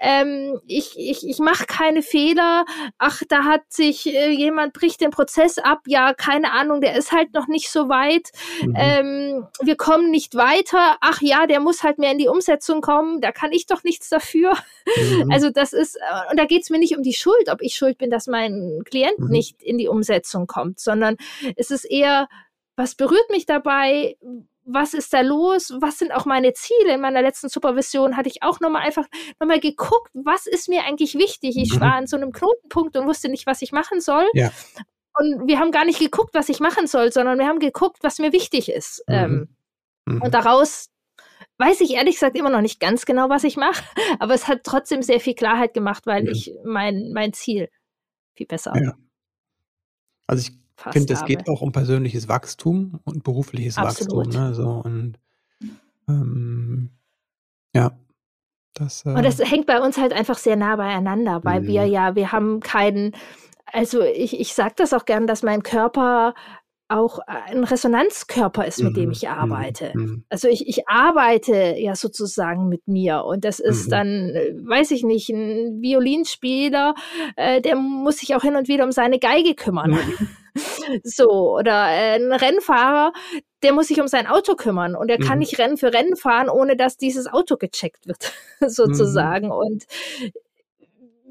ähm, 0.01 0.61
ich, 0.67 0.95
ich, 0.99 1.29
ich 1.29 1.39
mache 1.39 1.67
keine 1.67 2.03
Fehler, 2.03 2.65
ach, 2.99 3.23
da 3.29 3.45
hat 3.45 3.63
sich 3.69 4.07
äh, 4.07 4.31
jemand 4.31 4.73
bricht 4.73 5.01
den 5.03 5.11
Prozess 5.11 5.59
ab, 5.59 5.81
ja, 5.87 6.15
keine 6.15 6.53
Ahnung, 6.53 6.81
der 6.81 6.97
ist 6.97 7.13
halt 7.13 7.33
noch 7.35 7.47
nicht 7.49 7.71
so 7.71 7.89
weit, 7.89 8.31
Mhm. 8.63 8.75
ähm, 8.77 9.47
wir 9.63 9.77
kommen 9.77 10.11
nicht 10.11 10.35
weiter, 10.35 10.97
ach 11.01 11.21
ja, 11.21 11.47
der 11.47 11.61
muss 11.61 11.83
halt 11.83 11.99
mehr 11.99 12.13
in 12.13 12.19
die 12.19 12.29
Umsetzung 12.29 12.81
kommen, 12.81 13.21
da 13.21 13.31
kann 13.33 13.53
ich 13.53 13.67
doch 13.67 13.85
nichts 13.85 14.09
dafür. 14.09 14.55
Mhm. 14.97 15.31
Also 15.31 15.51
das 15.51 15.73
ist, 15.73 15.97
äh, 15.97 16.01
und 16.31 16.39
da 16.39 16.45
geht 16.45 16.63
es 16.63 16.71
mir 16.71 16.79
nicht 16.79 16.97
um 16.97 17.03
die 17.03 17.13
Schuld, 17.15 17.49
ob 17.51 17.61
ich 17.63 17.75
schuld 17.77 17.99
bin, 17.99 18.11
dass 18.11 18.27
mein 18.27 18.83
Klient 18.85 19.19
Mhm. 19.19 19.29
nicht 19.29 19.63
in 19.63 19.79
die 19.79 19.89
Umsetzung 19.89 20.47
kommt, 20.47 20.81
sondern 20.81 21.17
es 21.57 21.71
ist 21.71 21.85
eher, 21.85 22.29
was 22.77 22.95
berührt 22.95 23.31
mich 23.31 23.47
dabei? 23.47 24.17
Was 24.67 24.95
ist 24.95 25.13
da 25.13 25.21
los? 25.21 25.73
Was 25.81 25.99
sind 25.99 26.11
auch 26.13 26.25
meine 26.25 26.55
Ziele? 26.55 26.95
In 26.95 27.01
meiner 27.03 27.21
letzten 27.23 27.49
Supervision 27.51 28.17
hatte 28.17 28.29
ich 28.31 28.43
auch 28.43 28.61
nochmal 28.61 28.83
einfach 28.83 29.07
nochmal 29.39 29.61
geguckt, 29.61 30.11
was 30.15 30.47
ist 30.47 30.69
mir 30.71 30.85
eigentlich 30.85 31.15
wichtig? 31.17 31.57
Ich 31.59 31.75
Mhm. 31.77 31.81
war 31.81 31.95
an 31.95 32.07
so 32.07 32.17
einem 32.17 32.33
Knotenpunkt 32.33 32.97
und 32.97 33.07
wusste 33.07 33.29
nicht, 33.29 33.47
was 33.47 33.61
ich 33.63 33.73
machen 33.73 34.01
soll. 34.01 34.27
Ja. 34.33 34.51
Und 35.19 35.47
wir 35.47 35.59
haben 35.61 35.71
gar 35.71 35.85
nicht 35.85 35.99
geguckt, 36.01 36.35
was 36.35 36.49
ich 36.49 36.61
machen 36.61 36.87
soll, 36.87 37.13
sondern 37.13 37.39
wir 37.39 37.47
haben 37.47 37.59
geguckt, 37.61 37.99
was 38.03 38.19
mir 38.19 38.33
wichtig 38.33 38.69
ist. 38.71 39.05
Mhm. 39.07 39.15
Ähm, 39.15 39.49
Mhm. 40.07 40.23
und 40.23 40.35
daraus 40.35 40.89
weiß 41.59 41.81
ich 41.83 41.93
ehrlich 41.95 42.15
gesagt 42.17 42.37
immer 42.37 42.51
noch 42.51 42.61
nicht 42.61 42.81
ganz 42.81 43.07
genau, 43.07 43.29
was 43.29 43.45
ich 43.45 43.57
mache, 43.57 43.85
aber 44.19 44.35
es 44.35 44.49
hat 44.49 44.61
trotzdem 44.65 45.03
sehr 45.03 45.21
viel 45.21 45.35
Klarheit 45.35 45.75
gemacht, 45.75 46.07
weil 46.07 46.25
Mhm. 46.25 46.29
ich 46.31 46.53
mein, 46.65 47.13
mein 47.13 47.33
Ziel 47.33 47.69
viel 48.35 48.47
besser 48.47 48.73
Ja. 48.83 48.95
Also 50.27 50.51
ich 50.51 50.93
finde, 50.93 51.13
es 51.13 51.25
geht 51.25 51.49
auch 51.49 51.61
um 51.63 51.71
persönliches 51.73 52.29
Wachstum 52.29 53.01
und 53.05 53.23
berufliches 53.25 53.79
Absolut. 53.79 54.27
Wachstum. 54.27 54.43
Ne? 54.43 54.55
So, 54.55 54.69
und 54.71 55.19
ähm, 56.09 56.91
ja, 57.75 57.93
das. 58.75 59.05
Äh, 59.07 59.11
Und 59.11 59.25
das 59.25 59.39
hängt 59.39 59.67
bei 59.67 59.81
uns 59.81 59.99
halt 59.99 60.13
einfach 60.13 60.39
sehr 60.39 60.57
nah 60.57 60.77
beieinander, 60.77 61.45
weil 61.45 61.67
wir 61.67 61.87
ja, 61.87 62.15
wir 62.17 62.33
haben 62.33 62.61
keinen, 62.61 63.13
also 63.67 64.03
ich, 64.03 64.39
ich 64.41 64.55
sage 64.55 64.75
das 64.77 64.93
auch 64.93 65.05
gern, 65.05 65.27
dass 65.27 65.43
mein 65.43 65.63
Körper 65.63 66.35
auch 66.95 67.19
ein 67.27 67.65
Resonanzkörper 67.65 68.67
ist, 68.67 68.83
mit 68.83 68.97
dem 68.97 69.07
mhm, 69.07 69.13
ich 69.13 69.29
arbeite. 69.29 69.93
mhm, 69.95 70.25
Also 70.31 70.49
ich, 70.49 70.69
ich 70.69 70.89
arbeite 70.89 71.75
ja 71.79 71.97
sozusagen 71.97 72.69
mit 72.69 72.87
mir 72.89 73.25
und 73.25 73.45
das 73.45 73.59
ist 73.61 73.87
Mhm. 73.87 73.91
dann, 73.91 74.09
äh, 74.31 74.53
weiß 74.55 74.91
ich 74.93 75.03
nicht, 75.05 75.29
ein 75.31 75.81
Violinspieler, 75.83 76.95
äh, 77.37 77.61
der 77.61 77.77
muss 77.77 78.19
sich 78.19 78.35
auch 78.35 78.43
hin 78.43 78.57
und 78.57 78.69
wieder 78.69 78.85
um 78.85 78.93
seine 78.93 79.19
Geige 79.19 79.55
kümmern. 79.55 79.93
Mhm. 79.93 80.37
So, 81.03 81.57
oder 81.59 81.89
äh, 81.89 82.15
ein 82.17 82.31
Rennfahrer, 82.33 83.13
der 83.65 83.73
muss 83.73 83.89
sich 83.89 84.01
um 84.01 84.07
sein 84.07 84.27
Auto 84.29 84.55
kümmern 84.55 84.95
und 84.95 85.09
er 85.11 85.19
kann 85.19 85.35
Mhm. 85.35 85.41
nicht 85.41 85.59
Rennen 85.59 85.77
für 85.77 85.93
Rennen 85.93 86.17
fahren, 86.17 86.49
ohne 86.49 86.77
dass 86.77 86.97
dieses 86.97 87.27
Auto 87.27 87.57
gecheckt 87.57 88.07
wird, 88.07 88.33
sozusagen. 88.61 89.51
Und 89.51 89.85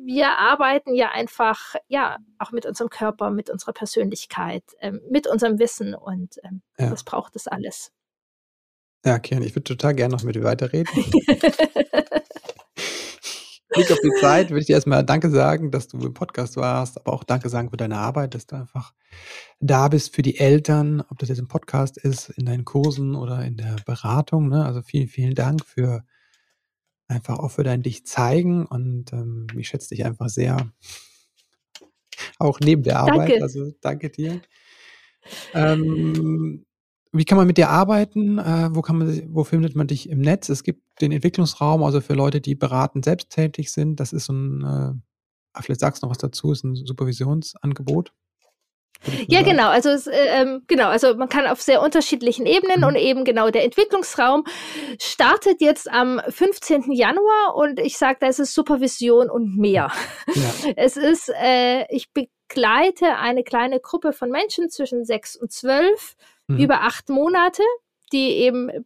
wir 0.06 0.38
arbeiten 0.38 0.93
ja 0.93 1.12
einfach, 1.12 1.76
ja, 1.88 2.18
auch 2.39 2.51
mit 2.51 2.66
unserem 2.66 2.89
Körper, 2.89 3.30
mit 3.32 3.49
unserer 3.49 3.74
Persönlichkeit, 3.74 4.64
ähm, 4.80 5.01
mit 5.10 5.28
unserem 5.28 5.60
Wissen 5.60 5.95
und 5.95 6.36
ähm, 6.43 6.62
Ja. 6.78 6.89
das 6.89 7.04
braucht 7.04 7.36
es 7.36 7.47
alles. 7.47 7.91
Ja, 9.06 9.20
Kian, 9.20 9.43
ich 9.43 9.54
würde 9.56 9.64
total 9.66 9.95
gerne 9.95 10.16
noch 10.16 10.24
mit 10.24 10.36
dir 10.36 10.43
weiterreden. 10.43 10.88
Blick 13.74 13.91
auf 13.91 13.99
die 13.99 14.12
Zeit 14.22 14.49
würde 14.49 14.60
ich 14.62 14.68
dir 14.68 14.76
erstmal 14.76 15.04
Danke 15.04 15.30
sagen, 15.32 15.72
dass 15.72 15.88
du 15.88 15.97
im 15.97 16.14
Podcast 16.14 16.58
warst, 16.58 16.99
aber 16.99 17.12
auch 17.12 17.24
Danke 17.24 17.49
sagen 17.49 17.70
für 17.72 17.78
deine 17.78 17.97
Arbeit, 17.97 18.36
dass 18.36 18.45
du 18.45 18.56
einfach 18.56 18.93
da 19.60 19.88
bist 19.88 20.16
für 20.16 20.22
die 20.22 20.38
Eltern, 20.38 21.01
ob 21.10 21.18
das 21.20 21.30
jetzt 21.30 21.39
im 21.39 21.47
Podcast 21.47 21.97
ist, 21.97 22.30
in 22.30 22.45
deinen 22.45 22.66
Kursen 22.66 23.16
oder 23.16 23.43
in 23.43 23.58
der 23.58 23.78
Beratung. 23.86 24.49
Ne? 24.49 24.64
Also 24.64 24.82
vielen, 24.84 25.08
vielen 25.08 25.34
Dank 25.34 25.66
für 25.66 26.04
einfach 27.08 27.39
auch 27.39 27.51
für 27.51 27.64
dein 27.64 27.84
Dich 27.84 28.06
zeigen 28.06 28.66
und 28.66 29.14
ähm, 29.14 29.47
ich 29.58 29.68
schätze 29.68 29.89
dich 29.89 30.06
einfach 30.06 30.30
sehr. 30.30 30.72
Auch 32.39 32.60
neben 32.60 32.84
der 32.84 32.99
Arbeit. 32.99 33.30
Danke. 33.30 33.43
Also 33.43 33.72
danke 33.82 34.10
dir. 34.10 34.41
Ähm, 35.54 36.66
wie 37.12 37.26
kann 37.26 37.38
man 37.38 37.47
mit 37.47 37.58
dir 37.58 37.70
arbeiten? 37.70 38.39
Äh, 38.39 38.70
wo, 38.74 38.82
kann 38.82 38.97
man, 38.97 39.34
wo 39.34 39.43
findet 39.43 39.76
man 39.76 39.88
dich 39.88 40.10
im 40.10 40.20
Netz? 40.20 40.49
Es 40.49 40.64
gibt 40.64 40.82
den 40.99 41.12
Entwicklungsraum, 41.12 41.84
also 41.84 42.01
für 42.01 42.14
Leute, 42.14 42.41
die 42.41 42.56
beratend 42.56 43.06
selbst 43.06 43.30
tätig 43.30 43.72
sind. 43.72 43.99
Das 43.99 44.14
ist 44.14 44.26
so 44.26 44.34
ein, 44.34 44.64
äh, 45.56 45.62
vielleicht 45.62 45.80
sagst 45.80 46.01
du 46.01 46.08
noch 46.08 46.12
was 46.12 46.18
dazu, 46.18 46.51
ist 46.51 46.64
ein 46.64 46.76
Supervisionsangebot. 46.76 48.14
Ja, 49.28 49.41
genau. 49.41 49.70
Also 49.70 49.89
es, 49.89 50.08
äh, 50.08 50.41
ähm, 50.41 50.64
genau. 50.68 50.88
Also 50.88 51.16
man 51.16 51.30
kann 51.30 51.47
auf 51.47 51.62
sehr 51.62 51.82
unterschiedlichen 51.82 52.45
Ebenen 52.45 52.82
mhm. 52.82 52.88
und 52.88 52.95
eben 52.95 53.26
genau 53.26 53.49
der 53.49 53.64
Entwicklungsraum 53.64 54.45
startet 55.01 55.62
jetzt 55.62 55.89
am 55.91 56.22
15. 56.28 56.91
Januar 56.91 57.56
und 57.56 57.80
ich 57.80 57.97
sage, 57.97 58.18
da 58.22 58.28
ist 58.28 58.39
es 58.39 58.54
Supervision 58.54 59.30
und 59.30 59.58
mehr. 59.58 59.91
Ja. 60.34 60.54
Es 60.76 60.97
ist, 60.97 61.30
äh, 61.30 61.86
ich 61.89 62.12
begleite 62.14 63.18
eine 63.18 63.43
kleine 63.43 63.80
Gruppe 63.80 64.14
von 64.14 64.30
Menschen 64.30 64.70
zwischen 64.70 65.06
sechs 65.06 65.36
und 65.36 65.51
zwölf 65.51 66.16
mhm. 66.47 66.58
über 66.58 66.82
acht 66.82 67.10
Monate, 67.10 67.64
die 68.12 68.30
eben 68.38 68.70
äh, 68.70 68.84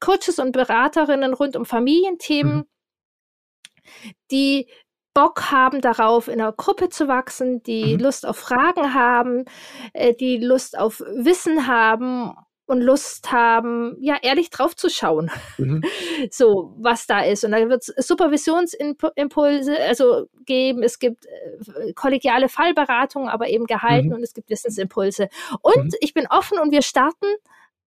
Coaches 0.00 0.38
und 0.38 0.52
Beraterinnen 0.52 1.34
rund 1.34 1.56
um 1.56 1.64
Familienthemen, 1.64 2.56
mhm. 2.56 4.12
die 4.30 4.68
Bock 5.14 5.52
haben 5.52 5.80
darauf, 5.80 6.28
in 6.28 6.40
einer 6.40 6.52
Gruppe 6.52 6.88
zu 6.88 7.08
wachsen, 7.08 7.62
die 7.62 7.94
mhm. 7.94 8.00
Lust 8.00 8.26
auf 8.26 8.36
Fragen 8.36 8.94
haben, 8.94 9.44
äh, 9.92 10.12
die 10.12 10.38
Lust 10.38 10.76
auf 10.76 11.00
Wissen 11.00 11.66
haben 11.66 12.34
und 12.66 12.80
Lust 12.80 13.30
haben, 13.30 13.96
ja, 14.00 14.16
ehrlich 14.22 14.50
drauf 14.50 14.74
zu 14.74 14.88
schauen, 14.88 15.30
mhm. 15.58 15.82
so 16.30 16.74
was 16.78 17.06
da 17.06 17.20
ist. 17.22 17.44
Und 17.44 17.52
da 17.52 17.68
wird 17.68 17.84
es 17.86 18.06
Supervisionsimpulse 18.06 19.78
also 19.80 20.26
geben, 20.46 20.82
es 20.82 20.98
gibt 20.98 21.26
äh, 21.26 21.92
kollegiale 21.94 22.48
Fallberatungen, 22.48 23.28
aber 23.28 23.48
eben 23.48 23.66
gehalten 23.66 24.08
mhm. 24.08 24.14
und 24.14 24.22
es 24.22 24.34
gibt 24.34 24.50
Wissensimpulse. 24.50 25.28
Und 25.60 25.84
mhm. 25.84 25.98
ich 26.00 26.14
bin 26.14 26.26
offen 26.28 26.58
und 26.58 26.72
wir 26.72 26.82
starten. 26.82 27.26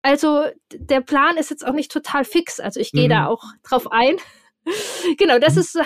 Also 0.02 0.44
der 0.72 1.00
Plan 1.00 1.36
ist 1.36 1.50
jetzt 1.50 1.66
auch 1.66 1.72
nicht 1.72 1.90
total 1.90 2.24
fix. 2.24 2.60
Also 2.60 2.78
ich 2.78 2.92
gehe 2.92 3.08
da 3.08 3.22
mhm. 3.22 3.26
auch 3.28 3.42
drauf 3.64 3.90
ein. 3.90 4.18
genau, 5.18 5.38
das 5.38 5.54
mhm. 5.54 5.60
ist, 5.60 5.78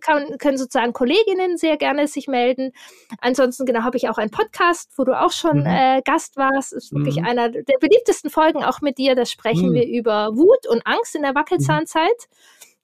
kann, 0.00 0.38
können 0.38 0.58
sozusagen 0.58 0.92
Kolleginnen 0.92 1.56
sehr 1.56 1.76
gerne 1.76 2.08
sich 2.08 2.26
melden. 2.26 2.72
Ansonsten, 3.20 3.66
genau, 3.66 3.82
habe 3.82 3.96
ich 3.96 4.08
auch 4.08 4.18
einen 4.18 4.30
Podcast, 4.30 4.90
wo 4.96 5.04
du 5.04 5.18
auch 5.18 5.32
schon 5.32 5.60
mhm. 5.60 5.66
äh, 5.66 6.02
Gast 6.04 6.36
warst. 6.36 6.72
Ist 6.72 6.92
wirklich 6.92 7.16
mhm. 7.16 7.26
einer 7.26 7.48
der 7.50 7.78
beliebtesten 7.80 8.30
Folgen 8.30 8.64
auch 8.64 8.80
mit 8.80 8.98
dir. 8.98 9.14
Da 9.14 9.24
sprechen 9.24 9.70
mhm. 9.70 9.74
wir 9.74 9.86
über 9.86 10.36
Wut 10.36 10.66
und 10.68 10.86
Angst 10.86 11.14
in 11.14 11.22
der 11.22 11.34
Wackelzahnzeit. 11.34 12.28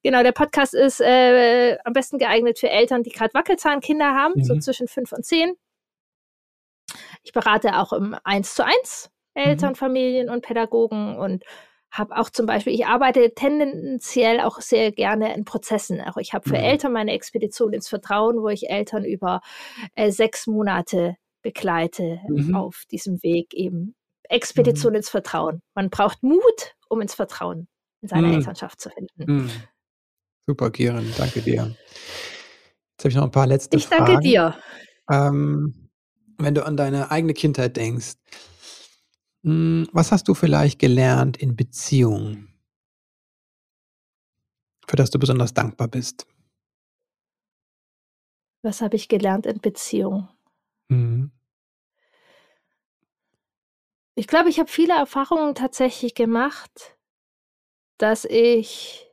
Genau, 0.03 0.23
der 0.23 0.33
Podcast 0.33 0.75
ist 0.75 1.01
äh, 1.01 1.79
am 1.85 1.93
besten 1.93 2.19
geeignet 2.19 2.59
für 2.59 2.69
Eltern, 2.69 3.03
die 3.03 3.11
gerade 3.11 3.35
Wackelzahnkinder 3.35 4.15
haben, 4.15 4.43
so 4.45 4.55
mhm. 4.55 4.61
zwischen 4.61 4.89
fünf 4.89 5.13
und 5.13 5.25
zehn. 5.25 5.55
Ich 7.23 7.33
berate 7.33 7.79
auch 7.79 7.93
im 7.93 8.17
Eins 8.25 8.55
zu 8.55 8.65
eins 8.65 9.11
Eltern, 9.35 9.71
mhm. 9.71 9.77
Familien 9.77 10.29
und 10.29 10.43
Pädagogen 10.43 11.17
und 11.17 11.45
habe 11.93 12.17
auch 12.17 12.31
zum 12.31 12.47
Beispiel, 12.47 12.73
ich 12.73 12.87
arbeite 12.87 13.35
tendenziell 13.35 14.41
auch 14.41 14.61
sehr 14.61 14.93
gerne 14.93 15.35
in 15.35 15.45
Prozessen. 15.45 16.01
Auch 16.01 16.17
ich 16.17 16.33
habe 16.33 16.49
für 16.49 16.57
mhm. 16.57 16.65
Eltern 16.65 16.93
meine 16.93 17.13
Expedition 17.13 17.73
ins 17.75 17.89
Vertrauen, 17.89 18.41
wo 18.41 18.49
ich 18.49 18.71
Eltern 18.71 19.05
über 19.05 19.43
äh, 19.95 20.11
sechs 20.11 20.47
Monate 20.47 21.17
begleite 21.43 22.21
mhm. 22.29 22.55
auf 22.55 22.85
diesem 22.91 23.23
Weg 23.23 23.53
eben. 23.53 23.95
Expedition 24.25 24.93
mhm. 24.93 24.97
ins 24.97 25.11
Vertrauen. 25.11 25.61
Man 25.75 25.91
braucht 25.91 26.23
Mut, 26.23 26.75
um 26.89 27.03
ins 27.03 27.15
Vertrauen 27.15 27.69
in 28.01 28.09
seiner 28.09 28.29
mhm. 28.29 28.35
Elternschaft 28.35 28.81
zu 28.81 28.89
finden. 28.89 29.25
Mhm. 29.27 29.51
Super, 30.47 30.71
Kiran, 30.71 31.07
danke 31.19 31.43
dir. 31.43 31.77
Jetzt 32.93 33.01
habe 33.01 33.09
ich 33.11 33.15
noch 33.17 33.25
ein 33.25 33.31
paar 33.31 33.47
letzte 33.47 33.77
ich 33.77 33.87
Fragen. 33.87 34.03
Ich 34.03 34.09
danke 34.09 34.23
dir. 34.23 34.57
Ähm, 35.11 35.91
wenn 36.39 36.55
du 36.55 36.65
an 36.65 36.77
deine 36.77 37.11
eigene 37.11 37.35
Kindheit 37.35 37.77
denkst, 37.77 38.15
was 39.45 40.13
hast 40.13 40.29
du 40.29 40.35
vielleicht 40.35 40.79
gelernt 40.79 41.37
in 41.37 41.57
Beziehungen, 41.57 42.49
für 44.87 44.97
das 44.97 45.11
du 45.11 45.19
besonders 45.19 45.53
dankbar 45.53 45.89
bist? 45.89 46.27
Was 48.63 48.81
habe 48.81 48.95
ich 48.95 49.09
gelernt 49.09 49.47
in 49.47 49.61
Beziehungen? 49.61 50.29
Mhm. 50.89 51.33
Ich 54.15 54.27
glaube, 54.27 54.51
ich 54.51 54.61
habe 54.61 54.71
viele 54.71 54.95
Erfahrungen 54.95 55.55
tatsächlich 55.55 56.15
gemacht, 56.15 56.97
dass 57.99 58.25
ich 58.25 59.09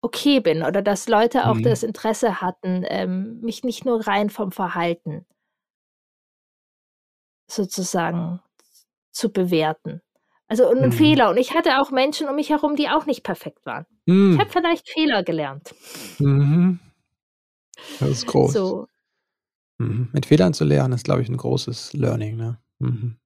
okay 0.00 0.40
bin 0.40 0.62
oder 0.62 0.82
dass 0.82 1.08
Leute 1.08 1.46
auch 1.46 1.54
mhm. 1.54 1.62
das 1.62 1.82
Interesse 1.82 2.40
hatten, 2.40 2.84
ähm, 2.88 3.40
mich 3.40 3.62
nicht 3.64 3.84
nur 3.84 4.06
rein 4.06 4.30
vom 4.30 4.50
Verhalten 4.50 5.26
sozusagen 7.46 8.40
zu 9.14 9.32
bewerten. 9.32 10.02
Also 10.46 10.68
ein 10.68 10.86
mhm. 10.86 10.92
Fehler. 10.92 11.30
Und 11.30 11.38
ich 11.38 11.54
hatte 11.54 11.80
auch 11.80 11.90
Menschen 11.90 12.28
um 12.28 12.36
mich 12.36 12.50
herum, 12.50 12.76
die 12.76 12.88
auch 12.88 13.06
nicht 13.06 13.22
perfekt 13.22 13.64
waren. 13.64 13.86
Mhm. 14.06 14.34
Ich 14.34 14.38
habe 14.40 14.50
vielleicht 14.50 14.88
Fehler 14.90 15.22
gelernt. 15.22 15.74
Mhm. 16.18 16.80
Das 17.98 18.10
ist 18.10 18.26
groß. 18.26 18.52
So. 18.52 18.86
Mhm. 19.78 20.10
Mit 20.12 20.26
Fehlern 20.26 20.52
zu 20.52 20.64
lernen, 20.64 20.92
ist, 20.92 21.04
glaube 21.04 21.22
ich, 21.22 21.28
ein 21.28 21.36
großes 21.36 21.94
Learning. 21.94 22.36
Ne? 22.36 22.58
Mhm. 22.78 23.16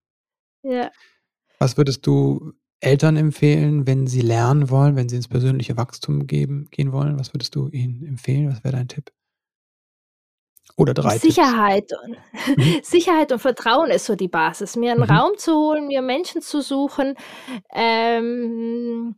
Ja. 0.62 0.90
Was 1.58 1.76
würdest 1.76 2.06
du 2.06 2.52
Eltern 2.80 3.16
empfehlen, 3.16 3.86
wenn 3.86 4.06
sie 4.06 4.20
lernen 4.20 4.70
wollen, 4.70 4.94
wenn 4.94 5.08
sie 5.08 5.16
ins 5.16 5.28
persönliche 5.28 5.76
Wachstum 5.76 6.26
geben, 6.26 6.68
gehen 6.70 6.92
wollen? 6.92 7.18
Was 7.18 7.34
würdest 7.34 7.56
du 7.56 7.68
ihnen 7.68 8.04
empfehlen? 8.06 8.50
Was 8.50 8.62
wäre 8.62 8.76
dein 8.76 8.88
Tipp? 8.88 9.10
Oder 10.78 10.94
drei. 10.94 11.18
Sicherheit 11.18 11.90
und, 12.04 12.16
mhm. 12.56 12.80
Sicherheit 12.84 13.32
und 13.32 13.40
Vertrauen 13.40 13.90
ist 13.90 14.06
so 14.06 14.14
die 14.14 14.28
Basis. 14.28 14.76
Mir 14.76 14.92
einen 14.92 15.00
mhm. 15.00 15.10
Raum 15.10 15.32
zu 15.36 15.52
holen, 15.54 15.88
mir 15.88 16.02
Menschen 16.02 16.40
zu 16.40 16.60
suchen, 16.60 17.16
ähm, 17.74 19.16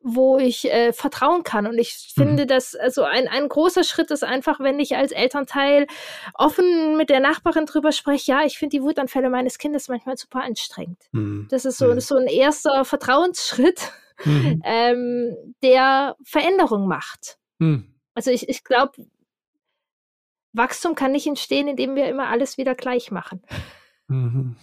wo 0.00 0.38
ich 0.38 0.70
äh, 0.70 0.92
vertrauen 0.92 1.42
kann. 1.42 1.66
Und 1.66 1.76
ich 1.76 2.12
finde, 2.14 2.44
mhm. 2.44 2.46
dass 2.46 2.76
also 2.76 3.02
ein, 3.02 3.26
ein 3.26 3.48
großer 3.48 3.82
Schritt 3.82 4.12
ist 4.12 4.22
einfach, 4.22 4.60
wenn 4.60 4.78
ich 4.78 4.96
als 4.96 5.10
Elternteil 5.10 5.88
offen 6.34 6.96
mit 6.96 7.10
der 7.10 7.18
Nachbarin 7.18 7.66
drüber 7.66 7.90
spreche, 7.90 8.30
ja, 8.30 8.44
ich 8.44 8.56
finde 8.56 8.76
die 8.76 8.82
Wutanfälle 8.84 9.28
meines 9.28 9.58
Kindes 9.58 9.88
manchmal 9.88 10.16
super 10.16 10.44
anstrengend. 10.44 11.02
Mhm. 11.10 11.48
Das 11.50 11.64
ist 11.64 11.78
so, 11.78 11.88
mhm. 11.88 11.98
so 11.98 12.14
ein 12.14 12.28
erster 12.28 12.84
Vertrauensschritt, 12.84 13.90
mhm. 14.24 14.62
ähm, 14.64 15.54
der 15.64 16.14
Veränderung 16.22 16.86
macht. 16.86 17.38
Mhm. 17.58 17.92
Also 18.14 18.30
ich, 18.30 18.48
ich 18.48 18.62
glaube, 18.62 19.04
Wachstum 20.56 20.94
kann 20.94 21.12
nicht 21.12 21.26
entstehen, 21.26 21.68
indem 21.68 21.94
wir 21.94 22.08
immer 22.08 22.28
alles 22.28 22.58
wieder 22.58 22.74
gleich 22.74 23.10
machen. 23.10 23.42
Mhm. 24.08 24.56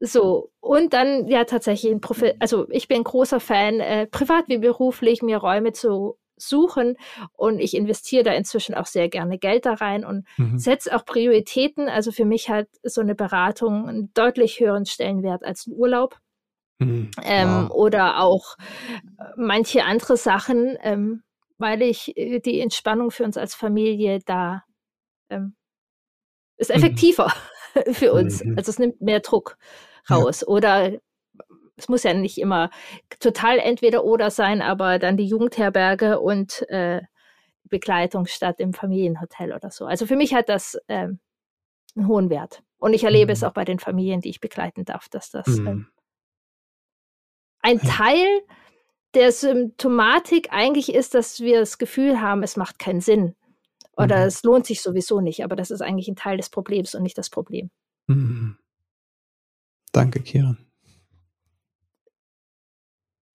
So, 0.00 0.50
und 0.60 0.92
dann 0.92 1.28
ja 1.28 1.44
tatsächlich, 1.44 1.90
ein 1.90 2.00
Profi 2.00 2.34
also 2.38 2.68
ich 2.70 2.88
bin 2.88 3.04
großer 3.04 3.40
Fan, 3.40 3.80
äh, 3.80 4.06
privat 4.06 4.48
wie 4.48 4.58
beruflich, 4.58 5.22
mir 5.22 5.38
Räume 5.38 5.72
zu 5.72 6.18
suchen 6.36 6.96
und 7.32 7.58
ich 7.58 7.74
investiere 7.74 8.24
da 8.24 8.32
inzwischen 8.32 8.74
auch 8.74 8.86
sehr 8.86 9.08
gerne 9.08 9.38
Geld 9.38 9.66
da 9.66 9.74
rein 9.74 10.04
und 10.04 10.26
mhm. 10.36 10.58
setze 10.58 10.94
auch 10.94 11.04
Prioritäten. 11.04 11.88
Also 11.88 12.12
für 12.12 12.24
mich 12.24 12.48
hat 12.50 12.66
so 12.82 13.00
eine 13.00 13.14
Beratung 13.14 13.88
einen 13.88 14.12
deutlich 14.14 14.60
höheren 14.60 14.84
Stellenwert 14.84 15.44
als 15.44 15.66
ein 15.66 15.74
Urlaub. 15.74 16.18
Mhm. 16.80 17.10
Ähm, 17.22 17.68
wow. 17.68 17.70
Oder 17.70 18.20
auch 18.20 18.56
äh, 19.18 19.24
manche 19.36 19.84
andere 19.84 20.16
Sachen, 20.16 20.76
ähm, 20.82 21.22
weil 21.56 21.82
ich 21.82 22.16
äh, 22.16 22.40
die 22.40 22.60
Entspannung 22.60 23.10
für 23.10 23.24
uns 23.24 23.36
als 23.36 23.54
Familie 23.54 24.18
da 24.26 24.64
ähm, 25.30 25.54
ist 26.56 26.70
mhm. 26.70 26.76
effektiver 26.76 27.32
mhm. 27.74 27.94
für 27.94 28.12
uns. 28.12 28.44
Mhm. 28.44 28.56
Also 28.56 28.70
es 28.70 28.78
nimmt 28.78 29.00
mehr 29.00 29.20
Druck 29.20 29.56
raus. 30.08 30.42
Ja. 30.42 30.48
Oder 30.48 30.92
es 31.76 31.88
muss 31.88 32.04
ja 32.04 32.14
nicht 32.14 32.38
immer 32.38 32.70
total 33.20 33.58
entweder 33.58 34.04
oder 34.04 34.30
sein, 34.30 34.62
aber 34.62 34.98
dann 34.98 35.16
die 35.16 35.26
Jugendherberge 35.26 36.20
und 36.20 36.68
äh, 36.68 37.02
Begleitung 37.64 38.26
statt 38.26 38.60
im 38.60 38.72
Familienhotel 38.72 39.52
oder 39.52 39.70
so. 39.70 39.86
Also 39.86 40.06
für 40.06 40.16
mich 40.16 40.34
hat 40.34 40.48
das 40.48 40.78
ähm, 40.88 41.18
einen 41.96 42.08
hohen 42.08 42.30
Wert. 42.30 42.62
Und 42.78 42.92
ich 42.92 43.04
erlebe 43.04 43.30
mhm. 43.30 43.32
es 43.32 43.44
auch 43.44 43.52
bei 43.52 43.64
den 43.64 43.78
Familien, 43.78 44.20
die 44.20 44.30
ich 44.30 44.40
begleiten 44.40 44.84
darf, 44.84 45.08
dass 45.08 45.30
das 45.30 45.48
ähm, 45.48 45.88
ein 47.60 47.80
Teil 47.80 48.42
der 49.14 49.32
Symptomatik 49.32 50.48
eigentlich 50.50 50.92
ist, 50.92 51.14
dass 51.14 51.40
wir 51.40 51.60
das 51.60 51.78
Gefühl 51.78 52.20
haben, 52.20 52.42
es 52.42 52.56
macht 52.56 52.78
keinen 52.78 53.00
Sinn. 53.00 53.34
Oder 53.96 54.20
mhm. 54.20 54.26
es 54.28 54.42
lohnt 54.42 54.66
sich 54.66 54.82
sowieso 54.82 55.20
nicht, 55.20 55.44
aber 55.44 55.56
das 55.56 55.70
ist 55.70 55.80
eigentlich 55.80 56.08
ein 56.08 56.16
Teil 56.16 56.36
des 56.36 56.50
Problems 56.50 56.94
und 56.94 57.02
nicht 57.02 57.18
das 57.18 57.30
Problem. 57.30 57.70
Mhm. 58.06 58.56
Danke, 59.92 60.20
Kiran. 60.20 60.58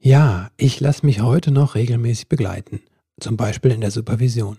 Ja, 0.02 0.50
ich 0.58 0.80
lasse 0.80 1.06
mich 1.06 1.22
heute 1.22 1.52
noch 1.52 1.76
regelmäßig 1.76 2.30
begleiten, 2.30 2.82
zum 3.20 3.36
Beispiel 3.36 3.72
in 3.72 3.82
der 3.82 3.92
Supervision. 3.92 4.58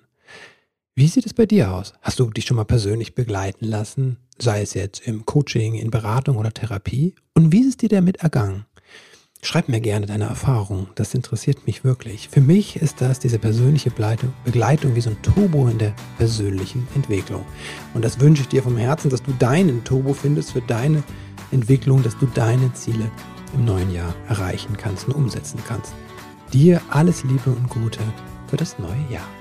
Wie 0.95 1.07
sieht 1.07 1.25
es 1.25 1.33
bei 1.33 1.47
dir 1.47 1.73
aus? 1.73 1.95
Hast 2.03 2.19
du 2.19 2.29
dich 2.31 2.45
schon 2.45 2.59
mal 2.59 2.65
persönlich 2.65 3.15
begleiten 3.15 3.65
lassen, 3.65 4.19
sei 4.39 4.61
es 4.61 4.75
jetzt 4.75 5.07
im 5.07 5.25
Coaching, 5.25 5.75
in 5.75 5.91
Beratung 5.91 6.37
oder 6.37 6.53
Therapie? 6.53 7.15
Und 7.35 7.53
wie 7.53 7.61
ist 7.61 7.69
es 7.69 7.77
dir 7.79 7.89
damit 7.89 8.17
ergangen? 8.17 8.67
Schreib 9.43 9.71
mir 9.71 9.81
gerne 9.81 10.05
deine 10.05 10.25
Erfahrungen, 10.25 10.89
das 10.97 11.15
interessiert 11.15 11.67
mich 11.67 11.83
wirklich. 11.83 12.29
Für 12.29 12.43
mich 12.43 12.77
ist 12.77 13.01
das 13.01 13.21
diese 13.21 13.39
persönliche 13.39 13.91
Begleitung 14.45 14.95
wie 14.95 15.01
so 15.01 15.09
ein 15.09 15.23
Turbo 15.23 15.67
in 15.67 15.79
der 15.79 15.95
persönlichen 16.19 16.87
Entwicklung. 16.95 17.47
Und 17.95 18.05
das 18.05 18.21
wünsche 18.21 18.43
ich 18.43 18.49
dir 18.49 18.63
vom 18.63 18.77
Herzen, 18.77 19.09
dass 19.09 19.23
du 19.23 19.33
deinen 19.33 19.83
Turbo 19.83 20.13
findest 20.13 20.53
für 20.53 20.61
deine 20.61 21.03
Entwicklung, 21.53 22.03
dass 22.03 22.19
du 22.19 22.27
deine 22.27 22.71
Ziele 22.75 23.11
im 23.55 23.65
neuen 23.65 23.91
Jahr 23.95 24.15
erreichen 24.29 24.77
kannst 24.77 25.09
und 25.09 25.15
umsetzen 25.15 25.59
kannst. 25.67 25.95
Dir 26.53 26.83
alles 26.91 27.25
Liebe 27.25 27.49
und 27.51 27.71
Gute 27.71 28.01
für 28.49 28.59
das 28.59 28.79
neue 28.79 29.11
Jahr. 29.11 29.40